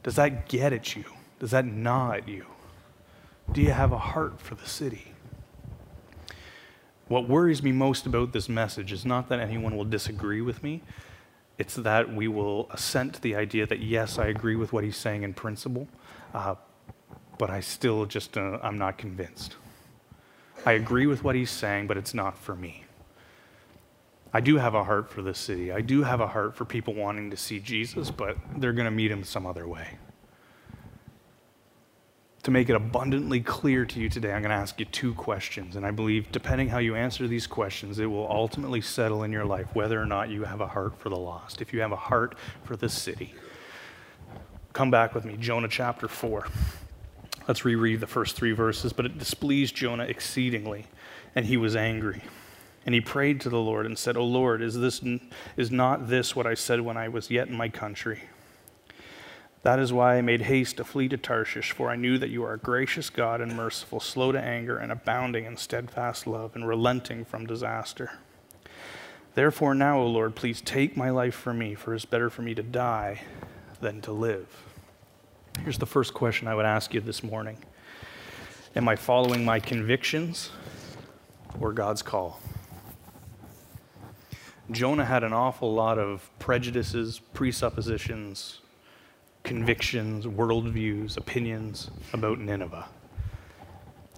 Does 0.04 0.16
that 0.16 0.48
get 0.48 0.74
at 0.74 0.96
you? 0.96 1.06
Does 1.40 1.52
that 1.52 1.66
gnaw 1.66 2.14
at 2.14 2.28
you? 2.28 2.46
Do 3.52 3.62
you 3.62 3.72
have 3.72 3.92
a 3.92 3.98
heart 3.98 4.40
for 4.40 4.56
the 4.56 4.68
city? 4.68 5.14
What 7.08 7.28
worries 7.28 7.64
me 7.64 7.72
most 7.72 8.06
about 8.06 8.34
this 8.34 8.48
message 8.48 8.92
is 8.92 9.04
not 9.04 9.30
that 9.30 9.40
anyone 9.40 9.76
will 9.76 9.86
disagree 9.86 10.42
with 10.42 10.62
me. 10.62 10.84
It's 11.58 11.76
that 11.76 12.14
we 12.14 12.28
will 12.28 12.70
assent 12.72 13.16
to 13.16 13.22
the 13.22 13.36
idea 13.36 13.66
that, 13.66 13.80
yes, 13.80 14.20
I 14.20 14.28
agree 14.28 14.56
with 14.56 14.72
what 14.72 14.84
he's 14.84 14.96
saying 14.96 15.24
in 15.24 15.34
principle, 15.34 15.88
uh, 16.34 16.56
but 17.38 17.50
I 17.50 17.60
still 17.60 18.06
just, 18.06 18.38
uh, 18.38 18.60
I'm 18.62 18.78
not 18.78 18.98
convinced. 18.98 19.56
I 20.66 20.74
agree 20.74 21.08
with 21.08 21.24
what 21.24 21.36
he's 21.36 21.50
saying, 21.50 21.88
but 21.88 21.98
it's 21.98 22.14
not 22.14 22.38
for 22.38 22.56
me. 22.56 22.86
I 24.34 24.42
do 24.42 24.58
have 24.58 24.76
a 24.76 24.84
heart 24.84 25.10
for 25.10 25.22
this 25.22 25.40
city. 25.40 25.72
I 25.72 25.82
do 25.82 26.04
have 26.04 26.22
a 26.22 26.28
heart 26.28 26.56
for 26.56 26.66
people 26.66 26.94
wanting 26.94 27.32
to 27.32 27.38
see 27.38 27.60
Jesus, 27.60 28.12
but 28.12 28.38
they're 28.58 28.74
going 28.74 28.86
to 28.86 28.92
meet 28.92 29.10
him 29.10 29.24
some 29.24 29.46
other 29.46 29.68
way. 29.68 29.98
To 32.44 32.52
make 32.52 32.70
it 32.70 32.76
abundantly 32.76 33.42
clear 33.42 33.86
to 33.86 34.00
you 34.00 34.08
today, 34.08 34.32
I'm 34.32 34.42
going 34.42 34.52
to 34.52 34.56
ask 34.56 34.80
you 34.80 34.86
two 34.86 35.14
questions. 35.16 35.76
And 35.76 35.86
I 35.86 35.92
believe, 35.92 36.32
depending 36.32 36.70
how 36.70 36.78
you 36.78 36.96
answer 36.96 37.28
these 37.28 37.48
questions, 37.48 38.00
it 38.00 38.06
will 38.06 38.30
ultimately 38.30 38.82
settle 38.82 39.24
in 39.24 39.32
your 39.32 39.46
life 39.46 39.68
whether 39.74 40.00
or 40.00 40.06
not 40.06 40.30
you 40.30 40.44
have 40.44 40.62
a 40.62 40.68
heart 40.68 40.98
for 41.00 41.10
the 41.10 41.18
lost, 41.18 41.62
if 41.62 41.74
you 41.74 41.82
have 41.82 41.92
a 41.92 41.98
heart 41.98 42.36
for 42.64 42.76
this 42.76 42.94
city. 42.94 43.34
Come 44.74 44.92
back 44.92 45.16
with 45.16 45.26
me, 45.26 45.36
Jonah 45.38 45.68
chapter 45.68 46.08
4. 46.08 46.48
Let's 47.48 47.66
reread 47.66 48.00
the 48.00 48.08
first 48.08 48.36
three 48.36 48.52
verses. 48.52 48.94
But 48.94 49.08
it 49.08 49.18
displeased 49.18 49.76
Jonah 49.76 50.04
exceedingly, 50.04 50.86
and 51.36 51.48
he 51.48 51.58
was 51.58 51.76
angry. 51.76 52.22
And 52.86 52.96
he 52.96 53.02
prayed 53.02 53.42
to 53.42 53.50
the 53.50 53.60
Lord 53.60 53.86
and 53.86 53.98
said, 53.98 54.18
O 54.18 54.24
Lord, 54.24 54.62
is, 54.62 54.80
this, 54.80 55.02
is 55.58 55.70
not 55.70 56.08
this 56.08 56.36
what 56.36 56.48
I 56.48 56.54
said 56.54 56.82
when 56.82 56.98
I 56.98 57.08
was 57.10 57.30
yet 57.30 57.48
in 57.48 57.56
my 57.56 57.70
country? 57.70 58.24
That 59.64 59.80
is 59.80 59.92
why 59.92 60.16
I 60.16 60.22
made 60.22 60.42
haste 60.42 60.78
to 60.78 60.86
flee 60.86 61.10
to 61.10 61.18
Tarshish, 61.18 61.72
for 61.72 61.90
I 61.90 61.98
knew 61.98 62.18
that 62.18 62.30
you 62.30 62.44
are 62.44 62.54
a 62.54 62.58
gracious 62.58 63.10
God 63.10 63.42
and 63.42 63.56
merciful, 63.56 64.00
slow 64.00 64.32
to 64.32 64.40
anger, 64.40 64.78
and 64.78 64.92
abounding 64.92 65.46
in 65.46 65.58
steadfast 65.58 66.26
love, 66.26 66.56
and 66.56 66.66
relenting 66.66 67.26
from 67.26 67.46
disaster. 67.46 68.12
Therefore, 69.36 69.76
now, 69.76 70.00
O 70.00 70.08
Lord, 70.08 70.36
please 70.36 70.62
take 70.62 70.96
my 70.96 71.10
life 71.10 71.36
from 71.36 71.60
me, 71.60 71.76
for 71.76 71.94
it 71.94 71.98
is 71.98 72.06
better 72.06 72.30
for 72.30 72.42
me 72.42 72.56
to 72.56 72.64
die 72.64 73.22
than 73.82 74.02
to 74.02 74.14
live. 74.14 74.48
Here's 75.64 75.78
the 75.78 75.86
first 75.86 76.14
question 76.14 76.48
I 76.48 76.56
would 76.56 76.66
ask 76.66 76.94
you 76.94 77.02
this 77.02 77.22
morning 77.22 77.58
Am 78.76 78.88
I 78.88 78.96
following 78.96 79.44
my 79.44 79.60
convictions 79.60 80.52
or 81.60 81.74
God's 81.74 82.02
call? 82.02 82.40
Jonah 84.72 85.06
had 85.06 85.24
an 85.24 85.34
awful 85.34 85.74
lot 85.74 85.98
of 85.98 86.30
prejudices, 86.38 87.20
presuppositions, 87.34 88.60
convictions, 89.44 90.26
worldviews, 90.26 91.18
opinions 91.18 91.90
about 92.14 92.40
Nineveh. 92.40 92.88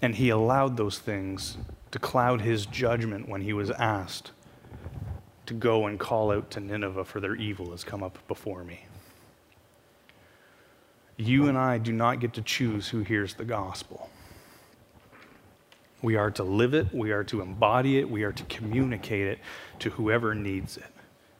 And 0.01 0.15
he 0.15 0.29
allowed 0.29 0.75
those 0.75 0.99
things 0.99 1.57
to 1.91 1.99
cloud 1.99 2.41
his 2.41 2.65
judgment 2.65 3.29
when 3.29 3.41
he 3.41 3.53
was 3.53 3.71
asked 3.71 4.31
to 5.45 5.53
go 5.53 5.85
and 5.85 5.99
call 5.99 6.31
out 6.31 6.51
to 6.51 6.59
Nineveh 6.59 7.05
for 7.05 7.19
their 7.19 7.35
evil 7.35 7.71
has 7.71 7.83
come 7.83 8.03
up 8.03 8.17
before 8.27 8.63
me. 8.63 8.85
You 11.17 11.47
and 11.47 11.57
I 11.57 11.77
do 11.77 11.91
not 11.91 12.19
get 12.19 12.33
to 12.33 12.41
choose 12.41 12.89
who 12.89 13.01
hears 13.01 13.35
the 13.35 13.45
gospel. 13.45 14.09
We 16.01 16.15
are 16.15 16.31
to 16.31 16.43
live 16.43 16.73
it, 16.73 16.93
we 16.93 17.11
are 17.11 17.23
to 17.25 17.41
embody 17.41 17.99
it, 17.99 18.09
we 18.09 18.23
are 18.23 18.31
to 18.31 18.43
communicate 18.45 19.27
it 19.27 19.39
to 19.79 19.91
whoever 19.91 20.33
needs 20.33 20.77
it 20.77 20.85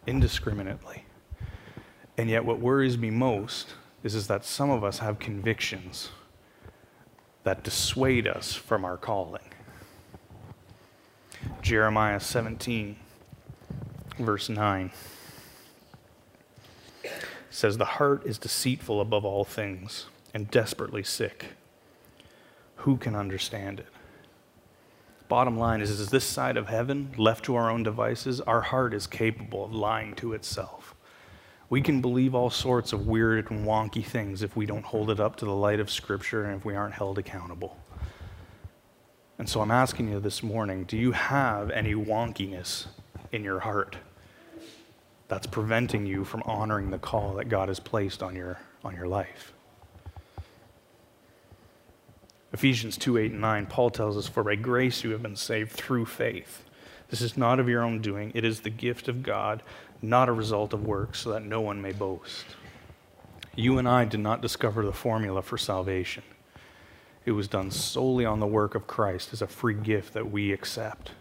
indiscriminately. 0.05 1.05
And 2.17 2.29
yet, 2.29 2.45
what 2.45 2.59
worries 2.59 2.97
me 2.97 3.09
most 3.09 3.73
is, 4.03 4.15
is 4.15 4.27
that 4.27 4.45
some 4.45 4.69
of 4.69 4.83
us 4.83 4.99
have 4.99 5.19
convictions 5.19 6.09
that 7.43 7.63
dissuade 7.63 8.27
us 8.27 8.53
from 8.53 8.85
our 8.85 8.97
calling. 8.97 9.41
Jeremiah 11.61 12.19
17, 12.19 12.95
verse 14.19 14.49
9 14.49 14.91
says, 17.49 17.77
The 17.77 17.85
heart 17.85 18.25
is 18.25 18.37
deceitful 18.37 19.01
above 19.01 19.25
all 19.25 19.43
things 19.43 20.05
and 20.33 20.49
desperately 20.51 21.03
sick. 21.03 21.53
Who 22.77 22.97
can 22.97 23.15
understand 23.15 23.79
it? 23.79 23.87
Bottom 25.31 25.57
line 25.57 25.79
is, 25.79 25.89
is 25.89 26.09
this 26.09 26.25
side 26.25 26.57
of 26.57 26.67
heaven, 26.67 27.13
left 27.15 27.45
to 27.45 27.55
our 27.55 27.71
own 27.71 27.83
devices, 27.83 28.41
our 28.41 28.59
heart 28.59 28.93
is 28.93 29.07
capable 29.07 29.63
of 29.63 29.73
lying 29.73 30.13
to 30.15 30.33
itself. 30.33 30.93
We 31.69 31.81
can 31.81 32.01
believe 32.01 32.35
all 32.35 32.49
sorts 32.49 32.91
of 32.91 33.07
weird 33.07 33.49
and 33.49 33.65
wonky 33.65 34.03
things 34.03 34.43
if 34.43 34.57
we 34.57 34.65
don't 34.65 34.83
hold 34.83 35.09
it 35.09 35.21
up 35.21 35.37
to 35.37 35.45
the 35.45 35.55
light 35.55 35.79
of 35.79 35.89
Scripture 35.89 36.43
and 36.43 36.57
if 36.57 36.65
we 36.65 36.75
aren't 36.75 36.95
held 36.95 37.17
accountable. 37.17 37.77
And 39.39 39.47
so 39.47 39.61
I'm 39.61 39.71
asking 39.71 40.09
you 40.09 40.19
this 40.19 40.43
morning 40.43 40.83
do 40.83 40.97
you 40.97 41.13
have 41.13 41.71
any 41.71 41.93
wonkiness 41.93 42.87
in 43.31 43.41
your 43.41 43.61
heart 43.61 43.95
that's 45.29 45.47
preventing 45.47 46.05
you 46.05 46.25
from 46.25 46.43
honoring 46.43 46.91
the 46.91 46.99
call 46.99 47.35
that 47.35 47.47
God 47.47 47.69
has 47.69 47.79
placed 47.79 48.21
on 48.21 48.35
your, 48.35 48.59
on 48.83 48.93
your 48.93 49.07
life? 49.07 49.53
Ephesians 52.53 52.97
2 52.97 53.17
8 53.17 53.31
and 53.31 53.41
9, 53.41 53.65
Paul 53.67 53.89
tells 53.89 54.17
us, 54.17 54.27
For 54.27 54.43
by 54.43 54.55
grace 54.55 55.03
you 55.03 55.11
have 55.11 55.23
been 55.23 55.35
saved 55.35 55.71
through 55.71 56.05
faith. 56.05 56.63
This 57.09 57.21
is 57.21 57.37
not 57.37 57.59
of 57.59 57.69
your 57.69 57.83
own 57.83 58.01
doing, 58.01 58.31
it 58.33 58.45
is 58.45 58.61
the 58.61 58.69
gift 58.69 59.07
of 59.07 59.23
God, 59.23 59.63
not 60.01 60.29
a 60.29 60.33
result 60.33 60.73
of 60.73 60.85
works, 60.85 61.19
so 61.19 61.31
that 61.31 61.43
no 61.43 61.61
one 61.61 61.81
may 61.81 61.91
boast. 61.91 62.45
You 63.55 63.77
and 63.77 63.87
I 63.87 64.05
did 64.05 64.21
not 64.21 64.41
discover 64.41 64.85
the 64.85 64.93
formula 64.93 65.41
for 65.41 65.57
salvation. 65.57 66.23
It 67.25 67.33
was 67.33 67.47
done 67.47 67.69
solely 67.69 68.25
on 68.25 68.39
the 68.39 68.47
work 68.47 68.75
of 68.75 68.87
Christ 68.87 69.33
as 69.33 69.41
a 69.41 69.47
free 69.47 69.73
gift 69.73 70.13
that 70.13 70.31
we 70.31 70.51
accept. 70.51 71.11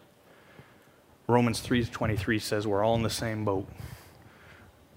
Romans 1.26 1.60
3:23 1.60 2.38
says 2.40 2.66
we're 2.66 2.82
all 2.82 2.94
in 2.94 3.02
the 3.02 3.10
same 3.10 3.44
boat. 3.44 3.68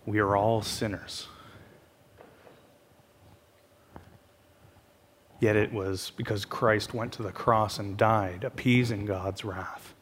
We 0.05 0.19
are 0.19 0.35
all 0.35 0.61
sinners. 0.61 1.27
Yet 5.43 5.57
it 5.57 5.73
was 5.73 6.13
because 6.15 6.45
Christ 6.45 6.93
went 6.93 7.11
to 7.11 7.21
the 7.21 7.33
cross 7.33 7.77
and 7.77 7.97
died, 7.97 8.45
appeasing 8.45 9.05
God's 9.05 9.43
wrath, 9.43 9.93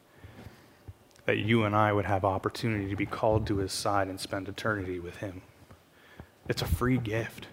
that 1.26 1.40
you 1.40 1.64
and 1.64 1.76
I 1.76 1.92
would 1.92 2.06
have 2.06 2.24
opportunity 2.24 2.88
to 2.92 2.96
be 2.96 3.08
called 3.08 3.48
to 3.48 3.58
his 3.58 3.74
side 3.74 4.08
and 4.08 4.20
spend 4.20 4.48
eternity 4.48 5.00
with 5.00 5.16
him. 5.16 5.42
It's 6.48 6.62
a 6.62 6.68
free 6.68 7.00
gift. 7.00 7.48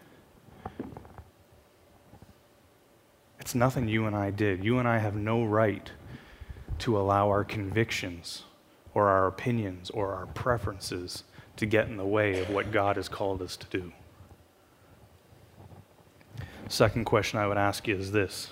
It's 3.41 3.55
nothing 3.55 3.89
you 3.89 4.05
and 4.05 4.15
I 4.15 4.33
did. 4.33 4.63
You 4.63 4.79
and 4.79 4.87
I 4.87 4.99
have 4.99 5.15
no 5.15 5.43
right 5.43 5.91
to 6.81 6.99
allow 6.99 7.31
our 7.31 7.43
convictions 7.43 8.45
or 8.93 9.09
our 9.09 9.27
opinions 9.27 9.89
or 9.89 10.13
our 10.13 10.27
preferences 10.27 11.25
to 11.57 11.65
get 11.65 11.89
in 11.89 11.97
the 11.97 12.05
way 12.05 12.39
of 12.39 12.51
what 12.51 12.71
God 12.71 12.97
has 12.97 13.09
called 13.09 13.41
us 13.41 13.57
to 13.57 13.67
do. 13.69 13.95
Second 16.71 17.07
question 17.07 17.39
I 17.39 17.47
would 17.47 17.57
ask 17.57 17.89
you 17.89 17.97
is 17.97 18.13
this. 18.13 18.51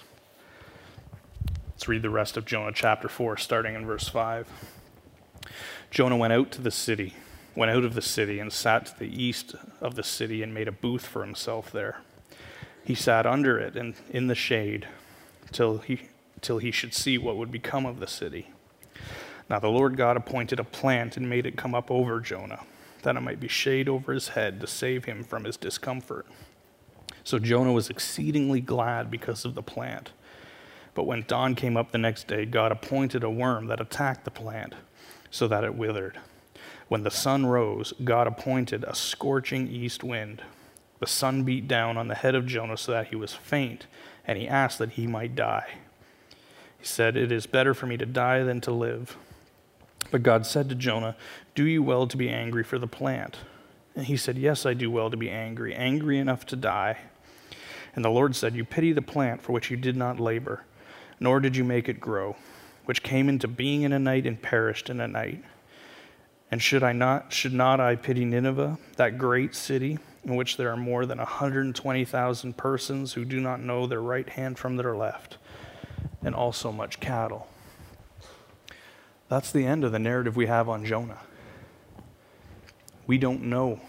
Let's 1.68 1.86
read 1.86 2.00
the 2.00 2.08
rest 2.08 2.38
of 2.38 2.46
Jonah 2.46 2.72
chapter 2.74 3.10
4, 3.10 3.36
starting 3.36 3.74
in 3.74 3.84
verse 3.84 4.08
5. 4.08 4.48
Jonah 5.90 6.16
went 6.16 6.32
out 6.32 6.50
to 6.52 6.62
the 6.62 6.70
city, 6.70 7.12
went 7.54 7.70
out 7.70 7.84
of 7.84 7.92
the 7.92 8.00
city, 8.00 8.38
and 8.38 8.50
sat 8.50 8.86
to 8.86 8.98
the 8.98 9.22
east 9.22 9.54
of 9.82 9.96
the 9.96 10.02
city 10.02 10.42
and 10.42 10.54
made 10.54 10.66
a 10.66 10.72
booth 10.72 11.04
for 11.04 11.22
himself 11.22 11.70
there. 11.70 12.00
He 12.82 12.94
sat 12.94 13.26
under 13.26 13.58
it 13.58 13.76
and 13.76 13.94
in 14.08 14.28
the 14.28 14.34
shade 14.34 14.88
till 15.52 15.78
he, 15.78 16.08
till 16.40 16.56
he 16.56 16.70
should 16.70 16.94
see 16.94 17.18
what 17.18 17.36
would 17.36 17.52
become 17.52 17.84
of 17.84 18.00
the 18.00 18.06
city. 18.06 18.48
Now 19.50 19.58
the 19.58 19.68
Lord 19.68 19.98
God 19.98 20.16
appointed 20.16 20.58
a 20.58 20.64
plant 20.64 21.18
and 21.18 21.28
made 21.28 21.44
it 21.44 21.58
come 21.58 21.74
up 21.74 21.90
over 21.90 22.20
Jonah, 22.20 22.64
that 23.02 23.14
it 23.14 23.20
might 23.20 23.40
be 23.40 23.48
shade 23.48 23.90
over 23.90 24.14
his 24.14 24.28
head 24.28 24.58
to 24.62 24.66
save 24.66 25.04
him 25.04 25.22
from 25.22 25.44
his 25.44 25.58
discomfort. 25.58 26.26
So 27.26 27.40
Jonah 27.40 27.72
was 27.72 27.90
exceedingly 27.90 28.60
glad 28.60 29.10
because 29.10 29.44
of 29.44 29.56
the 29.56 29.62
plant. 29.62 30.12
But 30.94 31.06
when 31.06 31.24
dawn 31.26 31.56
came 31.56 31.76
up 31.76 31.90
the 31.90 31.98
next 31.98 32.28
day, 32.28 32.44
God 32.44 32.70
appointed 32.70 33.24
a 33.24 33.28
worm 33.28 33.66
that 33.66 33.80
attacked 33.80 34.24
the 34.24 34.30
plant 34.30 34.76
so 35.28 35.48
that 35.48 35.64
it 35.64 35.74
withered. 35.74 36.20
When 36.86 37.02
the 37.02 37.10
sun 37.10 37.44
rose, 37.44 37.92
God 38.04 38.28
appointed 38.28 38.84
a 38.84 38.94
scorching 38.94 39.66
east 39.66 40.04
wind. 40.04 40.42
The 41.00 41.08
sun 41.08 41.42
beat 41.42 41.66
down 41.66 41.96
on 41.96 42.06
the 42.06 42.14
head 42.14 42.36
of 42.36 42.46
Jonah 42.46 42.76
so 42.76 42.92
that 42.92 43.08
he 43.08 43.16
was 43.16 43.34
faint, 43.34 43.88
and 44.24 44.38
he 44.38 44.46
asked 44.46 44.78
that 44.78 44.90
he 44.90 45.08
might 45.08 45.34
die. 45.34 45.66
He 46.78 46.86
said, 46.86 47.16
It 47.16 47.32
is 47.32 47.48
better 47.48 47.74
for 47.74 47.86
me 47.86 47.96
to 47.96 48.06
die 48.06 48.44
than 48.44 48.60
to 48.60 48.70
live. 48.70 49.16
But 50.12 50.22
God 50.22 50.46
said 50.46 50.68
to 50.68 50.76
Jonah, 50.76 51.16
Do 51.56 51.64
you 51.64 51.82
well 51.82 52.06
to 52.06 52.16
be 52.16 52.30
angry 52.30 52.62
for 52.62 52.78
the 52.78 52.86
plant? 52.86 53.38
And 53.96 54.06
he 54.06 54.16
said, 54.16 54.38
Yes, 54.38 54.64
I 54.64 54.74
do 54.74 54.92
well 54.92 55.10
to 55.10 55.16
be 55.16 55.28
angry, 55.28 55.74
angry 55.74 56.18
enough 56.18 56.46
to 56.46 56.54
die. 56.54 56.98
And 57.96 58.04
the 58.04 58.10
Lord 58.10 58.36
said, 58.36 58.54
You 58.54 58.64
pity 58.64 58.92
the 58.92 59.02
plant 59.02 59.42
for 59.42 59.52
which 59.52 59.70
you 59.70 59.76
did 59.76 59.96
not 59.96 60.20
labor, 60.20 60.64
nor 61.18 61.40
did 61.40 61.56
you 61.56 61.64
make 61.64 61.88
it 61.88 61.98
grow, 61.98 62.36
which 62.84 63.02
came 63.02 63.28
into 63.28 63.48
being 63.48 63.82
in 63.82 63.92
a 63.92 63.98
night 63.98 64.26
and 64.26 64.40
perished 64.40 64.90
in 64.90 65.00
a 65.00 65.08
night. 65.08 65.42
And 66.50 66.62
should 66.62 66.84
I 66.84 66.92
not 66.92 67.32
should 67.32 67.54
not 67.54 67.80
I 67.80 67.96
pity 67.96 68.24
Nineveh, 68.24 68.78
that 68.96 69.18
great 69.18 69.54
city, 69.54 69.98
in 70.22 70.36
which 70.36 70.58
there 70.58 70.70
are 70.70 70.76
more 70.76 71.06
than 71.06 71.18
120,000 71.18 72.56
persons 72.56 73.14
who 73.14 73.24
do 73.24 73.40
not 73.40 73.60
know 73.60 73.86
their 73.86 74.02
right 74.02 74.28
hand 74.28 74.58
from 74.58 74.76
their 74.76 74.94
left, 74.94 75.38
and 76.22 76.34
also 76.34 76.70
much 76.70 77.00
cattle? 77.00 77.48
That's 79.28 79.50
the 79.50 79.66
end 79.66 79.84
of 79.84 79.90
the 79.90 79.98
narrative 79.98 80.36
we 80.36 80.46
have 80.46 80.68
on 80.68 80.84
Jonah. 80.84 81.18
We 83.06 83.18
don't 83.18 83.44
know 83.44 83.80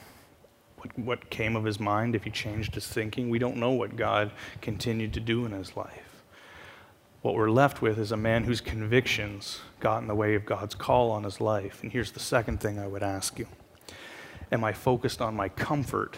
what, 0.77 0.97
what 0.97 1.29
came 1.29 1.55
of 1.55 1.63
his 1.63 1.79
mind, 1.79 2.15
if 2.15 2.23
he 2.23 2.29
changed 2.29 2.75
his 2.75 2.87
thinking. 2.87 3.29
We 3.29 3.39
don't 3.39 3.57
know 3.57 3.71
what 3.71 3.95
God 3.95 4.31
continued 4.61 5.13
to 5.13 5.19
do 5.19 5.45
in 5.45 5.51
his 5.51 5.75
life. 5.75 6.23
What 7.21 7.35
we're 7.35 7.49
left 7.49 7.81
with 7.81 7.99
is 7.99 8.11
a 8.11 8.17
man 8.17 8.43
whose 8.43 8.61
convictions 8.61 9.59
got 9.79 10.01
in 10.01 10.07
the 10.07 10.15
way 10.15 10.35
of 10.35 10.45
God's 10.45 10.75
call 10.75 11.11
on 11.11 11.23
his 11.23 11.41
life. 11.41 11.81
And 11.81 11.91
here's 11.91 12.11
the 12.11 12.19
second 12.19 12.61
thing 12.61 12.79
I 12.79 12.87
would 12.87 13.03
ask 13.03 13.39
you 13.39 13.47
Am 14.51 14.63
I 14.63 14.71
focused 14.71 15.21
on 15.21 15.35
my 15.35 15.49
comfort 15.49 16.17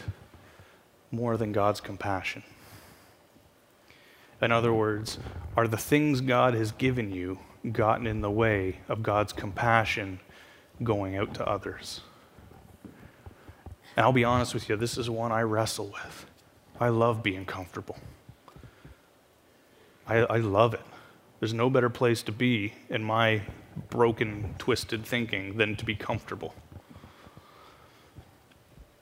more 1.12 1.38
than 1.38 1.52
God's 1.52 1.82
compassion? 1.82 2.44
In 4.42 4.52
other 4.52 4.74
words, 4.74 5.18
are 5.58 5.68
the 5.68 5.78
things 5.78 6.22
God 6.22 6.54
has 6.54 6.72
given 6.72 7.12
you 7.12 7.40
gotten 7.72 8.08
in 8.08 8.22
the 8.22 8.32
way 8.32 8.80
of 8.88 9.04
God's 9.04 9.34
compassion 9.34 10.20
going 10.84 11.18
out 11.18 11.34
to 11.36 11.48
others? 11.48 12.02
And 14.00 14.06
I'll 14.06 14.14
be 14.14 14.24
honest 14.24 14.54
with 14.54 14.70
you, 14.70 14.78
this 14.78 14.98
is 14.98 15.10
one 15.10 15.34
I 15.34 15.42
wrestle 15.42 15.88
with. 15.88 16.26
I 16.80 16.88
love 16.88 17.22
being 17.22 17.44
comfortable. 17.44 17.98
I, 20.08 20.20
I 20.20 20.38
love 20.38 20.74
it. 20.74 20.80
There's 21.42 21.54
no 21.54 21.70
better 21.70 21.90
place 21.90 22.24
to 22.24 22.32
be 22.32 22.76
in 22.90 23.04
my 23.04 23.42
broken, 23.90 24.56
twisted 24.58 25.06
thinking 25.06 25.58
than 25.58 25.76
to 25.76 25.84
be 25.84 25.96
comfortable. 25.96 26.56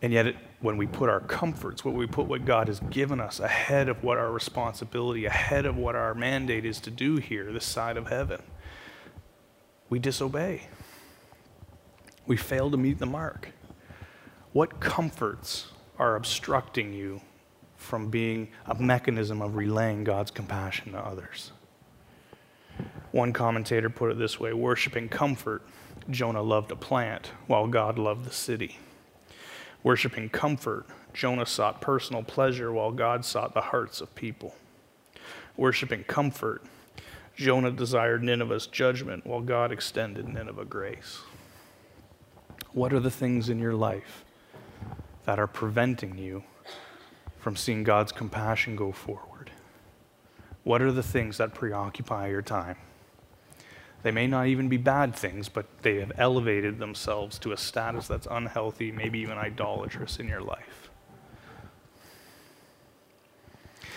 And 0.01 0.11
yet, 0.11 0.25
it, 0.25 0.35
when 0.61 0.77
we 0.77 0.87
put 0.87 1.09
our 1.09 1.19
comforts, 1.19 1.85
when 1.85 1.93
we 1.93 2.07
put 2.07 2.25
what 2.25 2.43
God 2.43 2.67
has 2.67 2.79
given 2.79 3.19
us 3.19 3.39
ahead 3.39 3.89
of 3.89 4.03
what 4.03 4.17
our 4.17 4.31
responsibility, 4.31 5.25
ahead 5.25 5.67
of 5.67 5.77
what 5.77 5.95
our 5.95 6.15
mandate 6.15 6.65
is 6.65 6.79
to 6.79 6.89
do 6.89 7.17
here, 7.17 7.53
this 7.53 7.65
side 7.65 7.97
of 7.97 8.07
heaven, 8.07 8.41
we 9.91 9.99
disobey. 9.99 10.63
We 12.25 12.35
fail 12.35 12.71
to 12.71 12.77
meet 12.77 12.97
the 12.97 13.05
mark. 13.05 13.49
What 14.57 14.79
comforts 14.79 15.67
are 15.99 16.15
obstructing 16.15 16.91
you 16.91 17.21
from 17.75 18.09
being 18.09 18.47
a 18.65 18.73
mechanism 18.73 19.39
of 19.39 19.55
relaying 19.55 20.03
God's 20.03 20.31
compassion 20.31 20.93
to 20.93 20.97
others? 20.97 21.51
One 23.11 23.33
commentator 23.33 23.87
put 23.91 24.09
it 24.09 24.17
this 24.17 24.39
way 24.39 24.53
worshiping 24.53 25.09
comfort, 25.09 25.61
Jonah 26.09 26.41
loved 26.41 26.71
a 26.71 26.75
plant, 26.75 27.33
while 27.45 27.67
God 27.67 27.99
loved 27.99 28.25
the 28.25 28.33
city. 28.33 28.79
Worshipping 29.83 30.29
comfort, 30.29 30.87
Jonah 31.13 31.45
sought 31.45 31.79
personal 31.79 32.23
pleasure, 32.23 32.73
while 32.73 32.91
God 32.91 33.25
sought 33.25 33.53
the 33.53 33.61
hearts 33.61 34.01
of 34.01 34.15
people. 34.15 34.55
Worshipping 35.55 36.03
comfort, 36.05 36.63
Jonah 37.35 37.69
desired 37.69 38.23
Nineveh's 38.23 38.65
judgment, 38.65 39.23
while 39.23 39.41
God 39.41 39.71
extended 39.71 40.27
Nineveh 40.27 40.65
grace. 40.65 41.19
What 42.73 42.91
are 42.91 42.99
the 42.99 43.11
things 43.11 43.49
in 43.49 43.59
your 43.59 43.75
life 43.75 44.23
that 45.27 45.39
are 45.39 45.45
preventing 45.45 46.17
you 46.17 46.41
from 47.37 47.57
seeing 47.57 47.83
God's 47.83 48.13
compassion 48.13 48.77
go 48.77 48.93
forward? 48.93 49.51
What 50.63 50.81
are 50.81 50.91
the 50.91 51.03
things 51.03 51.37
that 51.37 51.53
preoccupy 51.53 52.29
your 52.29 52.41
time? 52.41 52.77
They 54.03 54.11
may 54.11 54.25
not 54.25 54.47
even 54.47 54.69
be 54.69 54.77
bad 54.77 55.13
things, 55.13 55.49
but 55.49 55.65
they 55.81 55.95
have 55.99 56.13
elevated 56.17 56.79
themselves 56.79 57.37
to 57.39 57.51
a 57.51 57.57
status 57.57 58.07
that's 58.07 58.27
unhealthy, 58.31 58.89
maybe 58.89 59.19
even 59.19 59.37
idolatrous 59.37 60.17
in 60.17 60.29
your 60.29 60.39
life. 60.39 60.89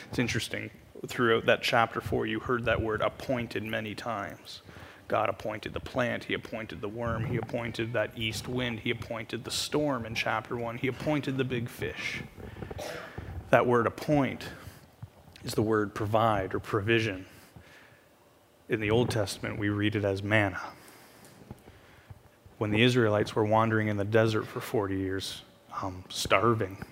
It's 0.09 0.19
interesting. 0.19 0.71
throughout 1.07 1.47
that 1.47 1.63
chapter 1.63 2.01
4, 2.01 2.27
you 2.27 2.41
heard 2.41 2.65
that 2.65 2.83
word 2.83 3.03
appointed 3.03 3.63
many 3.63 3.95
times. 3.95 4.63
God 5.11 5.29
appointed 5.29 5.75
the 5.75 5.81
plant, 5.81 6.23
He 6.23 6.35
appointed 6.35 6.81
the 6.81 6.89
worm, 6.89 7.25
He 7.25 7.37
appointed 7.37 7.93
that 7.95 8.17
east 8.17 8.47
wind, 8.47 8.79
He 8.79 8.93
appointed 8.93 9.43
the 9.43 9.51
storm 9.51 10.07
in 10.07 10.15
chapter 10.15 10.57
1, 10.57 10.79
He 10.79 10.87
appointed 10.87 11.37
the 11.37 11.43
big 11.43 11.69
fish. 11.69 12.23
That 13.51 13.67
word 13.67 13.89
appoint 13.89 14.47
is 15.43 15.55
the 15.55 15.63
word 15.63 15.97
provide 15.97 16.55
or 16.55 16.61
provision. 16.61 17.27
In 18.69 18.79
the 18.79 18.93
Old 18.93 19.11
Testament, 19.11 19.59
we 19.59 19.69
read 19.69 19.97
it 19.97 20.05
as 20.05 20.23
manna. 20.23 20.61
When 22.59 22.71
the 22.71 22.81
Israelites 22.81 23.35
were 23.35 23.45
wandering 23.45 23.89
in 23.89 23.97
the 23.97 24.05
desert 24.05 24.47
for 24.47 24.61
40 24.61 24.97
years, 24.97 25.43
um, 25.83 26.05
starving, 26.09 26.85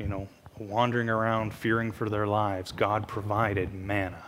you 0.00 0.08
know, 0.08 0.26
wandering 0.58 1.08
around 1.08 1.54
fearing 1.54 1.92
for 1.92 2.08
their 2.08 2.26
lives, 2.26 2.72
God 2.72 3.06
provided 3.06 3.72
manna. 3.72 4.24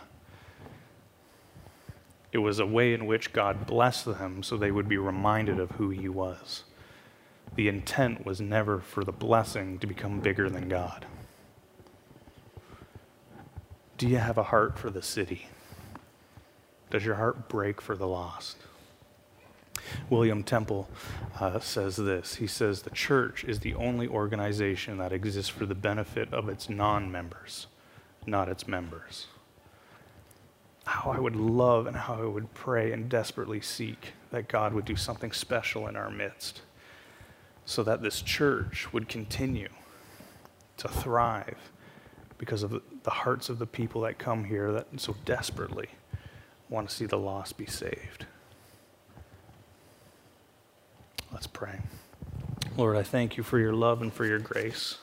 It 2.33 2.39
was 2.39 2.59
a 2.59 2.65
way 2.65 2.95
in 2.95 3.05
which 3.05 3.31
God 3.31 3.67
blessed 3.67 4.05
them 4.05 4.41
so 4.41 4.57
they 4.57 4.71
would 4.71 4.89
be 4.89 4.97
reminded 4.97 5.59
of 5.59 5.71
who 5.71 5.91
He 5.91 6.09
was. 6.09 6.63
The 7.55 7.67
intent 7.67 8.25
was 8.25 8.41
never 8.41 8.79
for 8.79 9.03
the 9.03 9.11
blessing 9.11 9.77
to 9.79 9.87
become 9.87 10.19
bigger 10.19 10.49
than 10.49 10.67
God. 10.67 11.05
Do 13.99 14.07
you 14.07 14.17
have 14.17 14.39
a 14.39 14.43
heart 14.43 14.79
for 14.79 14.89
the 14.89 15.03
city? 15.03 15.47
Does 16.89 17.05
your 17.05 17.15
heart 17.15 17.47
break 17.47 17.79
for 17.79 17.95
the 17.95 18.07
lost? 18.07 18.57
William 20.09 20.43
Temple 20.43 20.89
uh, 21.39 21.59
says 21.59 21.97
this. 21.97 22.35
He 22.35 22.47
says, 22.47 22.81
The 22.81 22.89
church 22.89 23.43
is 23.43 23.59
the 23.59 23.75
only 23.75 24.07
organization 24.07 24.97
that 24.97 25.13
exists 25.13 25.49
for 25.49 25.67
the 25.67 25.75
benefit 25.75 26.33
of 26.33 26.49
its 26.49 26.67
non 26.69 27.11
members, 27.11 27.67
not 28.25 28.49
its 28.49 28.67
members. 28.67 29.27
How 30.85 31.11
I 31.11 31.19
would 31.19 31.35
love 31.35 31.87
and 31.87 31.95
how 31.95 32.15
I 32.15 32.25
would 32.25 32.53
pray 32.53 32.91
and 32.91 33.09
desperately 33.09 33.61
seek 33.61 34.13
that 34.31 34.47
God 34.47 34.73
would 34.73 34.85
do 34.85 34.95
something 34.95 35.31
special 35.31 35.87
in 35.87 35.95
our 35.95 36.09
midst 36.09 36.61
so 37.65 37.83
that 37.83 38.01
this 38.01 38.21
church 38.21 38.91
would 38.91 39.07
continue 39.07 39.69
to 40.77 40.87
thrive 40.87 41.71
because 42.37 42.63
of 42.63 42.81
the 43.03 43.09
hearts 43.09 43.47
of 43.47 43.59
the 43.59 43.65
people 43.65 44.01
that 44.01 44.17
come 44.17 44.43
here 44.45 44.71
that 44.71 44.87
so 44.97 45.15
desperately 45.23 45.87
want 46.69 46.89
to 46.89 46.95
see 46.95 47.05
the 47.05 47.17
lost 47.17 47.57
be 47.57 47.65
saved. 47.65 48.25
Let's 51.31 51.47
pray. 51.47 51.79
Lord, 52.75 52.97
I 52.97 53.03
thank 53.03 53.37
you 53.37 53.43
for 53.43 53.59
your 53.59 53.73
love 53.73 54.01
and 54.01 54.11
for 54.11 54.25
your 54.25 54.39
grace. 54.39 54.97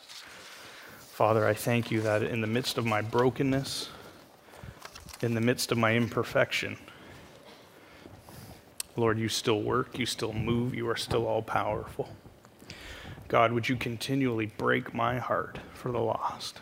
Father, 0.99 1.47
I 1.47 1.55
thank 1.55 1.91
you 1.91 2.01
that 2.03 2.23
in 2.23 2.41
the 2.41 2.47
midst 2.47 2.79
of 2.79 2.85
my 2.85 3.01
brokenness, 3.01 3.89
in 5.23 5.35
the 5.35 5.41
midst 5.41 5.71
of 5.71 5.79
my 5.79 5.95
imperfection, 5.95 6.77
Lord, 8.97 9.19
you 9.19 9.29
still 9.29 9.63
work, 9.63 9.99
you 9.99 10.07
still 10.07 10.33
move, 10.33 10.75
you 10.75 10.89
are 10.89 10.97
still 10.97 11.27
all 11.27 11.43
powerful. 11.43 12.09
God, 13.29 13.53
would 13.53 13.69
you 13.69 13.77
continually 13.77 14.47
break 14.47 14.93
my 14.93 15.19
heart 15.19 15.59
for 15.73 15.93
the 15.93 15.99
lost? 15.99 16.61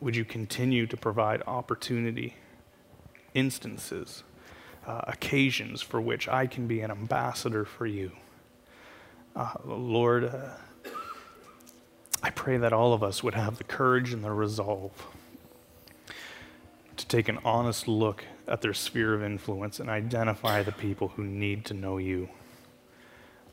Would 0.00 0.14
you 0.14 0.24
continue 0.24 0.86
to 0.86 0.96
provide 0.96 1.42
opportunity, 1.46 2.36
instances, 3.34 4.22
uh, 4.86 5.02
occasions 5.08 5.82
for 5.82 6.00
which 6.00 6.28
I 6.28 6.46
can 6.46 6.66
be 6.66 6.80
an 6.80 6.90
ambassador 6.90 7.64
for 7.64 7.86
you? 7.86 8.12
Uh, 9.34 9.54
Lord, 9.64 10.24
uh, 10.26 10.50
I 12.22 12.30
pray 12.30 12.56
that 12.56 12.72
all 12.72 12.92
of 12.92 13.02
us 13.02 13.22
would 13.22 13.34
have 13.34 13.58
the 13.58 13.64
courage 13.64 14.12
and 14.12 14.22
the 14.22 14.30
resolve 14.30 14.92
take 17.14 17.28
an 17.28 17.38
honest 17.44 17.86
look 17.86 18.24
at 18.48 18.60
their 18.60 18.74
sphere 18.74 19.14
of 19.14 19.22
influence 19.22 19.78
and 19.78 19.88
identify 19.88 20.62
the 20.62 20.72
people 20.72 21.08
who 21.08 21.22
need 21.22 21.64
to 21.64 21.72
know 21.72 21.96
you. 21.96 22.28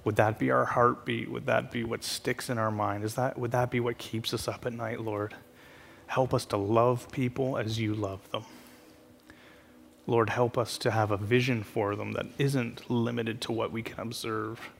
Would 0.03 0.15
that 0.15 0.39
be 0.39 0.49
our 0.49 0.65
heartbeat? 0.65 1.29
Would 1.29 1.45
that 1.45 1.71
be 1.71 1.83
what 1.83 2.03
sticks 2.03 2.49
in 2.49 2.57
our 2.57 2.71
mind? 2.71 3.03
Is 3.03 3.13
that, 3.15 3.37
would 3.37 3.51
that 3.51 3.69
be 3.69 3.79
what 3.79 3.99
keeps 3.99 4.33
us 4.33 4.47
up 4.47 4.65
at 4.65 4.73
night, 4.73 4.99
Lord? 4.99 5.35
Help 6.07 6.33
us 6.33 6.45
to 6.45 6.57
love 6.57 7.11
people 7.11 7.55
as 7.55 7.79
you 7.79 7.93
love 7.93 8.29
them. 8.31 8.45
Lord, 10.07 10.31
help 10.31 10.57
us 10.57 10.79
to 10.79 10.89
have 10.89 11.11
a 11.11 11.17
vision 11.17 11.61
for 11.61 11.95
them 11.95 12.13
that 12.13 12.25
isn't 12.39 12.89
limited 12.89 13.41
to 13.41 13.51
what 13.51 13.71
we 13.71 13.83
can 13.83 13.99
observe 13.99 14.71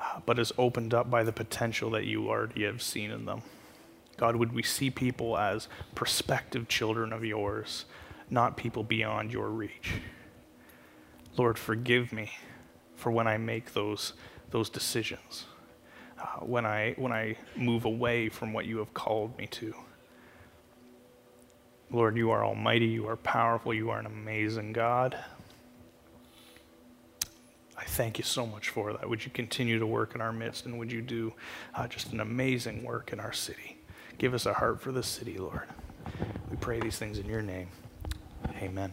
uh, 0.00 0.20
but 0.26 0.38
is 0.38 0.52
opened 0.58 0.92
up 0.92 1.08
by 1.08 1.22
the 1.22 1.32
potential 1.32 1.90
that 1.90 2.04
you 2.04 2.28
already 2.28 2.64
have 2.64 2.82
seen 2.82 3.10
in 3.10 3.26
them. 3.26 3.42
God, 4.16 4.36
would 4.36 4.52
we 4.52 4.64
see 4.64 4.90
people 4.90 5.38
as 5.38 5.68
prospective 5.94 6.66
children 6.68 7.12
of 7.12 7.24
yours, 7.24 7.84
not 8.30 8.56
people 8.56 8.82
beyond 8.82 9.32
your 9.32 9.48
reach? 9.48 9.94
Lord, 11.36 11.58
forgive 11.58 12.12
me 12.12 12.32
for 12.96 13.12
when 13.12 13.28
I 13.28 13.38
make 13.38 13.72
those, 13.72 14.12
those 14.50 14.68
decisions, 14.68 15.44
uh, 16.20 16.40
when, 16.40 16.66
I, 16.66 16.94
when 16.96 17.12
I 17.12 17.36
move 17.56 17.84
away 17.84 18.28
from 18.28 18.52
what 18.52 18.66
you 18.66 18.78
have 18.78 18.92
called 18.92 19.38
me 19.38 19.46
to. 19.46 19.74
Lord, 21.90 22.16
you 22.16 22.30
are 22.32 22.44
almighty, 22.44 22.86
you 22.86 23.06
are 23.08 23.16
powerful, 23.16 23.72
you 23.72 23.90
are 23.90 23.98
an 23.98 24.06
amazing 24.06 24.72
God. 24.72 25.16
I 27.78 27.84
thank 27.84 28.18
you 28.18 28.24
so 28.24 28.44
much 28.44 28.68
for 28.68 28.92
that. 28.92 29.08
Would 29.08 29.24
you 29.24 29.30
continue 29.30 29.78
to 29.78 29.86
work 29.86 30.14
in 30.16 30.20
our 30.20 30.32
midst 30.32 30.66
and 30.66 30.78
would 30.78 30.90
you 30.90 31.00
do 31.00 31.32
uh, 31.74 31.86
just 31.86 32.12
an 32.12 32.20
amazing 32.20 32.82
work 32.82 33.12
in 33.12 33.20
our 33.20 33.32
city? 33.32 33.78
Give 34.18 34.34
us 34.34 34.44
a 34.46 34.52
heart 34.52 34.80
for 34.80 34.90
the 34.90 35.02
city, 35.04 35.38
Lord. 35.38 35.62
We 36.50 36.56
pray 36.56 36.80
these 36.80 36.98
things 36.98 37.18
in 37.18 37.26
your 37.26 37.42
name. 37.42 37.68
Amen. 38.62 38.92